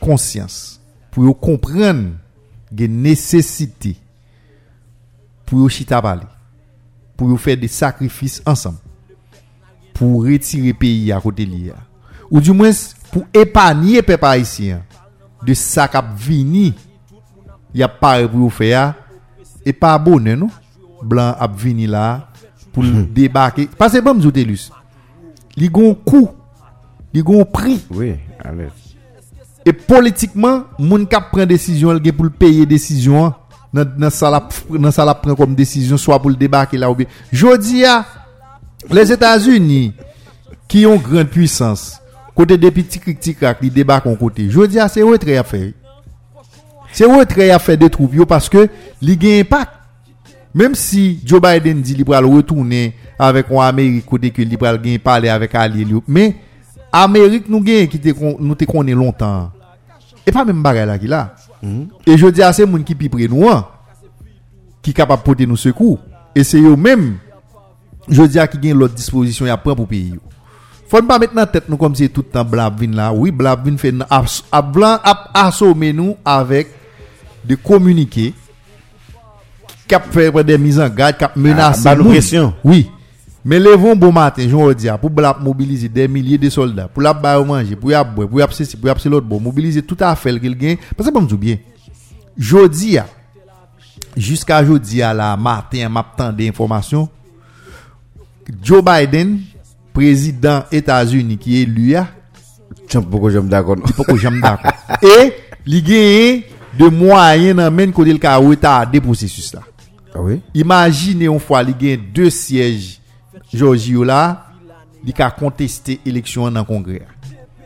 [0.00, 0.80] konsyans
[1.10, 2.18] pou yo komprenn
[2.78, 3.96] une nécessité
[5.46, 6.26] pour chita parler,
[7.16, 8.78] pour faire des sacrifices ensemble,
[9.94, 11.74] pour retirer le pays à côté de l'IA.
[12.30, 12.70] Ou du moins,
[13.10, 14.82] pour épargner les peuple haïtien
[15.44, 16.74] de ça qui vini,
[17.74, 18.94] y a pas pour faire,
[19.64, 20.50] et pas bonheur, non?
[21.02, 22.28] Blanc a vini là,
[22.72, 23.06] pour hmm.
[23.12, 23.68] débarquer.
[23.76, 26.30] Parce que bon, y a un coût,
[27.14, 27.84] a un prix.
[27.90, 28.14] Oui,
[28.44, 28.68] allez.
[29.70, 33.32] Et politiquement, moun qui prend décision, il pour payer décision
[33.72, 36.96] dans ça la dans ça la prend comme décision soit pour le débarquer là ou
[36.96, 37.06] bien.
[37.32, 37.84] Jodi
[38.90, 39.92] les États-Unis
[40.66, 42.00] qui ont grande puissance
[42.34, 44.50] côté des petits critiques qui débarquent en côté.
[44.50, 45.70] Jodi c'est retrait à faire.
[46.92, 48.68] C'est retrait à faire des troupes parce que
[49.00, 49.70] li gagne impact.
[50.52, 55.54] Même si Joe Biden dit qu'il retourner avec un Amérique côté que il parler avec
[55.54, 56.34] alliés mais
[56.90, 58.00] Amérique nous gagne qui
[58.40, 59.52] nous te connaît longtemps.
[60.26, 61.22] E pa menm bagay la ki la.
[61.62, 61.86] Mm.
[62.06, 63.64] E je di ase moun ki pi pre nou an,
[64.84, 65.98] ki kapap pote nou sekou,
[66.36, 67.14] e se yo menm,
[68.08, 70.24] je di a ki gen lot disposisyon ya pran pou peyi yo.
[70.90, 74.08] Fon pa met nan tet nou kom se toutan Blabvin la, oui Blabvin fè nan
[74.10, 76.72] ap, ap, ap asome nou avèk
[77.46, 78.32] de komunike,
[79.90, 82.56] kap fè pre de mizan gade, kap ah, menase ah, moun.
[82.66, 82.88] Oui.
[83.44, 85.10] Mais levons bon matin, je vous dis, pour
[85.40, 88.76] mobiliser des milliers de soldats, pour la bailler manger, pour la boire, pour la ceci,
[88.76, 90.76] pour la l'autre, bon, mobiliser tout à fait qu'il gagne.
[90.96, 91.56] Parce que bon, je bien.
[92.36, 93.06] Jodi a,
[94.16, 97.08] jusqu'à jodi à la matin, m'attend des informations.
[98.62, 99.40] Joe Biden,
[99.92, 102.08] président États-Unis qui est élu a.
[103.10, 103.76] Pourquoi j'aime d'accord?
[103.76, 103.84] Non?
[103.96, 104.72] Pourquoi j'aime d'accord?
[105.02, 105.32] Et,
[105.66, 106.42] il gagne
[106.78, 109.60] de moyens dans même côté le cas où il a des processus là.
[110.14, 110.40] Ah oui?
[110.54, 112.99] Imaginez une fois, il gagne deux sièges
[113.52, 114.46] Georgio là,
[115.04, 117.02] il a contesté l'élection dans le Congrès.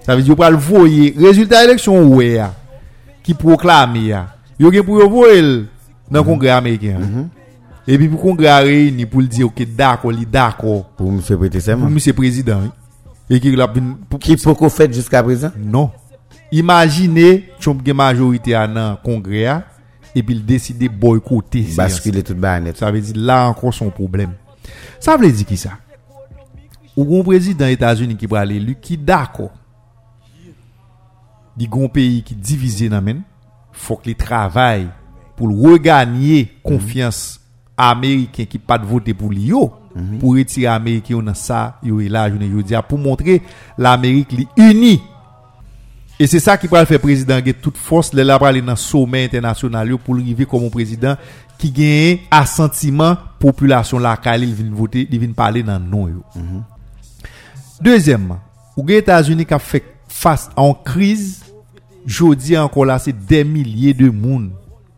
[0.04, 2.40] Ça veut dire qu'il le voyer résultat de l'élection ouais
[3.22, 4.28] qui proclame ya.
[4.58, 5.64] Yo gen pour voyer
[6.10, 6.98] dans le Congrès américain.
[6.98, 7.28] Mhm.
[7.86, 11.36] Et puis pour le Congrès réuni pour le dire OK d'accord, il d'accord pour monsieur
[11.36, 11.78] président.
[11.78, 12.60] Pour monsieur président.
[13.30, 13.72] Et qui l'a
[14.20, 15.50] qui peut fait jusqu'à présent?
[15.58, 15.90] Non.
[16.52, 19.60] Imaginez Trump une majorité dans le Congrès
[20.14, 21.66] et puis il décide de boycotter.
[21.76, 22.76] Basculer tout net.
[22.76, 24.32] Ça veut dire là encore son problème.
[25.02, 25.78] Sa vle di ki sa?
[26.94, 29.50] Ou goun prezident Etats-Unis ki prale li ki dako
[31.54, 33.22] di goun peyi ki divize nan men,
[33.74, 34.86] fok li travay
[35.38, 37.40] pou l regagne konfians
[37.74, 40.18] Ameriken ki pat vote pou li yo, mm -hmm.
[40.22, 43.40] pou retire Ameriken yo nan sa yo e la jounen yo diya, pou montre
[43.78, 45.00] l'Amerik li uni.
[46.14, 49.24] E se sa ki pral fè prezident ge tout fos, lè la pral nan somè
[49.26, 51.18] internasyonal yo pou l rive komon prezident
[51.60, 56.22] ki genye asentiman populasyon la kale li vin vote, li vin pale nan nou yo.
[56.34, 56.62] Mm -hmm.
[57.84, 58.38] Dezyemman,
[58.76, 61.42] ou gen Etats-Unis ka fek fas an kriz,
[62.06, 64.52] jodi an kon la se den milye de moun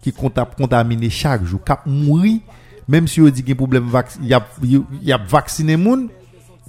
[0.05, 2.41] ki kontap kontamine chak jou, kap mouri,
[2.89, 4.53] menm si yo di gen problem vaks, yap,
[5.03, 6.09] yap vaksine moun,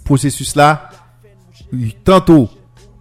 [0.04, 0.90] prosesus la,
[2.04, 2.48] tanto,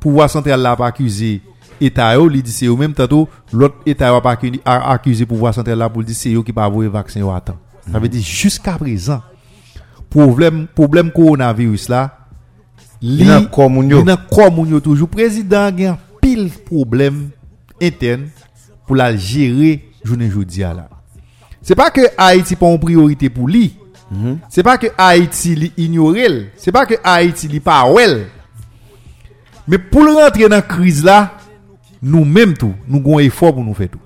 [0.01, 1.41] pouwa sentral la pa akuse,
[1.81, 5.79] état li dit c'est eux même tantôt l'autre état pas accu- a- accusé pouvoir central
[5.79, 7.57] là pour dire c'est eux qui pas avoir vaccin yo attend
[7.93, 9.23] ça veut dire jusqu'à présent
[10.11, 12.19] problème problème coronavirus là
[13.03, 13.25] li
[13.71, 13.89] moun
[14.69, 14.81] yo.
[14.81, 15.09] toujours.
[15.09, 17.31] Président gen pile problème
[17.83, 18.29] interne
[18.87, 20.89] pour la gérer journée jodi a là.
[21.61, 23.75] C'est pas que Haïti pas une priorité pour lui.
[24.49, 26.51] C'est pas que Haïti li ignore elle.
[26.57, 28.27] c'est pas que Haïti li pas well
[29.69, 31.33] mais pour le rentrer dans crise là
[32.03, 34.01] nous même tout nous avons effort pour nous faire tout.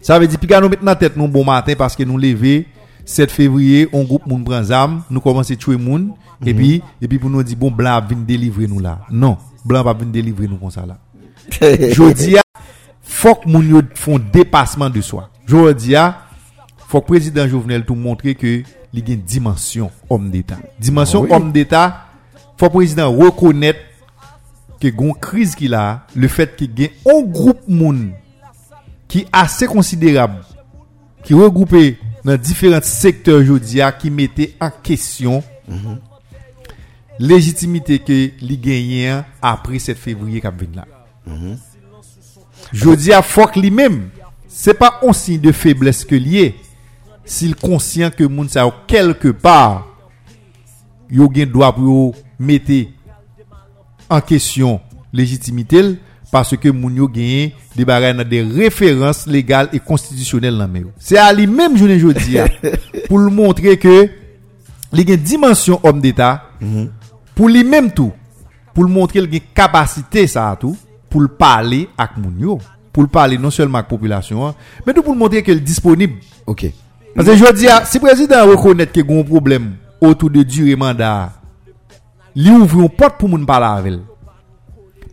[0.00, 2.66] Ça veut dire que nous mettons dans tête nous bon matin parce que nous lever
[3.04, 6.12] 7 février on groupe moun prend zam nous commencer à tuer moun
[6.44, 9.00] et puis et puis pour nous dire bon blanc vient délivrer nous là.
[9.10, 10.98] Non blanc pas venir délivrer nous comme ça là.
[11.60, 12.36] Je dis
[13.02, 15.30] faut que moun yo font dépassement de soi.
[15.46, 15.94] Je dis
[16.88, 18.62] faut que président Jovenel tout montrer que
[18.92, 20.58] il y a une dimension homme d'état.
[20.80, 21.28] Dimension Oui.
[21.30, 22.06] homme d'état
[22.56, 23.80] faut que président reconnaître
[24.90, 28.10] que gon crise qu'il a, le fait qu'il y a un groupe monde
[29.08, 30.40] qui est assez considérable,
[31.22, 35.98] qui regroupé dans différents secteurs aujourd'hui, qui mettait en question mm -hmm.
[37.18, 40.86] légitimité que les gagnants après 7 février qui vient là.
[41.26, 41.56] Mm -hmm.
[42.72, 44.10] Jodi a fok li mem
[44.48, 46.54] Se pa on sin de febles ke liye
[47.26, 49.84] Sil konsyen ke moun sa yo Kelke par
[51.10, 52.95] Yo gen doa pou yo mette
[54.08, 54.80] en question
[55.12, 55.98] légitimité
[56.30, 60.68] parce que moun yo gen des des références légales et constitutionnelles dans.
[60.98, 62.48] C'est à lui même journée jodi a,
[63.08, 64.08] pour le montrer que
[64.92, 66.50] li gen dimension homme d'état.
[67.34, 68.12] Pour lui même tout.
[68.74, 70.76] Pour le montrer qu'il a capacité ça tout
[71.08, 72.58] pour le parler avec moun yo.
[72.92, 74.54] Pour le parler non seulement avec la population hein,
[74.86, 76.14] mais tout pour le montrer qu'il est disponible.
[76.46, 76.66] OK.
[77.14, 80.30] parce que je dis, ah, si le président reconnaît qu'il y a un problème autour
[80.30, 81.32] de durée mandat,
[82.36, 84.00] lui ouvre une porte pour moun parler avec elle.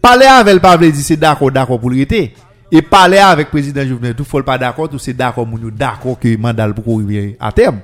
[0.02, 2.34] Parler avec elle, pas dire c'est d'accord, d'accord pour l'arrêter.
[2.72, 5.70] Et parler avec le président Jovenel, tout faut pas d'accord, tout c'est d'accord, moun yo
[5.72, 7.80] d'accord que mandat pour arriver à terme.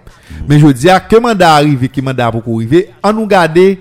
[0.47, 3.79] Mais je dis, ah, que mandat arrive, que mandat pour arriver, en nous garder,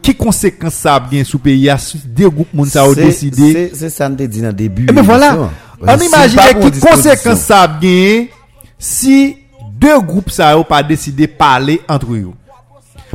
[0.00, 1.76] qui conséquences ça a bien sous pays, à
[2.06, 3.70] deux groupes moun ça ont C'est- décidé.
[3.74, 4.86] C'est ça nous dit dans le début.
[4.88, 5.50] Eh ben voilà.
[5.80, 7.10] On Si imagine pas pour qui disposition.
[7.10, 8.30] conséquence ça a gagné
[8.78, 9.36] si
[9.78, 12.30] deux groupes ça ont pas décidé de parler entre eux.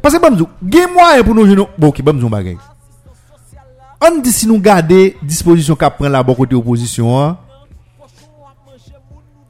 [0.03, 2.57] Parce que bon, gen moyen pour nous jouer bon OK, nous bagay.
[4.05, 7.37] On dit si nous garder disposition qu'a prend la bon côté opposition hein,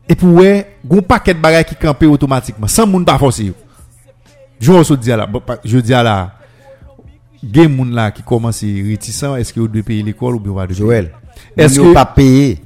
[0.07, 3.51] et pour ouais, gon paquet de bagay qui camper automatiquement sans moun pas forcer.
[4.59, 4.71] Je
[5.15, 6.31] là, bon, pa- je dis à la
[7.51, 10.67] gen moun là qui commence réticent, est-ce que vous devez payer l'école ou bien pas
[10.67, 11.11] de Joël.
[11.57, 12.61] Est-ce que que- pas payé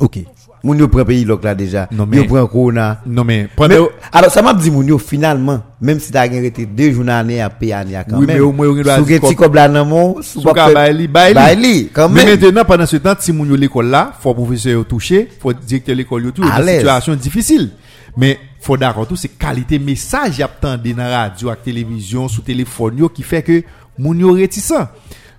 [0.00, 0.18] OK.
[0.64, 1.86] Moun yo prend pays là déjà.
[1.92, 3.00] Non, mais- Yo prend corona.
[3.06, 3.78] Non mais Mais,
[4.12, 7.48] alors ça m'a dit moun yo finalement même si t'as été deux jours année à
[7.48, 8.36] payer année quand Oui, même.
[8.36, 10.48] mais au moins, on doit dire gen ti qu'on- kob la nan mon, sou Sou
[10.48, 11.34] pa ka fe- bay li, bay li.
[11.34, 12.40] Bay li, quand Mais même.
[12.40, 15.94] maintenant, pendant ce temps, si moun yo l'école là, faut professeur yo touché, faut directeur
[15.94, 17.70] l'école yo tout, À situation difficile.
[18.16, 23.08] Mais faut d'accord tout, c'est qualité message attendé dans radio, avec télévision, sous téléphone yo
[23.08, 23.62] qui fait que
[23.96, 24.72] moun yo réticent.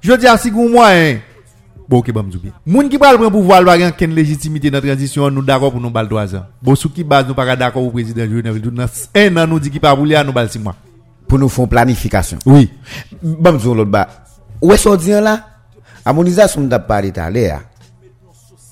[0.02, 1.18] Je dis à si gon moyen
[1.90, 2.52] Bon, ok, bon, m'dou bien.
[2.68, 5.82] Moun qui pral prendre pouvoir, va gen ken légitimité dans la transition, nous d'accord pour
[5.82, 6.46] nous bal 3 ans.
[6.62, 8.62] Bon, sous qui base, nous pas d'accord au président Jovenel.
[8.62, 8.72] Tout
[9.16, 10.76] un an, nous dit qu'il pas voulu, nous bal 6 mois.
[11.28, 12.40] pour nous faire planification.
[12.46, 12.70] Oui.
[13.24, 14.08] Bon, nous l'autre bas.
[14.62, 15.46] Où est-ce qu'on dit là?
[16.04, 17.62] Harmonisation pas parlé tout à l'heure.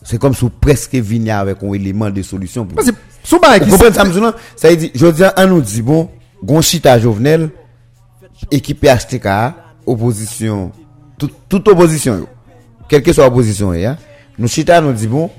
[0.04, 2.76] C'est comme si vous presque venu avec un élément de solution pour.
[2.76, 3.82] Parce que, sous Vous qui
[4.56, 6.10] ça, dire, je dis, on nous dit, bon,
[6.44, 7.50] gon chita Jovenel,
[8.50, 9.28] équipe HTK,
[9.86, 10.72] opposition,
[11.18, 12.28] tout- toute opposition, yo.
[12.88, 13.74] quelle que soit l'opposition,
[14.40, 15.30] nous chita nous dit bon,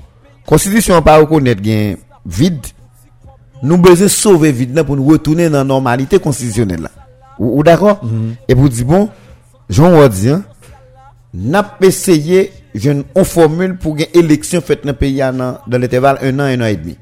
[0.45, 1.95] constitution pas reconnaître gain
[2.25, 2.65] vide,
[3.63, 6.91] nous besoin sauver vide là pour nous retourner dans la normalité constitutionnelle là.
[7.37, 8.03] Ou, ou d'accord?
[8.03, 8.35] Mm -hmm.
[8.47, 9.09] Et pour dire bon,
[9.69, 10.43] Jean Wadi, hein,
[11.33, 16.43] n'a essayé, une formule pour une élection faite dans le pays dans l'intervalle un an,
[16.43, 16.97] un an et demi.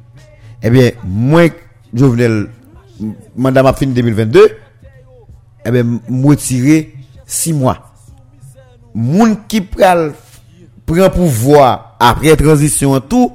[0.62, 1.50] Eh bien, moi,
[1.94, 2.48] Jovenel,
[3.36, 4.50] mandat m'a fini 2022,
[5.66, 6.94] eh bien, me retirer
[7.26, 7.92] 6 mois.
[8.94, 10.14] Moun qui pral
[10.88, 13.32] prend pouvoir après transition en tout,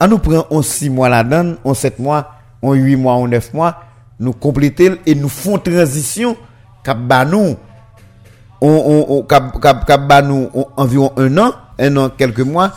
[0.00, 2.30] on nous prend on 6 mois là-dedans, on 7 mois,
[2.62, 3.80] on 8 mois, on 9 mois,
[4.20, 6.36] nous compléter et nous font transition.
[6.84, 7.56] Cap ba nous
[8.60, 12.40] on, on, on cap, cap, cap ba nous on- environ un an, un an, quelques
[12.40, 12.72] mois,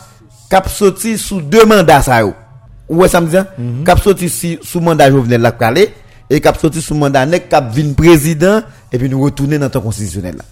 [0.49, 2.33] cap sorti sous deux mandats ça yo.
[2.89, 3.35] Ouais, ça me dit,
[3.85, 5.93] cap sorti si, sous mandat Jovenel la calé,
[6.29, 8.61] et cap sorti sous mandat nek cap vin président,
[8.91, 10.37] et puis nous retourner dans le temps constitutionnel.
[10.37, 10.43] Là.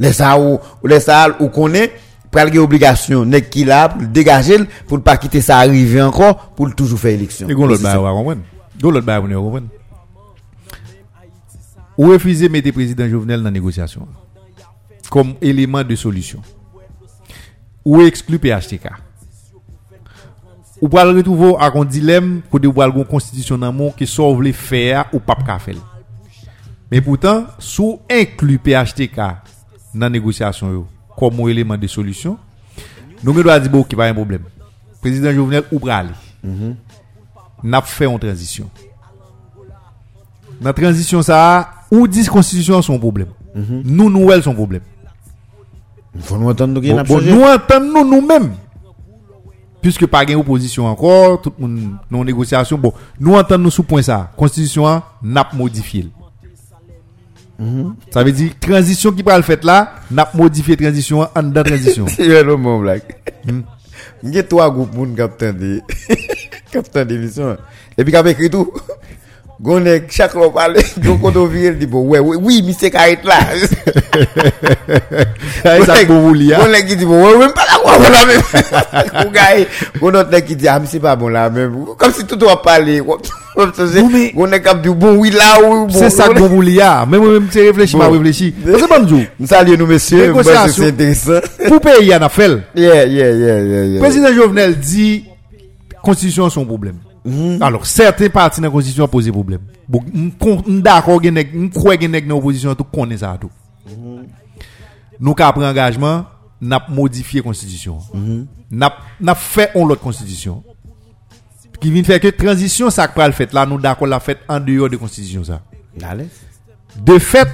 [0.00, 1.92] Les ça ou, ou les ça ou connaît,
[2.32, 6.74] pral gen obligation nek ki la pour dégager pour pas quitter ça arriver encore pour
[6.74, 7.48] toujours faire élection.
[7.48, 8.42] Et gon l'autre bail on comprendre.
[8.80, 9.68] Gon l'autre bail on comprendre.
[11.98, 14.08] Ou refuser mettre président Jovenel dans négociation
[15.10, 16.40] comme élément de solution.
[17.84, 18.88] Ou exclure PHTK.
[20.80, 24.42] Ou pral retrouver à un dilemme côté ou pral gon constitution dans mon qui sauve
[24.42, 25.76] les faire ou pas ka faire.
[26.90, 29.20] Mais pourtant, sous inclure PHTK
[29.94, 30.86] dans négociation yo,
[31.16, 32.38] comme un élément de solution,
[33.22, 34.42] nous doit dire bon qui pas un problème.
[35.00, 36.54] Président Jovenel pral aller.
[37.62, 38.68] N'a fait une transition.
[40.60, 43.28] Dans transition ça, ou 10 constitution son problème.
[43.54, 44.82] Nous nous elle son problème.
[46.14, 48.54] Il faut nous entendre nous Bon, bon, nous entendons nous-mêmes.
[49.80, 52.78] Puisque pas gain opposition encore, tout le monde non négociation.
[52.78, 54.30] Bon, nous entendons nous sous point ça.
[54.36, 56.08] Constitution n'a pas modifié.
[58.10, 61.62] Ça veut dire transition qui va le fait là, n'a pas modifié transition en dedans
[61.62, 62.06] transition.
[62.08, 63.02] C'est le bon blague.
[64.22, 65.80] Il y a trois groupes moun qui de
[66.72, 67.56] captain d'émission.
[67.96, 68.72] Et puis qui écrit tout.
[69.60, 73.22] Gonek, chak lò pale, John Koto Vire di bo, wè, wè, wè, mi se karet
[73.22, 73.36] la.
[75.62, 78.38] Gonek, gonek ki di bo, wè, wè, mpa la wè, wè la mè.
[79.12, 79.68] Kou gaye,
[80.00, 81.68] gonek nek ki di, a, mi se pa bon la mè.
[82.00, 82.98] Kom si tout wè pale,
[84.40, 85.94] gonek kap di, bon, wè la, wè, bon.
[85.94, 88.50] Se sa kou wou liya, mè mwen mse reflechi, mwen reflechi.
[88.66, 89.22] Mse banjou.
[89.38, 91.46] Msalye nou mesye, mwen se se interesan.
[91.68, 92.64] Poupe yana fel.
[92.74, 94.02] Yeah, yeah, yeah, yeah.
[94.02, 95.08] Prezident Jovenel di,
[96.02, 97.11] konstitusyon son probleme.
[97.24, 97.62] Problème.
[97.62, 99.60] Alors certains partis dans la constitution posent problème.
[99.88, 100.02] Bon,
[100.40, 103.50] on d'accord on croit nèg dans opposition tout connaît ça tout.
[105.20, 106.26] Nous ka pris engagement,
[106.60, 107.98] n'a modifié constitution.
[108.70, 110.62] N'a n'a fait on l'autre constitution.
[111.80, 114.60] Qui vient faire que transition ça que le fait là nous d'accord la fait en
[114.60, 115.62] dehors de constitution ça.
[116.02, 116.28] Allez.
[116.96, 117.48] De fait,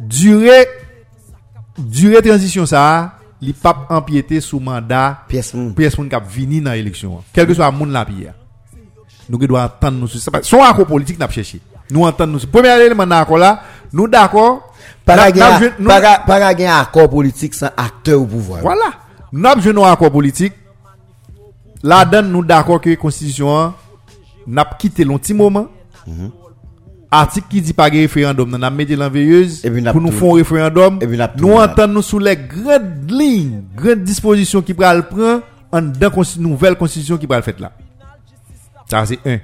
[0.00, 0.66] durée,
[1.78, 5.72] durée transition ça, li pas empiéter sous mandat Pièce moun.
[5.72, 7.22] pièce moun k'ap vini dans l'élection.
[7.32, 8.34] Quel que soit moun la pierre.
[9.28, 10.08] Nous doit attendre nous.
[10.08, 11.60] Son accord politique n'a pas cherché.
[11.90, 13.62] Nous entendre nous premier élément d'accord là,
[13.92, 14.72] nous d'accord.
[15.04, 18.60] Para gen accord politique sans acteur au pouvoir.
[18.60, 18.90] Voilà.
[19.32, 20.52] Nous avons un accord politique.
[21.82, 23.72] Là-dedans, nous d'accord que la constitution
[24.46, 25.68] n'a pas quitté long petit moment.
[27.10, 29.62] Article qui dit pas de référendum, nous avons mis l'enveilleuse
[29.92, 30.98] pour nous faire un référendum.
[31.36, 36.24] Nous entendons sous les grandes lignes, grandes dispositions qui pourraient le prendre en dans la
[36.38, 37.72] nouvelle constitution qui pourrait le faire là.
[38.90, 39.38] Ça, c'est un.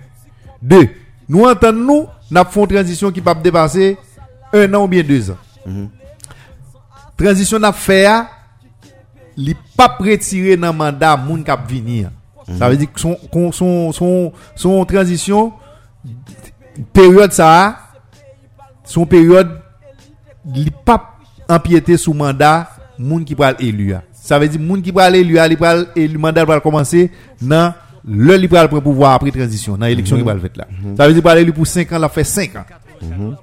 [0.60, 0.88] Deux,
[1.28, 3.96] nous entendons nous, nous avons une transition qui peut dépasser
[4.52, 5.38] un an ou bien deux ans.
[7.16, 8.08] Transition n'a fait,
[9.36, 12.10] li pas retirer dans mandat moun k'ap venir.
[12.58, 13.16] Ça veut dire que son
[13.52, 15.52] son son, son transition
[16.92, 17.48] peryode sa,
[18.84, 19.58] son peryode
[20.54, 21.10] li pap
[21.52, 24.02] empyete sou mandat moun ki pral elu ya.
[24.12, 27.08] Sa ve di moun ki pral elu ya, li pral elu mandat pral komanse
[27.40, 27.72] nan
[28.02, 30.26] le li pral pral pouvoir apri transisyon, nan eleksyon mm -hmm.
[30.26, 30.66] ki pral vet la.
[30.70, 30.96] Mm -hmm.
[30.96, 32.64] Sa ve di pral elu pou 5 an, la fe 5 an.
[33.02, 33.36] Mm -hmm.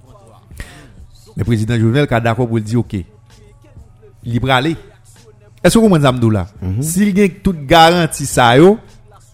[1.37, 2.93] Le prezident Jovenel ka dako pou li di ok,
[4.23, 4.75] li pral e.
[5.63, 6.45] Esko kou mwen zamdou la?
[6.61, 6.81] Mhm.
[6.81, 8.77] Si li gen tout garanti sa yo,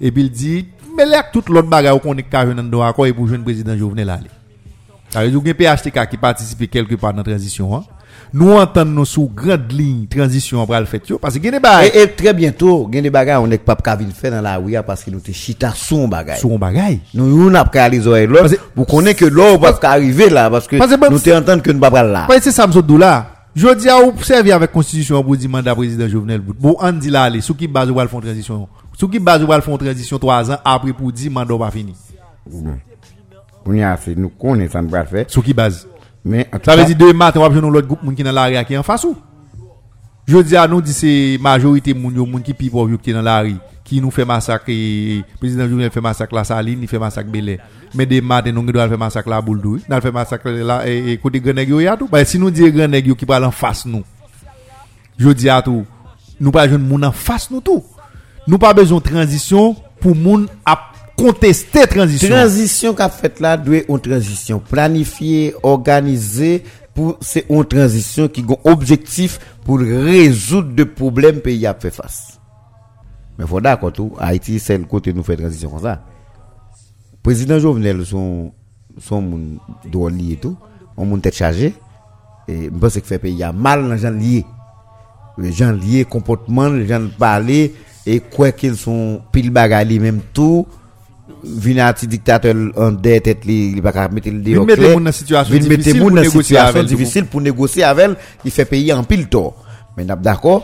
[0.01, 0.65] e bil di
[0.95, 3.77] mais là toute l'autre bagarre qu'on est carré dans le accord et pour jeune président
[3.77, 4.29] Jovenel aller.
[5.09, 7.83] Ça veut dire que PHTK qui participe quelque part dans la transition hein.
[8.33, 11.57] Nous entendons sous grande ligne transition après le fait parce que des
[11.93, 14.57] Et, et très bientôt, gen des bagages on est pas capable de faire dans la
[14.57, 16.39] rue parce que nous chita son bagage.
[16.39, 16.99] sur un bagaille.
[17.13, 18.41] Nous nous n'a pas les oreilles là.
[18.75, 20.75] Vous connaissez que l'eau va pas arriver là parce que
[21.09, 22.27] nous te entendre que nous pas pral là.
[22.41, 22.67] C'est ça,
[22.99, 23.27] là.
[23.55, 26.41] Je dis à vous servir avec constitution pour dire mandat président Jovenel.
[26.41, 28.67] Bon, on dit là, allez, sous qui base ou faire transition?
[28.97, 31.93] Sous qui base va faire transition 3 ans après pour dire mandat pas fini.
[33.65, 35.25] On y a fait nous connaissons ça nous pas faire.
[35.27, 35.87] Sous qui base.
[36.23, 38.73] Mais Ça veut dire demain matin, on va prendre l'autre groupe qui dans l'arrière qui
[38.73, 39.15] est en face ou.
[40.27, 43.13] Je dis à nous, dit c'est majorité moun yo moun qui pi pauvre qui est
[43.13, 44.71] dans l'arrière qui nous fait massacre
[45.39, 47.59] président Jovenel fait massacre la Saline, il fait massacre Belé.
[47.93, 49.79] Mais des matin nous doit faire massacre la Bouldou.
[49.87, 52.07] Nous fait massacre là et, et côté nèg yo tout.
[52.07, 54.03] Bah si nous nèg yo qui parle en face nous.
[55.17, 55.85] Je dis à tout,
[56.39, 57.83] nous pas jeune moun en face nous tout.
[58.47, 62.29] Nous pas besoin de transition pour moun à contester transition.
[62.29, 66.63] transition qu'a fait là doit une transition planifiée, organisée
[66.93, 72.39] pour c'est une transition qui a objectif pour résoudre des problèmes pays a fait face.
[73.37, 76.03] Mais faut d'accord tout Haïti c'est le côté nous fait transition comme ça.
[77.23, 78.51] Président Jovenel son
[78.99, 80.55] son moun doit lié tout,
[80.95, 81.73] on moun tête chargé
[82.47, 84.45] et pense que fait pays a mal dans gens liés.
[85.37, 87.73] Les gens liés comportement, les gens parler
[88.05, 90.65] E kwen kel son pil bagay li menm tou
[91.45, 95.95] Vin ati diktatèl an dey tèt li Li baka mette li dey okle Vin mette
[95.97, 98.13] moun nan situasyon difisil pou negosye avèl
[98.45, 99.47] Li fè peyi an pil to.
[99.97, 100.59] Men ap dako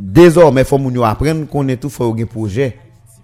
[0.00, 2.72] Dezor men fò moun yo apren konen tou fò ou gen proje.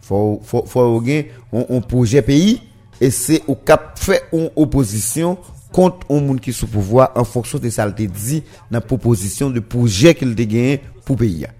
[0.04, 2.58] Fò ou gen on proje peyi
[3.00, 5.38] E se ou kap fè on oposisyon
[5.72, 10.12] Kont on moun ki sou pouvoi An fonksyon de salte di Nan proposisyon de proje
[10.16, 11.54] ki l te gen pou peyi ya.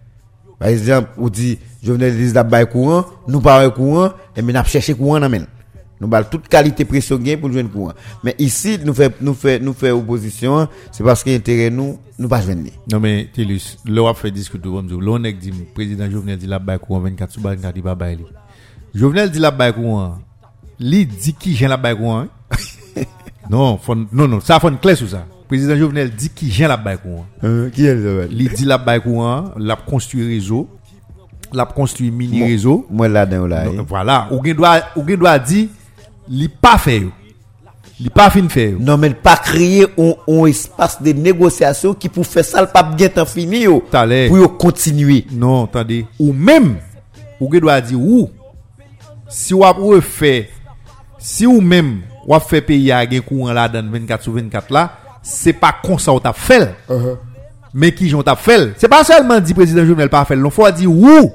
[0.59, 4.53] Par exemple, on dit, je venais de la bail courant, nous pas courant, et nous
[4.65, 5.31] cherché courant dans
[6.01, 7.93] Nous avons toute qualité pression gain pour jouer courant.
[8.25, 12.29] Mais ici, nous fait, nous fait, nous fait opposition, c'est parce que intérêt nous, nous
[12.29, 12.73] pas venir.
[12.91, 14.95] Non, mais, Télus, là, on fait discuter comme ça.
[14.97, 18.19] Là, on dit, président Jovenel dit la bail courant 24 sous 24, il va bail.
[18.95, 20.19] Jovenel dit la bail courant.
[20.81, 22.21] Li dit qui j'ai la bail courant.
[22.21, 22.29] hein?
[23.51, 23.79] non,
[24.13, 25.25] non, non, ça faut une clé sur ça.
[25.49, 27.27] Président Jovenel dit qui j'ai la bail courant.
[27.43, 30.69] Euh, qui est le Li dit la bail courant, l'a construit réseau,
[31.53, 32.87] l'a construit mini réseau.
[32.91, 33.65] Moi là dedans là.
[33.89, 35.69] Voilà, ou gen doit ou gen doit dire
[36.29, 37.07] li pas fait.
[37.99, 38.79] Li pas fin fait yo.
[38.79, 42.83] Non mais pas créer un, un espace de négociation qui pour faire ça le pas
[42.83, 43.83] bien temps fini yo.
[44.29, 45.27] Pour continuer.
[45.33, 46.07] Non, attendez.
[46.19, 46.77] Ou même,
[47.41, 48.31] ou gen doit dire ou,
[49.29, 50.51] si ou refait,
[51.19, 54.93] si ou même, ou fait pays à gen courant là dans 24 sur 24 là,
[55.23, 56.75] c'est pas comme ça qu'on t'a fait.
[57.75, 58.73] Mais qui j'ont t'a fait.
[58.79, 60.37] C'est pas seulement dit président Jovenel pas fait.
[60.37, 61.33] L'on faut dire où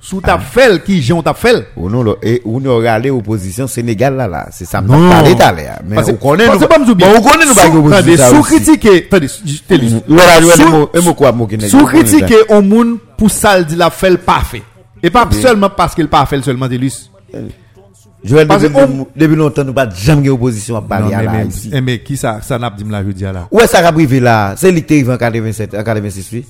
[0.00, 1.68] sous ta fait qui j'ont t'a fait.
[1.76, 4.48] Ou non, et ou nous râler opposition Sénégal là là.
[4.50, 5.08] C'est ça, non.
[5.08, 5.68] Parler d'aller.
[5.84, 6.66] Mais on connaît nous.
[6.66, 7.08] pas nous bien.
[7.16, 8.28] On connaît nous pas opposition.
[8.28, 10.02] Sous critiquer, attendez, je lis.
[11.68, 14.62] Sous critiquer on moun pour ça dit la fait parfait.
[15.02, 17.10] Et pas seulement parce qu'il pas fait seulement Télus.
[18.24, 18.68] Joël, depuis,
[19.14, 21.70] depuis longtemps, nous pas jamais eu opposition à parler à là, mais, ici.
[21.72, 23.46] eh, mais qui ça, ça n'a pas dit me la je dis là?
[23.50, 24.54] Où est-ce que ça a privé là?
[24.56, 26.46] C'est est arrivé en 87, en 86, oui.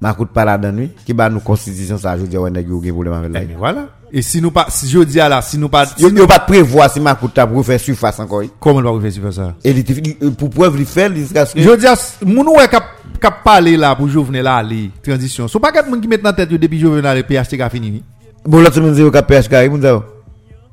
[0.00, 0.90] Ma coûte pas là dans nuit.
[1.04, 3.40] Qui bat nous constitution ça, je dis, ouais, n'a eu problème avec Eh, là.
[3.46, 3.86] mais voilà.
[4.10, 6.90] Et si nous pas, si je dis là, si nous pas, Yo, yo pas prévoir
[6.90, 8.42] si ma coûte a pour faire surface encore.
[8.58, 9.54] comment on va faire ça?
[9.64, 12.84] Et il pour preuve, il fait, il que, Je dis, moun ouais cap,
[13.20, 15.46] cap parler là pour Jovenel là, aller, transition.
[15.46, 17.90] So pas quatre moun qui mettent dans tête depuis Jovenel le PHTK a fini.
[17.90, 18.02] ni?
[18.44, 20.04] bon, l'autre semaine, c'est au KPHK, il m'a dit,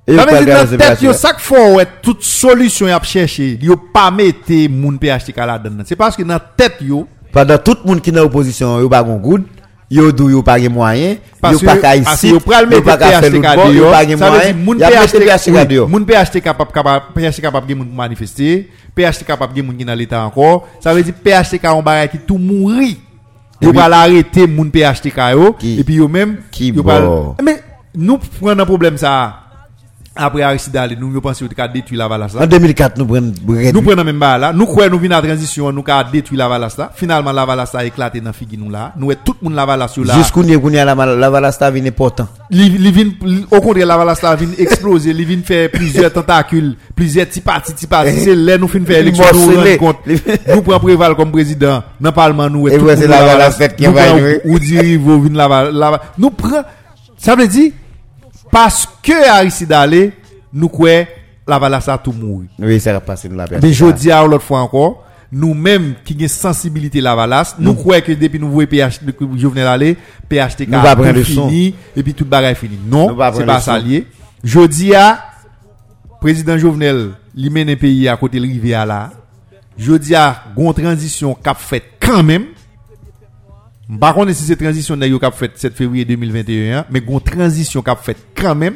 [0.09, 4.09] Sa mè di nan tèt yo sak fò wè tout solisyon ap chèche, yo pa
[4.11, 5.87] mette moun PHTK la den nan.
[5.87, 7.05] Se paske nan tèt yo...
[7.33, 9.43] Padan tout moun ki nan oposisyon yo bagon goud,
[9.89, 11.19] yo dou yo page mwayen,
[11.53, 13.91] yo pa ka isit, yo pa ka felout bon, yo.
[13.93, 15.85] page mwayen, ya mette PHTK de yo.
[15.89, 18.63] Moun PHTK pap gen moun manifesté,
[18.97, 22.23] PHTK pap gen moun ki nan l'Etat ankor, sa mè di PHTK an baray ki
[22.25, 22.95] tou moun ri,
[23.61, 26.33] yo pa l'arete moun PHTK yo, epi yo mèm,
[26.73, 26.97] yo pa...
[27.45, 27.59] Mè
[27.93, 29.29] nou pren nan problem sa a,
[30.19, 32.43] après Aristide Ali, nous yo pensons que détruire la valace là.
[32.43, 33.31] En 2004, nous prenons
[33.73, 36.37] Nous prenons même bas là, nous croyons nous venons à la transition, nous avons détruit
[36.37, 36.91] la valace là.
[36.93, 38.93] Finalement la valace a éclaté dans figue nous là.
[38.97, 40.15] Nous tout le monde la valace là.
[40.15, 42.27] Jusqu'où nous est la la valasta vient important.
[43.51, 47.73] Au contraire, la valace là vient exploser, li vient faire plusieurs tentacules, plusieurs petits partis,
[47.73, 48.19] petits partis.
[48.19, 49.97] C'est là nous fin faire élection, nous nous rendons compte.
[50.07, 53.59] Nous prenons Préval comme président, dans le parlement, nous, Et tout la valace.
[53.77, 54.41] qui Nous va prenons jouer.
[54.45, 56.63] ou dire, vous vin la nous prenons,
[57.17, 57.71] ça veut dire,
[58.51, 60.11] parce que Aristide Ali,
[60.53, 61.05] nous croyons,
[61.47, 62.49] la valace a tout mourir.
[62.59, 66.15] Oui, ça va passer nous la Mais je dis à l'autre fois encore, nous-mêmes qui
[66.15, 69.97] avons sensibilité la valace, nous croyons que depuis nous voyons PH, que Jovenel aller,
[70.27, 71.47] PHTK le son.
[71.47, 72.79] fini, et puis tout bagaille fini.
[72.87, 74.07] Non, c'est pas le ça lié.
[74.43, 75.19] Je dis à,
[76.19, 79.11] président Jovenel, li mène pays à côté de rivière là.
[79.77, 82.45] Je dis à, gon transition qu'a fait quand même.
[83.99, 87.95] Par contre, si c'est transition d'ailleurs qu'a fait 7 février 2021, mais gon transition qu'a
[87.95, 88.75] fait quand même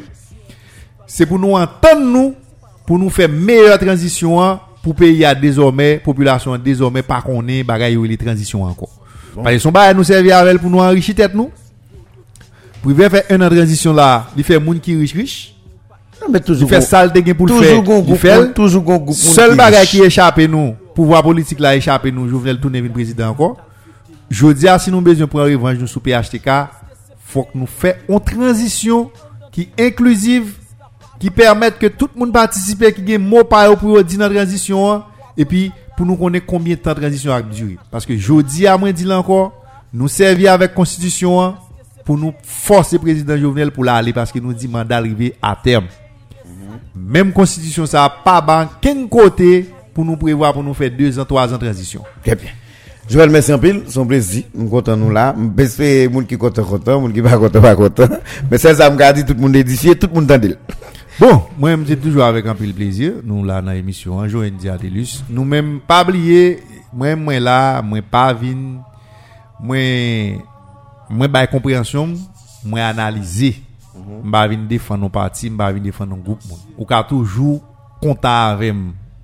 [1.06, 2.34] c'est pour nous entendre nous
[2.88, 7.64] pour nous faire meilleure transition hein, pour pays à désormais population désormais pas qu'on est
[7.64, 8.90] bagaille ou les transitions encore.
[9.35, 11.52] Parce que son bagage nous servir avec pour nous enrichir tête nous.
[12.81, 15.56] Privé faire un an de transition là il fait moun qui riche riche.
[16.31, 17.77] Mais il toujours fait gon- sale de pour le faire
[18.07, 18.53] il fait.
[18.53, 23.30] toujours seul bagage qui échappe nous pouvoir politique là échappe nous Jovenel tourner vin président
[23.30, 23.57] encore
[24.34, 26.49] je dis si nous besoin pour revanche nous sous PHTK
[27.23, 29.11] faut que nous fassions une transition
[29.51, 30.55] qui inclusive
[31.19, 35.03] qui permette que tout le monde participe qui gagne mot par pour dire la transition
[35.38, 38.41] et puis pour nous connaître combien de temps de transition a duré parce que je
[38.41, 39.53] dis à moi là encore
[39.93, 41.55] nous servir avec constitution hein,
[42.03, 45.85] pour nous forcer président Jovenel pour l'aller parce que nous dit mandat arrivé à terme.
[46.95, 51.19] Même constitution ça a pas ban quel côté pour nous prévoir pour nous faire deux
[51.19, 52.01] ans trois ans de transition.
[52.23, 52.49] Très bien.
[53.09, 54.43] Joël, merci un pile, son plaisir.
[54.53, 55.35] Nous content nous là.
[55.57, 58.07] J'espère moun qui content content, moun qui pas content pas content.
[58.51, 60.57] Mais c'est ça me dit tout le monde édifié, tout le monde.
[61.19, 63.13] Bon, moi, je toujours avec un de plaisir.
[63.23, 65.23] Nous, là, dans l'émission, un jour, India Delus.
[65.30, 66.59] Nous, même, pas oublier,
[66.91, 68.81] moi, moi, là, moi, pas vin,
[69.59, 69.77] moi,
[71.07, 72.13] moi, by compréhension,
[72.65, 73.61] moi, analyser.
[74.23, 76.41] Moi, vin défendre nos partis, moi, vin défendre nos groupes.
[76.80, 77.61] Ou toujours
[78.01, 78.73] compter avec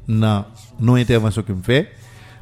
[0.08, 1.90] nos interventions que me fait.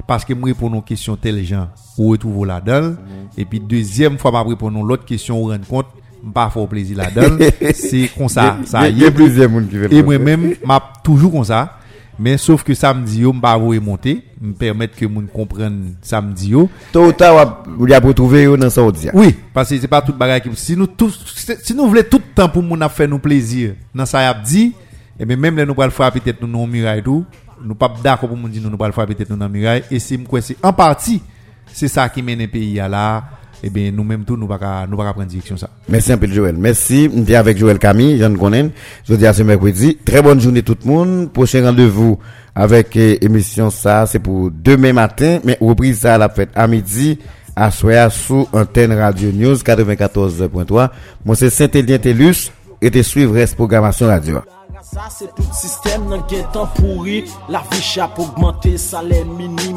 [0.08, 1.68] Parce que moi, pour nos questions telles gens,
[1.98, 2.94] ou retrouve là-dedans.
[3.36, 5.84] Et puis, deuxième fois, moi, pour nous l'autre question, ou rendre compte,
[6.32, 7.36] pas faire plaisir là-dedans.
[7.74, 9.10] C'est comme ça, ça y y a est.
[9.10, 9.92] plusieurs monde qui veulent.
[9.92, 11.74] Et moi-même, m'a toujours comme ça.
[12.18, 16.68] Mais sauf que samedi, yo, m'pa voué monter, me permettre que moun comprenne samedi yo.
[16.90, 19.12] Tôt ou tard, vous avez retrouvé dans Saoudia.
[19.14, 21.16] Oui, parce que c'est pas tout bagage qui si nous tous
[21.62, 24.24] si nous voulons tout le temps pour moun a faire nous plaisir dans ça y
[24.24, 24.72] a dit
[25.20, 27.24] et bien même là nous le frapper tête nous dans muraille tout,
[27.64, 29.82] nous pas d'accord pour moun dire nous nous pas le frapper tête nous dans muraille
[29.90, 30.18] et c'est
[30.62, 31.22] en partie
[31.72, 33.24] c'est ça qui mène le pays à là
[33.62, 35.68] et bien nous même tout nous pas nous pas prendre direction ça.
[35.88, 36.56] Merci un peu Joël.
[36.56, 37.10] Merci.
[37.26, 38.70] Je avec Joël Camille, Jean Conen.
[39.08, 39.98] Je dis à ce mercredi.
[40.04, 41.32] Très bonne journée tout le monde.
[41.32, 42.18] Prochain rendez-vous
[42.54, 46.66] avec eh, émission ça, c'est pour demain matin, mais reprise ça à la fête à
[46.66, 47.18] midi
[47.54, 50.90] à soir sous antenne Radio News 94.3.
[51.24, 54.40] Moi c'est Saint-Élien Télus et te suivre reste programmation radio.
[54.82, 57.24] Ça c'est tout système nan gen tan pourri.
[57.48, 59.76] La vie chape augmenté, salaire minimum